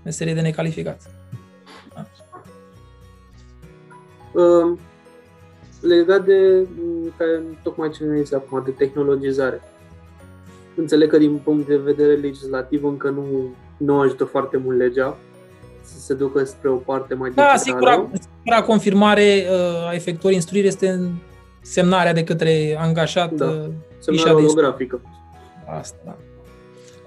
Meserie 0.03 0.35
de 0.35 0.41
necalificat. 0.41 1.11
Da. 1.95 2.07
Uh, 4.41 4.79
legat 5.81 6.25
de, 6.25 6.66
care 7.16 7.43
tocmai 7.62 7.91
ce 7.91 8.05
ne 8.05 8.22
acum, 8.37 8.62
de 8.64 8.70
tehnologizare. 8.70 9.61
Înțeleg 10.77 11.11
că 11.11 11.18
din 11.18 11.37
punct 11.37 11.66
de 11.66 11.77
vedere 11.77 12.14
legislativ 12.14 12.85
încă 12.85 13.11
nu, 13.11 13.55
nu 13.77 14.01
ajută 14.01 14.25
foarte 14.25 14.57
mult 14.57 14.77
legea 14.77 15.16
să 15.83 15.99
se 15.99 16.14
ducă 16.14 16.45
spre 16.45 16.68
o 16.68 16.77
parte 16.77 17.14
mai 17.14 17.29
digitală. 17.29 17.51
Da, 17.53 17.57
sigura, 17.57 18.11
sigura 18.20 18.62
confirmare 18.62 19.47
uh, 19.51 19.89
a 19.89 19.95
efectuării 19.95 20.37
instruirii 20.37 20.68
este 20.68 21.11
semnarea 21.65 22.12
de 22.12 22.25
către 22.25 22.77
angajat. 22.79 23.33
Da, 23.33 23.45
uh, 23.45 23.71
semnarea 23.99 24.33
holografică. 24.33 25.01
Asta, 25.79 25.97
da. 26.05 26.17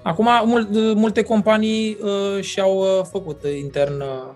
Acum, 0.02 0.28
mul, 0.46 0.68
multe 0.96 1.24
companii 1.24 1.98
uh, 2.02 2.44
și-au 2.44 2.78
uh, 2.78 3.06
făcut 3.12 3.44
intern 3.62 4.00
uh, 4.00 4.34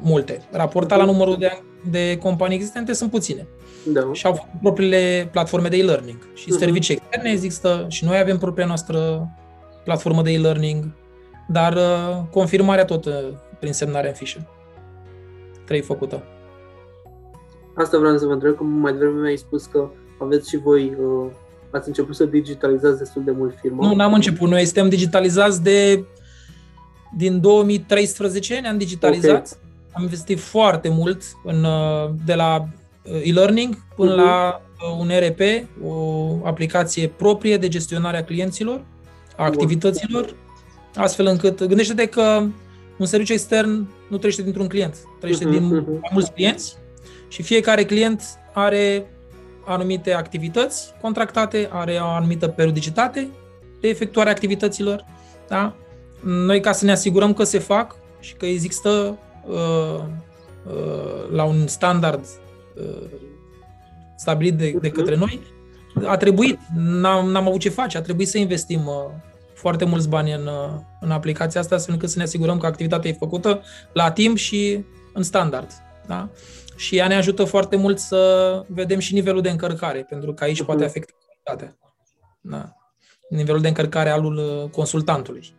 multe. 0.00 0.42
Raportat 0.50 0.98
la 0.98 1.04
numărul 1.04 1.36
de, 1.38 1.62
de 1.90 2.18
companii 2.22 2.56
existente 2.56 2.92
sunt 2.92 3.10
puține. 3.10 3.46
Da. 3.86 4.08
Și 4.12 4.26
au 4.26 4.32
făcut 4.32 4.60
propriile 4.60 5.28
platforme 5.32 5.68
de 5.68 5.76
e-learning. 5.76 6.18
Și 6.34 6.44
uh-huh. 6.44 6.58
servicii 6.58 6.94
externe 6.94 7.30
există 7.30 7.86
și 7.88 8.04
noi 8.04 8.18
avem 8.18 8.38
propria 8.38 8.66
noastră 8.66 9.28
platformă 9.84 10.22
de 10.22 10.30
e-learning, 10.30 10.84
dar 11.48 11.74
uh, 11.74 12.22
confirmarea 12.30 12.84
tot 12.84 13.04
uh, 13.04 13.12
prin 13.58 13.72
semnare 13.72 14.08
în 14.08 14.14
fișă. 14.14 14.48
Trei 15.66 15.80
făcută. 15.80 16.22
Asta 17.74 17.98
vreau 17.98 18.18
să 18.18 18.26
vă 18.26 18.32
întreb, 18.32 18.54
cum 18.56 18.66
mai 18.66 18.92
devreme 18.92 19.20
mi-ai 19.20 19.36
spus 19.36 19.66
că 19.66 19.88
aveți 20.18 20.48
și 20.48 20.56
voi, 20.56 20.96
uh, 21.00 21.30
ați 21.70 21.88
început 21.88 22.14
să 22.14 22.24
digitalizați 22.24 22.98
destul 22.98 23.22
de 23.24 23.30
mult 23.30 23.54
firma. 23.60 23.88
Nu, 23.88 23.94
n-am 23.94 24.12
început. 24.12 24.48
Noi 24.48 24.64
suntem 24.64 24.88
digitalizați 24.88 25.62
de 25.62 26.04
din 27.16 27.40
2013 27.40 28.54
ne-am 28.54 28.78
digitalizat. 28.78 29.30
Okay. 29.30 29.62
Am 29.92 30.02
investit 30.02 30.40
foarte 30.40 30.88
mult 30.88 31.22
în, 31.44 31.64
uh, 31.64 32.10
de 32.24 32.34
la 32.34 32.68
uh, 33.02 33.28
e-learning 33.28 33.76
până 33.96 34.12
uh-huh. 34.12 34.16
la 34.16 34.62
uh, 34.82 34.98
un 34.98 35.10
RP, 35.18 35.40
o 35.84 36.36
aplicație 36.44 37.08
proprie 37.08 37.56
de 37.56 37.68
gestionare 37.68 38.16
a 38.16 38.24
clienților, 38.24 38.84
a 39.36 39.44
activităților, 39.44 40.34
astfel 40.94 41.26
încât, 41.26 41.64
gândește-te 41.64 42.06
că 42.06 42.46
un 42.98 43.06
serviciu 43.06 43.32
extern 43.32 43.88
nu 44.08 44.16
trăiește 44.16 44.42
dintr-un 44.42 44.66
client, 44.66 44.96
trăiește 45.20 45.44
uh-huh, 45.44 45.50
din 45.50 45.82
uh-huh. 45.82 46.00
mai 46.00 46.10
mulți 46.12 46.32
clienți 46.32 46.76
și 47.34 47.42
fiecare 47.42 47.84
client 47.84 48.22
are 48.52 49.06
anumite 49.66 50.12
activități 50.12 50.92
contractate, 51.00 51.68
are 51.72 51.92
o 52.00 52.06
anumită 52.06 52.48
periodicitate 52.48 53.28
de 53.80 53.88
efectuare 53.88 54.30
activităților. 54.30 55.04
Da? 55.48 55.74
Noi, 56.20 56.60
ca 56.60 56.72
să 56.72 56.84
ne 56.84 56.92
asigurăm 56.92 57.32
că 57.32 57.44
se 57.44 57.58
fac 57.58 57.96
și 58.20 58.34
că 58.34 58.46
există 58.46 59.18
uh, 59.46 60.00
uh, 60.66 61.30
la 61.30 61.44
un 61.44 61.66
standard 61.66 62.24
uh, 62.76 63.08
stabilit 64.16 64.54
de, 64.54 64.78
de 64.80 64.90
către 64.90 65.16
noi, 65.16 65.40
a 66.04 66.16
trebuit, 66.16 66.58
n-am, 66.76 67.28
n-am 67.30 67.46
avut 67.46 67.60
ce 67.60 67.68
face, 67.68 67.96
a 67.96 68.02
trebuit 68.02 68.28
să 68.28 68.38
investim 68.38 68.86
uh, 68.86 68.94
foarte 69.54 69.84
mulți 69.84 70.08
bani 70.08 70.32
în, 70.32 70.48
în 71.00 71.10
aplicația 71.10 71.60
asta, 71.60 71.74
astfel 71.74 71.94
încât 71.94 72.10
să 72.10 72.18
ne 72.18 72.24
asigurăm 72.24 72.58
că 72.58 72.66
activitatea 72.66 73.10
e 73.10 73.16
făcută 73.18 73.62
la 73.92 74.10
timp 74.10 74.36
și 74.36 74.84
în 75.12 75.22
standard. 75.22 75.70
Da? 76.06 76.28
Și 76.76 76.96
ea 76.96 77.08
ne 77.08 77.14
ajută 77.14 77.44
foarte 77.44 77.76
mult 77.76 77.98
să 77.98 78.62
vedem 78.68 78.98
și 78.98 79.14
nivelul 79.14 79.40
de 79.40 79.50
încărcare, 79.50 80.06
pentru 80.08 80.32
că 80.32 80.44
aici 80.44 80.62
uh-huh. 80.62 80.66
poate 80.66 80.84
afecta 80.84 81.12
calitatea. 81.44 81.78
Da. 82.40 82.72
Nivelul 83.28 83.60
de 83.60 83.68
încărcare 83.68 84.10
al 84.10 84.24
uh, 84.24 84.70
consultantului. 84.70 85.54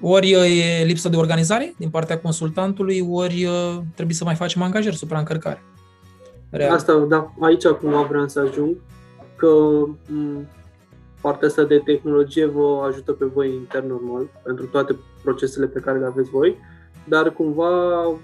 Ori 0.00 0.34
uh, 0.34 0.80
e 0.80 0.84
lipsă 0.84 1.08
de 1.08 1.16
organizare 1.16 1.74
din 1.78 1.90
partea 1.90 2.18
consultantului, 2.18 3.06
ori 3.10 3.44
uh, 3.44 3.78
trebuie 3.94 4.16
să 4.16 4.24
mai 4.24 4.34
facem 4.34 4.62
angajări 4.62 4.96
supraîncărcare. 4.96 5.62
Real. 6.50 6.74
Asta, 6.74 7.06
da, 7.08 7.32
aici 7.40 7.64
acum 7.64 8.06
vreau 8.06 8.28
să 8.28 8.40
ajung, 8.40 8.76
că 9.36 9.48
partea 11.20 11.48
asta 11.48 11.64
de 11.64 11.78
tehnologie 11.78 12.46
vă 12.46 12.84
ajută 12.88 13.12
pe 13.12 13.24
voi 13.24 13.54
intern 13.54 13.88
normal, 13.88 14.28
pentru 14.42 14.66
toate 14.66 14.96
procesele 15.22 15.66
pe 15.66 15.80
care 15.80 15.98
le 15.98 16.06
aveți 16.06 16.30
voi, 16.30 16.56
dar 17.08 17.30
cumva 17.30 17.68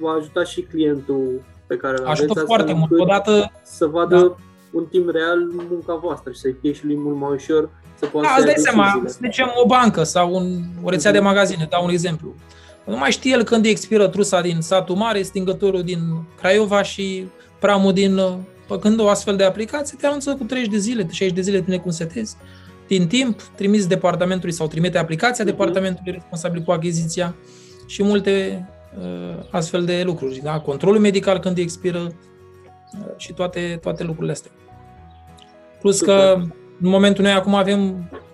va 0.00 0.10
ajuta 0.18 0.44
și 0.44 0.60
clientul 0.60 1.42
pe 1.66 1.76
care 1.76 1.96
îl 1.98 2.04
aveți. 2.04 2.22
Ajută 2.22 2.40
foarte 2.40 2.72
mult. 2.72 3.00
Odată, 3.00 3.52
să 3.62 3.86
vadă 3.86 4.16
da. 4.16 4.36
un 4.72 4.84
timp 4.84 5.10
real 5.10 5.38
munca 5.70 5.94
voastră 5.94 6.32
și 6.32 6.38
să 6.38 6.48
fie 6.60 6.72
și 6.72 6.86
lui 6.86 6.96
mult 6.96 7.16
mai 7.16 7.30
ușor 7.32 7.68
să 8.02 8.06
poată 8.06 8.28
da, 8.28 8.34
să 8.38 8.44
dai 8.44 8.54
seama, 8.56 9.02
să 9.06 9.18
zicem 9.22 9.52
o 9.62 9.66
bancă 9.66 10.02
sau 10.02 10.34
un, 10.34 10.62
o 10.82 10.90
rețea 10.90 11.10
uh-huh. 11.10 11.14
de 11.14 11.18
mhm. 11.18 11.28
magazine, 11.28 11.66
dau 11.70 11.84
un 11.84 11.90
exemplu. 11.90 12.34
Nu 12.84 12.96
mai 12.96 13.10
știe 13.10 13.30
el 13.30 13.42
când 13.42 13.64
expiră 13.64 14.08
trusa 14.08 14.40
din 14.40 14.60
satul 14.60 14.96
mare, 14.96 15.22
stingătorul 15.22 15.82
din 15.82 15.98
Craiova 16.40 16.82
și 16.82 17.26
pramul 17.58 17.92
din... 17.92 18.20
Când 18.80 19.00
o 19.00 19.08
astfel 19.08 19.36
de 19.36 19.44
aplicație, 19.44 19.96
te 20.00 20.06
anunță 20.06 20.34
cu 20.34 20.44
30 20.44 20.72
de 20.72 20.78
zile, 20.78 21.06
60 21.10 21.34
de 21.34 21.40
zile 21.40 21.60
tine 21.60 21.78
cum 21.78 21.90
setezi 21.90 22.36
din 22.86 23.06
timp, 23.06 23.42
trimis 23.42 23.86
departamentului 23.86 24.54
sau 24.54 24.66
trimite 24.66 24.98
aplicația 24.98 25.44
uh-huh. 25.44 25.46
departamentului 25.46 26.12
responsabil 26.12 26.62
cu 26.62 26.70
achiziția 26.70 27.34
și 27.86 28.02
multe 28.02 28.66
uh, 28.68 28.71
astfel 29.50 29.84
de 29.84 30.02
lucruri. 30.04 30.40
Da? 30.42 30.60
Controlul 30.60 31.00
medical 31.00 31.38
când 31.38 31.58
expiră 31.58 31.98
uh, 31.98 33.06
și 33.16 33.32
toate, 33.32 33.78
toate 33.80 34.04
lucrurile 34.04 34.32
astea. 34.32 34.50
Plus 35.80 35.96
Super. 35.96 36.14
că 36.14 36.40
în 36.80 36.88
momentul 36.88 37.24
noi 37.24 37.32
acum 37.32 37.54
avem 37.54 37.80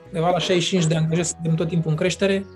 undeva 0.06 0.30
la 0.30 0.38
65 0.38 0.86
de 0.86 0.94
angajați, 0.94 1.28
suntem 1.28 1.54
tot 1.54 1.68
timpul 1.68 1.90
în 1.90 1.96
creștere, 1.96 2.46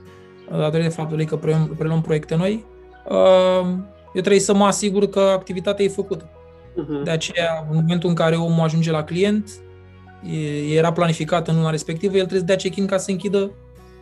uh, 0.51 0.59
datorită 0.59 0.91
faptului 0.91 1.25
că 1.25 1.37
preluăm, 1.37 1.75
preluăm 1.79 2.01
proiecte 2.01 2.35
noi. 2.35 2.65
Uh, 3.09 3.67
eu 4.15 4.21
trebuie 4.21 4.41
să 4.41 4.55
mă 4.55 4.65
asigur 4.65 5.09
că 5.09 5.21
activitatea 5.21 5.85
e 5.85 5.89
făcută. 5.89 6.25
Uh-huh. 6.25 7.05
De 7.05 7.11
aceea, 7.11 7.67
în 7.71 7.77
momentul 7.81 8.09
în 8.09 8.15
care 8.15 8.37
omul 8.37 8.65
ajunge 8.65 8.91
la 8.91 9.05
client, 9.05 9.51
era 10.75 10.93
planificat 10.93 11.49
în 11.49 11.57
luna 11.57 11.71
respectivă, 11.71 12.13
el 12.13 12.19
trebuie 12.19 12.39
să 12.41 12.47
dea 12.47 12.57
check-in 12.57 12.87
ca 12.87 12.97
să 12.97 13.11
închidă 13.11 13.51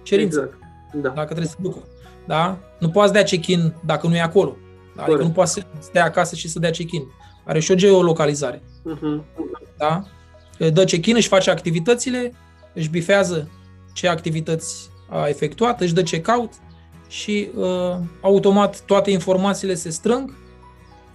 cerința. 0.03 0.40
Exact. 0.40 0.59
Da. 0.92 1.09
Dacă 1.09 1.26
trebuie 1.26 1.46
să 1.46 1.57
ducă. 1.61 1.82
Da? 2.30 2.58
Nu 2.78 2.90
poți 2.90 3.12
dea 3.12 3.22
check-in 3.22 3.74
dacă 3.84 4.06
nu 4.06 4.16
e 4.16 4.20
acolo. 4.20 4.56
Da? 4.96 5.02
Adică 5.02 5.22
nu 5.22 5.30
poți 5.30 5.52
să 5.52 5.62
stea 5.78 6.04
acasă 6.04 6.34
și 6.34 6.48
să 6.48 6.58
dea 6.58 6.70
check-in. 6.70 7.02
Are 7.44 7.60
și 7.60 7.70
o 7.70 7.74
geolocalizare. 7.74 8.62
Uh-huh. 8.62 9.24
Da? 9.76 10.02
Dă 10.72 10.84
check-in, 10.84 11.16
își 11.16 11.28
face 11.28 11.50
activitățile, 11.50 12.32
își 12.74 12.88
bifează 12.88 13.50
ce 13.92 14.08
activități 14.08 14.90
a 15.08 15.28
efectuat, 15.28 15.80
își 15.80 15.94
dă 15.94 16.02
check-out 16.02 16.52
și 17.08 17.50
uh, 17.54 17.96
automat 18.20 18.80
toate 18.80 19.10
informațiile 19.10 19.74
se 19.74 19.90
strâng 19.90 20.34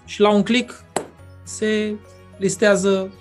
și 0.06 0.22
la 0.22 0.30
un 0.30 0.44
click 0.44 0.84
se 1.44 1.96
listează 2.38 3.14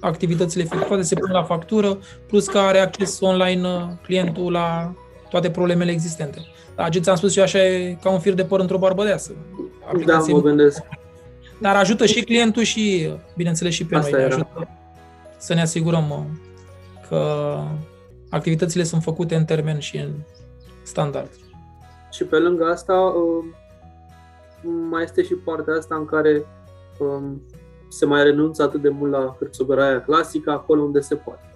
activitățile 0.00 0.62
efectuate, 0.62 1.02
se 1.02 1.14
pun 1.14 1.30
la 1.30 1.42
factură, 1.42 1.98
plus 2.26 2.46
că 2.46 2.58
are 2.58 2.78
acces 2.78 3.20
online 3.20 3.68
uh, 3.68 3.82
clientul 4.02 4.52
la 4.52 4.94
toate 5.30 5.50
problemele 5.50 5.90
existente. 5.90 6.38
Dar 6.76 6.90
ce 6.90 6.98
ți-am 6.98 7.16
spus 7.16 7.36
eu, 7.36 7.42
așa 7.42 7.64
e 7.64 7.98
ca 8.02 8.10
un 8.10 8.18
fir 8.18 8.34
de 8.34 8.44
păr 8.44 8.60
într-o 8.60 8.78
barbădeasă. 8.78 9.32
Da, 10.06 10.18
mă 10.28 10.40
gândesc. 10.40 10.82
Dar 11.60 11.76
ajută 11.76 12.06
și 12.06 12.24
clientul 12.24 12.62
și, 12.62 13.12
bineînțeles, 13.36 13.74
și 13.74 13.86
pe 13.86 13.96
Asta 13.96 14.10
noi. 14.10 14.20
Ne 14.20 14.26
ajută 14.26 14.68
să 15.36 15.54
ne 15.54 15.60
asigurăm 15.60 16.10
uh, 16.10 16.24
că 17.08 17.56
activitățile 18.30 18.82
sunt 18.82 19.02
făcute 19.02 19.34
în 19.34 19.44
termen 19.44 19.78
și 19.78 19.96
în 19.96 20.10
standard. 20.82 21.30
Și 22.10 22.24
pe 22.24 22.36
lângă 22.36 22.64
asta, 22.64 22.94
uh, 22.94 23.44
mai 24.90 25.02
este 25.02 25.22
și 25.22 25.34
partea 25.34 25.74
asta 25.74 25.94
în 25.94 26.04
care 26.04 26.44
um, 26.98 27.42
se 27.88 28.06
mai 28.06 28.22
renunță 28.22 28.62
atât 28.62 28.82
de 28.82 28.88
mult 28.88 29.10
la 29.10 29.36
hârțogăraia 29.38 30.02
clasică, 30.02 30.50
acolo 30.50 30.82
unde 30.82 31.00
se 31.00 31.14
poate. 31.14 31.49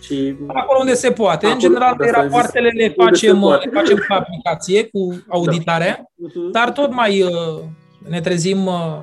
Și 0.00 0.34
acolo 0.46 0.78
unde 0.80 0.94
se 0.94 1.10
poate. 1.10 1.46
Acolo, 1.46 1.52
în 1.52 1.58
general, 1.58 1.96
rapoartele 2.12 2.68
le 2.68 2.88
facem, 2.96 3.38
le 3.62 3.70
facem 3.72 3.96
cu 3.96 4.12
aplicație, 4.12 4.88
cu 4.88 5.24
auditarea, 5.28 6.10
da. 6.14 6.28
uh-huh. 6.28 6.50
dar 6.52 6.70
tot 6.72 6.92
mai 6.92 7.22
uh, 7.22 7.30
ne 8.08 8.20
trezim 8.20 8.66
uh, 8.66 9.00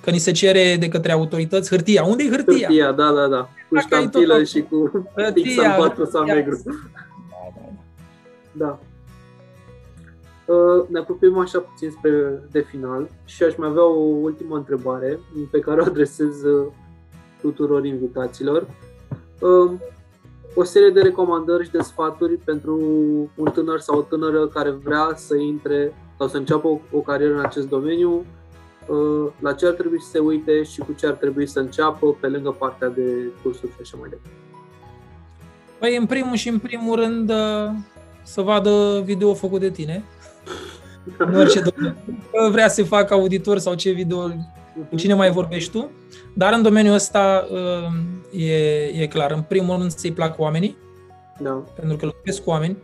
că 0.00 0.10
ni 0.10 0.18
se 0.18 0.32
cere 0.32 0.76
de 0.80 0.88
către 0.88 1.12
autorități 1.12 1.68
hârtia. 1.70 2.04
Unde 2.04 2.22
e 2.22 2.28
hârtia? 2.30 2.66
Hârtia, 2.66 2.92
da, 2.92 3.12
da, 3.12 3.26
da. 3.26 3.48
Cu 3.68 3.74
Dacă 3.74 3.94
ai 3.94 4.00
ștampilă 4.02 4.34
tot- 4.38 4.46
și 4.48 4.60
cu 4.62 5.06
Hârtia, 5.14 5.42
X 5.44 5.54
sau 5.54 5.78
4 5.80 6.04
sau 6.04 6.20
hârtia. 6.20 6.34
negru. 6.34 6.62
Da, 6.64 6.72
da, 7.54 7.60
da. 8.54 8.66
Da. 8.66 8.78
Uh, 10.54 10.84
Ne 10.88 10.98
apropiem 10.98 11.38
așa 11.38 11.58
puțin 11.58 11.90
spre 11.90 12.42
de 12.50 12.60
final 12.70 13.08
și 13.24 13.42
aș 13.42 13.56
mai 13.56 13.68
avea 13.68 13.84
o 13.86 13.98
ultimă 14.22 14.56
întrebare 14.56 15.18
pe 15.50 15.58
care 15.58 15.80
o 15.80 15.84
adresez 15.84 16.42
uh, 16.42 16.66
tuturor 17.40 17.84
invitaților. 17.84 18.66
Uh, 20.56 20.62
O 20.62 20.64
serie 20.64 20.90
de 20.90 21.00
recomandări 21.00 21.64
și 21.64 21.70
de 21.70 21.78
sfaturi 21.82 22.36
pentru 22.36 22.76
un 23.34 23.50
tânăr 23.52 23.80
sau 23.80 23.98
o 23.98 24.02
tânără 24.02 24.46
care 24.46 24.70
vrea 24.70 25.12
să 25.14 25.36
intre 25.36 25.94
sau 26.18 26.28
să 26.28 26.36
înceapă 26.36 26.68
o, 26.68 26.78
o 26.92 26.98
carieră 26.98 27.34
în 27.34 27.44
acest 27.44 27.68
domeniu, 27.68 28.24
uh, 28.86 29.32
la 29.40 29.52
ce 29.52 29.66
ar 29.66 29.72
trebui 29.72 30.00
să 30.00 30.08
se 30.10 30.18
uite 30.18 30.62
și 30.62 30.80
cu 30.80 30.92
ce 30.98 31.06
ar 31.06 31.12
trebui 31.12 31.46
să 31.46 31.58
înceapă 31.58 32.16
pe 32.20 32.26
lângă 32.26 32.50
partea 32.50 32.88
de 32.88 33.32
cursuri 33.42 33.72
și 33.72 33.78
așa 33.80 33.96
mai 34.00 34.08
departe. 34.08 34.38
Păi, 35.78 35.96
în 35.96 36.06
primul 36.06 36.36
și 36.36 36.48
în 36.48 36.58
primul 36.58 36.96
rând, 36.96 37.30
uh, 37.30 37.70
să 38.22 38.40
vadă 38.40 39.02
video 39.04 39.34
făcut 39.34 39.60
de 39.60 39.70
tine. 39.70 40.04
În 41.18 41.34
orice 41.34 41.60
domeniu. 41.60 41.96
Că 42.32 42.50
vrea 42.50 42.68
să 42.68 42.84
facă 42.84 43.14
auditor 43.14 43.58
sau 43.58 43.74
ce 43.74 43.90
video, 43.90 44.30
cu 44.90 44.96
cine 44.96 45.14
mai 45.14 45.30
vorbești 45.30 45.70
tu. 45.70 45.90
Dar 46.34 46.52
în 46.52 46.62
domeniul 46.62 46.94
ăsta 46.94 47.46
uh, 47.50 48.40
e, 48.42 48.84
e 49.02 49.06
clar. 49.06 49.30
În 49.30 49.42
primul 49.42 49.76
rând 49.78 49.90
să-i 49.90 50.12
plac 50.12 50.38
oamenii, 50.38 50.76
Da. 51.38 51.62
pentru 51.74 51.96
că 51.96 52.06
lucrez 52.06 52.38
cu 52.38 52.50
oameni 52.50 52.76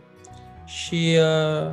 și 0.65 1.17
uh, 1.19 1.71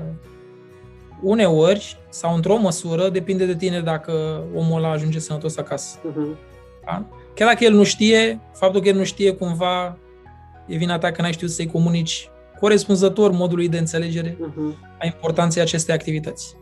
uneori 1.23 1.99
sau 2.09 2.35
într-o 2.35 2.57
măsură 2.57 3.09
depinde 3.09 3.47
de 3.47 3.57
tine 3.57 3.81
dacă 3.81 4.43
omul 4.55 4.77
ăla 4.79 4.91
ajunge 4.91 5.19
sănătos 5.19 5.57
acasă. 5.57 5.99
Mhm. 6.03 6.37
Da? 6.85 7.05
Chiar 7.35 7.49
dacă 7.49 7.65
el 7.65 7.73
nu 7.73 7.83
știe, 7.85 8.41
faptul 8.53 8.81
că 8.81 8.89
el 8.89 8.97
nu 8.97 9.05
știe 9.05 9.33
cumva 9.33 9.97
e 10.67 10.77
vina 10.77 10.99
ta 10.99 11.11
că 11.11 11.23
n-ai 11.23 11.33
știut 11.33 11.51
să-i 11.51 11.67
comunici 11.67 12.31
corespunzător 12.61 13.31
modului 13.31 13.69
de 13.69 13.79
înțelegere 13.79 14.37
Mhm. 14.41 14.77
a 15.01 15.05
importanței 15.07 15.63
acestei 15.63 15.95
activități. 15.95 16.57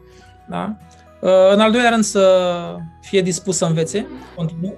Da? 0.48 0.76
Uh, 1.20 1.52
În 1.52 1.60
al 1.60 1.70
doilea 1.70 1.90
rând 1.90 2.04
să 2.04 2.76
fie 3.00 3.22
dispus 3.22 3.56
să 3.56 3.64
învețe, 3.64 4.06
continuu. 4.36 4.74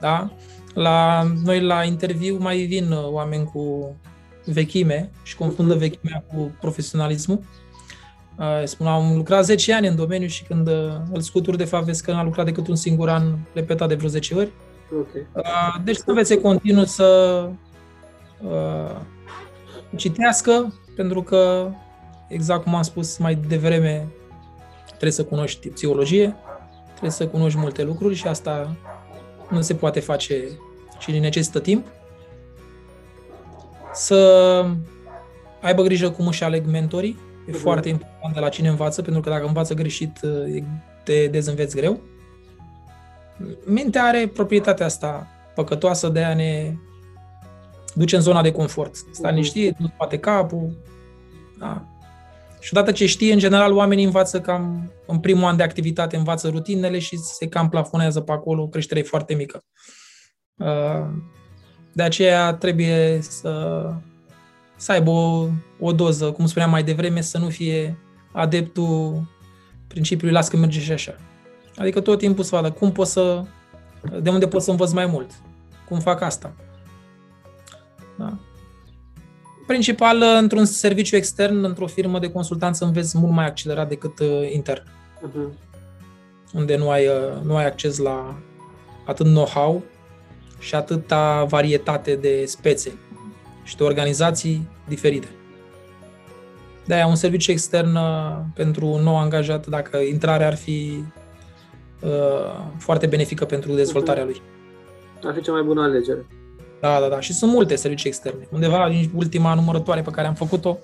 Da? 0.00 0.30
La, 0.74 1.22
noi 1.44 1.60
la 1.60 1.84
interviu 1.84 2.36
mai 2.40 2.56
vin 2.58 2.92
uh, 2.92 3.06
oameni 3.10 3.44
cu 3.44 3.94
vechime 4.44 5.10
și 5.22 5.36
confundă 5.36 5.74
vechimea 5.74 6.24
cu 6.32 6.56
profesionalismul. 6.60 7.40
Uh, 8.38 8.62
Spun, 8.64 8.86
am 8.86 9.16
lucrat 9.16 9.44
10 9.44 9.74
ani 9.74 9.86
în 9.86 9.96
domeniu 9.96 10.26
și 10.26 10.44
când 10.44 10.68
uh, 10.68 10.92
îl 11.12 11.20
scuturi, 11.20 11.56
de 11.56 11.64
fapt, 11.64 11.84
vezi 11.84 12.02
că 12.02 12.12
n-a 12.12 12.22
lucrat 12.22 12.44
decât 12.44 12.68
un 12.68 12.76
singur 12.76 13.08
an 13.08 13.22
repetat 13.52 13.88
de 13.88 13.94
vreo 13.94 14.08
10 14.08 14.34
ori. 14.34 14.52
Ok. 14.98 15.08
Uh, 15.32 15.74
Deci 15.84 15.96
să 15.96 16.04
învețe 16.06 16.40
continuu 16.40 16.84
să 16.84 17.48
uh, 18.42 18.96
citească, 19.96 20.74
pentru 20.96 21.22
că, 21.22 21.70
exact 22.28 22.62
cum 22.62 22.74
am 22.74 22.82
spus 22.82 23.18
mai 23.18 23.34
devreme, 23.34 24.06
trebuie 24.98 25.12
să 25.12 25.24
cunoști 25.24 25.68
psihologie, 25.68 26.34
trebuie 26.88 27.10
să 27.10 27.26
cunoști 27.26 27.58
multe 27.58 27.82
lucruri 27.82 28.14
și 28.14 28.26
asta 28.26 28.76
nu 29.50 29.60
se 29.60 29.74
poate 29.74 30.00
face 30.00 30.44
și 30.98 31.18
necesită 31.18 31.60
timp. 31.60 31.86
Să 33.92 34.64
aibă 35.60 35.82
grijă 35.82 36.10
cum 36.10 36.26
își 36.26 36.44
aleg 36.44 36.66
mentorii. 36.66 37.18
E 37.46 37.50
Mhm. 37.50 37.60
foarte 37.60 37.88
important 37.88 38.34
de 38.34 38.40
la 38.40 38.48
cine 38.48 38.68
învață, 38.68 39.02
pentru 39.02 39.20
că 39.22 39.30
dacă 39.30 39.46
învață 39.46 39.74
greșit, 39.74 40.20
e- 40.56 40.62
te 41.04 41.26
dezînveți 41.26 41.76
greu. 41.76 42.00
Mintea 43.64 44.04
are 44.04 44.26
proprietatea 44.34 44.86
asta 44.86 45.26
păcătoasă 45.54 46.08
de 46.08 46.24
a 46.24 46.34
ne 46.34 46.72
duce 47.94 48.16
în 48.16 48.22
zona 48.22 48.42
de 48.42 48.52
confort. 48.52 48.94
Sta 48.94 49.26
Mhm. 49.28 49.36
liniștit, 49.36 49.78
nu 49.78 49.92
poate 49.96 50.18
capul. 50.18 50.70
Da. 51.58 51.84
Și 52.60 52.70
odată 52.72 52.92
ce 52.92 53.06
știe, 53.06 53.32
în 53.32 53.38
general, 53.38 53.72
oamenii 53.72 54.04
învață 54.04 54.40
cam, 54.40 54.92
în 55.06 55.18
primul 55.18 55.44
an 55.44 55.56
de 55.56 55.62
activitate, 55.62 56.16
învață 56.16 56.48
rutinele 56.48 56.98
și 56.98 57.16
se 57.16 57.48
cam 57.48 57.68
plafonează 57.68 58.20
pe 58.20 58.32
acolo, 58.32 58.68
creșterea 58.68 59.02
e 59.02 59.06
foarte 59.06 59.34
mică. 59.34 59.64
Uh, 60.56 61.08
De 61.92 62.02
aceea 62.02 62.54
trebuie 62.54 63.18
să, 63.22 63.84
să 64.76 64.92
aibă 64.92 65.10
o, 65.10 65.46
o 65.80 65.92
doză, 65.92 66.32
cum 66.32 66.46
spuneam 66.46 66.70
mai 66.70 66.82
devreme, 66.82 67.20
să 67.20 67.38
nu 67.38 67.48
fie 67.48 67.98
adeptul 68.32 69.22
principiului 69.86 70.34
las 70.34 70.48
că 70.48 70.56
merge 70.56 70.80
și 70.80 70.92
așa. 70.92 71.14
Adică 71.76 72.00
tot 72.00 72.18
timpul 72.18 72.44
să 72.44 72.54
vadă 72.56 72.70
cum 72.70 72.92
pot 72.92 73.06
să, 73.06 73.42
de 74.22 74.30
unde 74.30 74.48
pot 74.48 74.62
să 74.62 74.70
învăț 74.70 74.92
mai 74.92 75.06
mult, 75.06 75.30
cum 75.88 76.00
fac 76.00 76.20
asta. 76.20 76.54
Da. 78.18 78.38
Principal, 79.68 80.22
într-un 80.40 80.64
serviciu 80.64 81.16
extern, 81.16 81.64
într-o 81.64 81.86
firmă 81.86 82.18
de 82.18 82.30
consultanță, 82.30 82.84
înveți 82.84 83.18
mult 83.18 83.32
mai 83.32 83.46
accelerat 83.46 83.88
decât 83.88 84.18
uh, 84.18 84.52
intern, 84.52 84.82
Mhm. 85.22 85.52
unde 86.54 86.76
nu 86.76 86.90
ai, 86.90 87.06
uh, 87.06 87.42
nu 87.42 87.56
ai 87.56 87.66
acces 87.66 87.98
la 87.98 88.38
atât 89.06 89.26
know-how 89.26 89.82
și 90.58 90.74
atâta 90.74 91.44
varietate 91.44 92.14
de 92.14 92.44
spețe 92.46 92.92
și 93.64 93.76
de 93.76 93.82
organizații 93.82 94.68
diferite. 94.88 95.28
De-aia, 96.84 97.06
un 97.06 97.14
serviciu 97.14 97.50
extern 97.50 97.94
uh, 97.94 98.36
pentru 98.54 98.86
un 98.86 99.02
nou 99.02 99.18
angajat, 99.18 99.66
dacă 99.66 99.96
intrarea 99.96 100.46
ar 100.46 100.56
fi 100.56 101.04
uh, 102.00 102.64
foarte 102.78 103.06
benefică 103.06 103.44
pentru 103.44 103.72
dezvoltarea 103.72 104.24
lui. 104.24 104.42
Ar 105.24 105.34
fi 105.34 105.40
cea 105.42 105.52
mai 105.52 105.62
bună 105.62 105.82
alegere. 105.82 106.26
Da, 106.80 107.00
da, 107.00 107.06
da. 107.08 107.20
Și 107.20 107.32
sunt 107.32 107.52
multe 107.52 107.76
servicii 107.76 108.08
externe. 108.08 108.48
Undeva 108.52 108.84
în 108.86 108.94
ultima 109.14 109.54
numărătoare 109.54 110.00
pe 110.02 110.10
care 110.10 110.26
am 110.26 110.34
făcut-o 110.34 110.78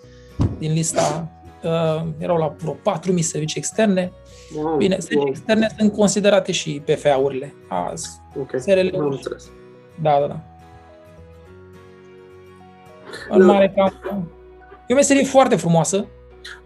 din 0.59 0.72
lista 0.72 1.28
uh, 1.62 2.03
erau 2.18 2.36
la 2.36 2.55
vreo 2.59 2.76
4.000 3.16 3.18
servicii 3.20 3.59
externe. 3.61 4.12
Wow, 4.57 4.76
Bine, 4.76 4.95
servicii 4.95 5.16
wow. 5.18 5.28
externe 5.28 5.68
sunt 5.78 5.92
considerate 5.92 6.53
și 6.53 6.82
PFA-urile 6.84 7.55
azi. 7.68 8.09
Ok, 8.38 8.51
SRL-uri. 8.61 8.97
am 8.97 9.11
înțeles. 9.11 9.45
Da, 10.03 10.16
da, 10.20 10.26
da. 10.26 10.40
În 13.30 13.38
Da. 13.38 13.45
mare 13.53 13.72
cam... 13.76 14.28
E 14.86 14.92
o 14.92 14.97
meserie 14.97 15.24
foarte 15.24 15.57
frumoasă. 15.57 16.07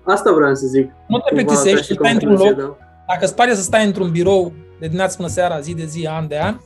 Asta 0.03 0.33
vreau 0.33 0.55
să 0.55 0.67
zic. 0.67 0.93
Nu 1.07 1.19
te 1.19 1.29
Cumva, 1.29 1.45
ca 1.45 1.61
plictisești, 1.61 1.87
și 1.87 1.93
stai 1.99 2.13
într-un 2.13 2.37
concluzie, 2.37 2.63
loc. 2.63 2.79
da. 2.79 2.85
Dacă 3.09 3.25
îți 3.25 3.35
pare 3.35 3.55
să 3.55 3.63
stai 3.63 3.85
într-un 3.87 4.11
birou 4.11 4.53
de 4.79 4.87
dimineață 4.87 5.17
până 5.17 5.29
seara, 5.29 5.61
zi 5.61 5.75
de 5.75 5.85
zi, 5.85 6.07
an 6.11 6.29
de 6.29 6.39
an, 6.39 6.57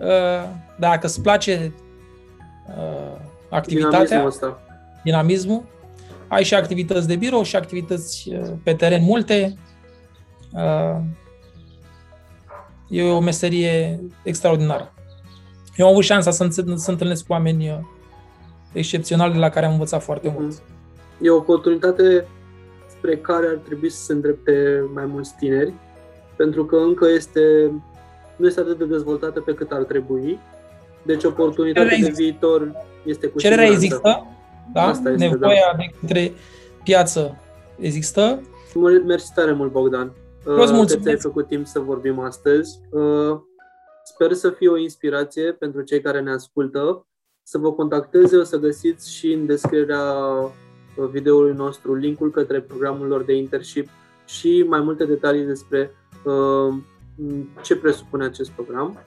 uh, 0.00 0.48
dacă 0.78 1.06
îți 1.06 1.20
place 1.22 1.72
uh, 2.68 3.18
activitatea, 3.50 3.98
Dinamismul 4.04 4.26
ăsta. 4.26 4.60
dinamismul, 5.04 5.62
ai 6.28 6.44
și 6.44 6.54
activități 6.54 7.06
de 7.08 7.16
birou 7.16 7.42
și 7.42 7.56
activități 7.56 8.28
uh, 8.32 8.48
pe 8.64 8.74
teren 8.74 9.02
multe. 9.04 9.54
Uh, 10.52 10.98
E 12.88 13.02
o 13.10 13.20
meserie 13.20 14.00
extraordinară. 14.22 14.92
Eu 15.76 15.86
am 15.86 15.92
avut 15.92 16.04
șansa 16.04 16.30
să, 16.30 16.42
înțe- 16.42 16.64
să 16.76 16.90
întâlnesc 16.90 17.26
cu 17.26 17.32
oameni 17.32 17.68
uh, 17.70 17.78
excepționali 18.72 19.32
de 19.32 19.38
la 19.38 19.48
care 19.48 19.66
am 19.66 19.72
învățat 19.72 20.02
foarte 20.02 20.28
Mhm. 20.28 20.40
mult. 20.40 20.62
E 21.20 21.30
o 21.30 21.36
oportunitate 21.36 22.26
spre 22.98 23.16
care 23.16 23.46
ar 23.46 23.60
trebui 23.64 23.90
să 23.90 24.02
se 24.04 24.12
îndrepte 24.12 24.84
mai 24.94 25.04
mulți 25.06 25.34
tineri, 25.38 25.72
pentru 26.36 26.64
că 26.64 26.76
încă 26.76 27.06
este, 27.08 27.40
nu 28.36 28.46
este 28.46 28.60
atât 28.60 28.78
de 28.78 28.84
dezvoltată 28.84 29.40
pe 29.40 29.54
cât 29.54 29.70
ar 29.70 29.82
trebui. 29.82 30.38
Deci 31.02 31.24
oportunitatea 31.24 31.82
Cererea 31.90 31.98
de 32.08 32.10
există. 32.22 32.22
viitor 32.48 32.72
este 33.04 33.26
cu 33.26 33.38
Cererea 33.38 33.64
siguranță. 33.64 33.84
există, 33.94 34.26
da? 34.72 34.82
Asta 34.82 35.10
este, 35.10 35.26
nevoia 35.26 35.74
de 35.76 35.84
către 36.00 36.32
piață 36.84 37.36
există. 37.78 38.40
Mul- 38.74 39.02
Mersi 39.06 39.32
tare 39.34 39.52
mult, 39.52 39.72
Bogdan. 39.72 40.12
Eu 40.46 40.52
îți 40.54 40.62
Uh, 40.62 40.76
mulțumesc. 40.76 40.94
Că 40.96 41.00
ți-ai 41.02 41.16
făcut 41.18 41.46
timp 41.46 41.66
să 41.66 41.78
vorbim 41.80 42.18
astăzi. 42.18 42.80
Uh, 42.90 43.38
Sper 44.04 44.32
să 44.32 44.50
fie 44.50 44.68
o 44.68 44.76
inspirație 44.76 45.52
pentru 45.52 45.80
cei 45.82 46.00
care 46.00 46.20
ne 46.20 46.30
ascultă. 46.32 47.06
Să 47.42 47.58
vă 47.58 47.72
contacteze, 47.72 48.36
o 48.36 48.42
să 48.42 48.56
găsiți 48.58 49.14
și 49.14 49.32
în 49.32 49.46
descrierea 49.46 50.02
uh, 50.02 51.08
videoului 51.10 51.54
nostru 51.56 51.94
linkul 51.94 52.30
către 52.30 52.60
programul 52.60 53.06
lor 53.06 53.22
de 53.22 53.34
internship 53.36 53.88
și 54.26 54.64
mai 54.68 54.80
multe 54.80 55.04
detalii 55.04 55.44
despre 55.44 55.90
uh, 56.24 56.74
ce 57.62 57.76
presupune 57.76 58.24
acest 58.24 58.50
program. 58.50 58.98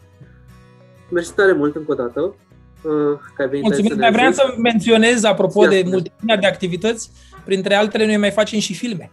Mersi 1.10 1.34
tare 1.34 1.52
mult 1.54 1.76
încă 1.76 1.92
o 1.92 1.96
dată 1.96 2.20
uh, 2.22 3.20
că 3.36 3.42
ai 3.42 3.48
venit 3.50 3.54
aici 3.54 3.62
Mulțumesc. 3.64 3.88
să 3.88 3.94
ne 3.96 4.02
Mai 4.02 4.12
vreau 4.12 4.28
ajuți. 4.28 4.42
să 4.46 4.54
menționez, 4.62 5.24
apropo 5.24 5.64
Ia 5.64 5.70
de 5.70 5.76
spune. 5.78 5.92
multitudinea 5.92 6.38
de 6.38 6.48
activități, 6.48 7.10
printre 7.46 7.76
altele 7.76 8.06
noi 8.06 8.18
mai 8.18 8.32
facem 8.32 8.60
și 8.60 8.74
filme. 8.74 9.12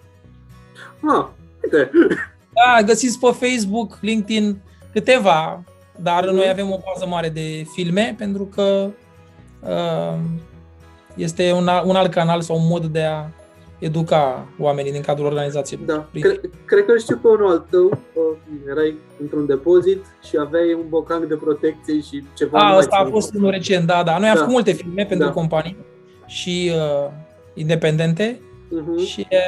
Ah, 1.01 1.25
uite. 1.65 1.91
Da, 2.55 2.83
găsiți 2.83 3.19
pe 3.19 3.47
Facebook, 3.47 3.99
LinkedIn, 4.01 4.61
câteva, 4.93 5.63
dar 5.97 6.25
Mhm. 6.25 6.35
noi 6.35 6.49
avem 6.49 6.71
o 6.71 6.79
bază 6.93 7.07
mare 7.09 7.29
de 7.29 7.67
filme 7.75 8.15
pentru 8.19 8.45
că 8.45 8.91
uh, 9.61 10.19
este 11.15 11.53
un, 11.53 11.69
al- 11.69 11.87
un 11.87 11.97
alt 11.97 12.11
canal 12.13 12.41
sau 12.41 12.57
un 12.57 12.67
mod 12.67 12.85
de 12.87 13.03
a 13.03 13.25
educa 13.83 14.49
oamenii 14.59 14.93
din 14.93 15.01
cadrul 15.03 15.27
organizației. 15.27 15.81
Da. 15.87 16.09
Cre- 16.21 16.41
cred 16.65 16.85
că 16.85 16.97
știu 16.99 17.17
pe 17.17 17.29
unul 17.29 17.51
al 17.51 17.67
tău, 17.71 17.85
uh, 17.85 18.37
erai 18.71 18.95
într-un 19.21 19.47
depozit 19.47 20.05
și 20.29 20.37
aveai 20.41 20.73
un 20.73 20.89
bocanc 20.89 21.25
de 21.25 21.35
protecție 21.35 22.01
și 22.01 22.25
ceva. 22.35 22.59
A, 22.59 22.77
ăsta 22.79 22.97
a 22.97 23.05
fost 23.11 23.35
unul 23.35 23.51
recent, 23.51 23.87
da, 23.87 24.03
da. 24.03 24.19
Noi 24.19 24.29
am 24.29 24.35
Da. 24.35 24.39
făcut 24.41 24.53
multe 24.53 24.73
filme 24.73 25.05
pentru 25.05 25.27
Da. 25.27 25.33
companii 25.33 25.77
și 26.27 26.71
uh, 26.75 27.11
independente 27.55 28.41
Uh-huh. 28.81 29.07
și 29.07 29.27
e, 29.31 29.39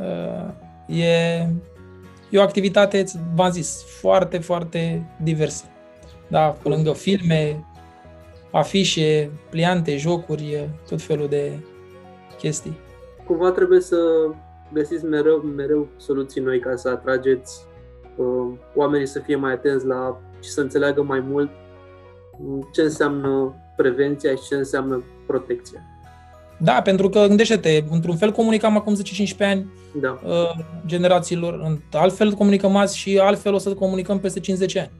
uh, 0.00 0.98
e, 0.98 1.46
e 2.30 2.38
o 2.38 2.42
activitate, 2.42 3.04
v-am 3.34 3.50
zis, 3.50 3.84
foarte, 4.00 4.38
foarte 4.38 5.06
diversă. 5.22 5.64
Da, 6.28 6.40
pe 6.62 6.68
lângă 6.68 6.92
filme, 6.92 7.64
afișe, 8.50 9.30
pliante, 9.50 9.96
jocuri, 9.96 10.50
e 10.52 10.68
tot 10.88 11.02
felul 11.02 11.26
de 11.28 11.52
chestii. 12.38 12.76
Cumva 13.26 13.50
trebuie 13.50 13.80
să 13.80 13.96
găsiți 14.72 15.04
mereu, 15.04 15.36
mereu 15.36 15.88
soluții 15.96 16.40
noi 16.40 16.60
ca 16.60 16.76
să 16.76 16.88
atrageți 16.88 17.66
uh, 18.16 18.58
oamenii 18.74 19.06
să 19.06 19.18
fie 19.18 19.36
mai 19.36 19.52
atenți 19.52 19.86
la 19.86 20.20
și 20.42 20.50
să 20.50 20.60
înțeleagă 20.60 21.02
mai 21.02 21.20
mult 21.20 21.50
mm, 22.38 22.68
ce 22.72 22.82
înseamnă 22.82 23.54
prevenția 23.76 24.30
și 24.30 24.42
ce 24.48 24.54
înseamnă 24.54 25.02
protecția. 25.26 25.80
Da, 26.58 26.82
pentru 26.82 27.08
că, 27.08 27.26
gândește-te, 27.26 27.84
într-un 27.90 28.16
fel 28.16 28.32
comunicam 28.32 28.76
acum 28.76 28.96
10-15 28.96 28.98
ani 29.38 29.66
Da, 30.00 30.20
uh, 30.24 30.64
generațiilor, 30.86 31.60
în 31.64 31.78
altfel 31.92 32.32
comunicăm 32.32 32.76
azi 32.76 32.98
și 32.98 33.18
altfel 33.18 33.54
o 33.54 33.58
să 33.58 33.74
comunicăm 33.74 34.18
peste 34.18 34.40
50 34.40 34.76
ani. 34.76 34.90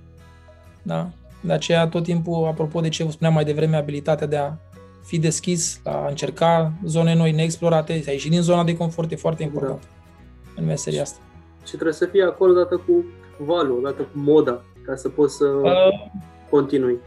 Da? 0.82 1.08
De 1.40 1.52
aceea, 1.52 1.88
tot 1.88 2.02
timpul, 2.02 2.46
apropo 2.46 2.80
de 2.80 2.88
ce 2.88 3.04
vă 3.04 3.10
spuneam 3.10 3.34
mai 3.34 3.44
devreme, 3.44 3.76
abilitatea 3.76 4.26
de 4.26 4.36
a 4.36 4.52
fi 5.04 5.18
deschis, 5.18 5.80
la 5.84 5.90
a 6.04 6.08
încerca 6.08 6.72
zone 6.84 7.14
noi 7.14 7.32
neexplorate, 7.32 8.00
să 8.02 8.10
ieși 8.10 8.28
din 8.28 8.42
zona 8.42 8.64
de 8.64 8.76
confort 8.76 9.12
e 9.12 9.16
foarte 9.16 9.42
important 9.42 9.82
în 10.56 10.64
meseria 10.64 11.02
asta. 11.02 11.18
și 11.64 11.70
trebuie 11.72 11.92
să 11.92 12.06
fie 12.06 12.22
acolo 12.24 12.50
odată 12.52 12.76
cu 12.86 13.04
valul, 13.38 13.78
odată 13.78 14.02
cu 14.02 14.18
moda, 14.18 14.62
ca 14.84 14.96
să 14.96 15.08
poți 15.08 15.36
să 15.36 15.44
Uh, 15.44 16.10
continui. 16.50 16.98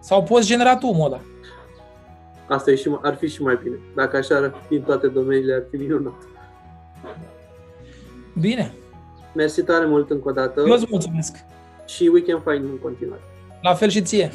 sau 0.00 0.22
poți 0.22 0.46
genera 0.46 0.76
tu 0.76 0.86
moda. 0.92 1.20
Asta 2.48 2.70
e 2.70 2.74
și, 2.74 2.90
ar 3.02 3.16
fi 3.16 3.28
și 3.28 3.42
mai 3.42 3.58
bine. 3.62 3.76
Dacă 3.94 4.16
așa 4.16 4.36
ar 4.36 4.54
fi 4.68 4.74
în 4.74 4.82
toate 4.82 5.06
domeniile, 5.06 5.54
ar 5.54 5.62
fi 5.70 5.76
minunat. 5.76 6.14
Bine, 8.40 8.72
Mersi 9.34 9.62
tare 9.62 9.86
mult 9.86 10.10
încă 10.10 10.28
o 10.28 10.32
dată 10.32 10.60
eu 10.66 10.72
îți 10.74 10.86
mulțumesc. 10.90 11.36
și 11.86 12.10
weekend 12.12 12.42
fain 12.42 12.62
în 12.62 12.78
continuare. 12.82 13.20
La 13.62 13.74
fel 13.74 13.88
și 13.88 14.02
ție. 14.02 14.30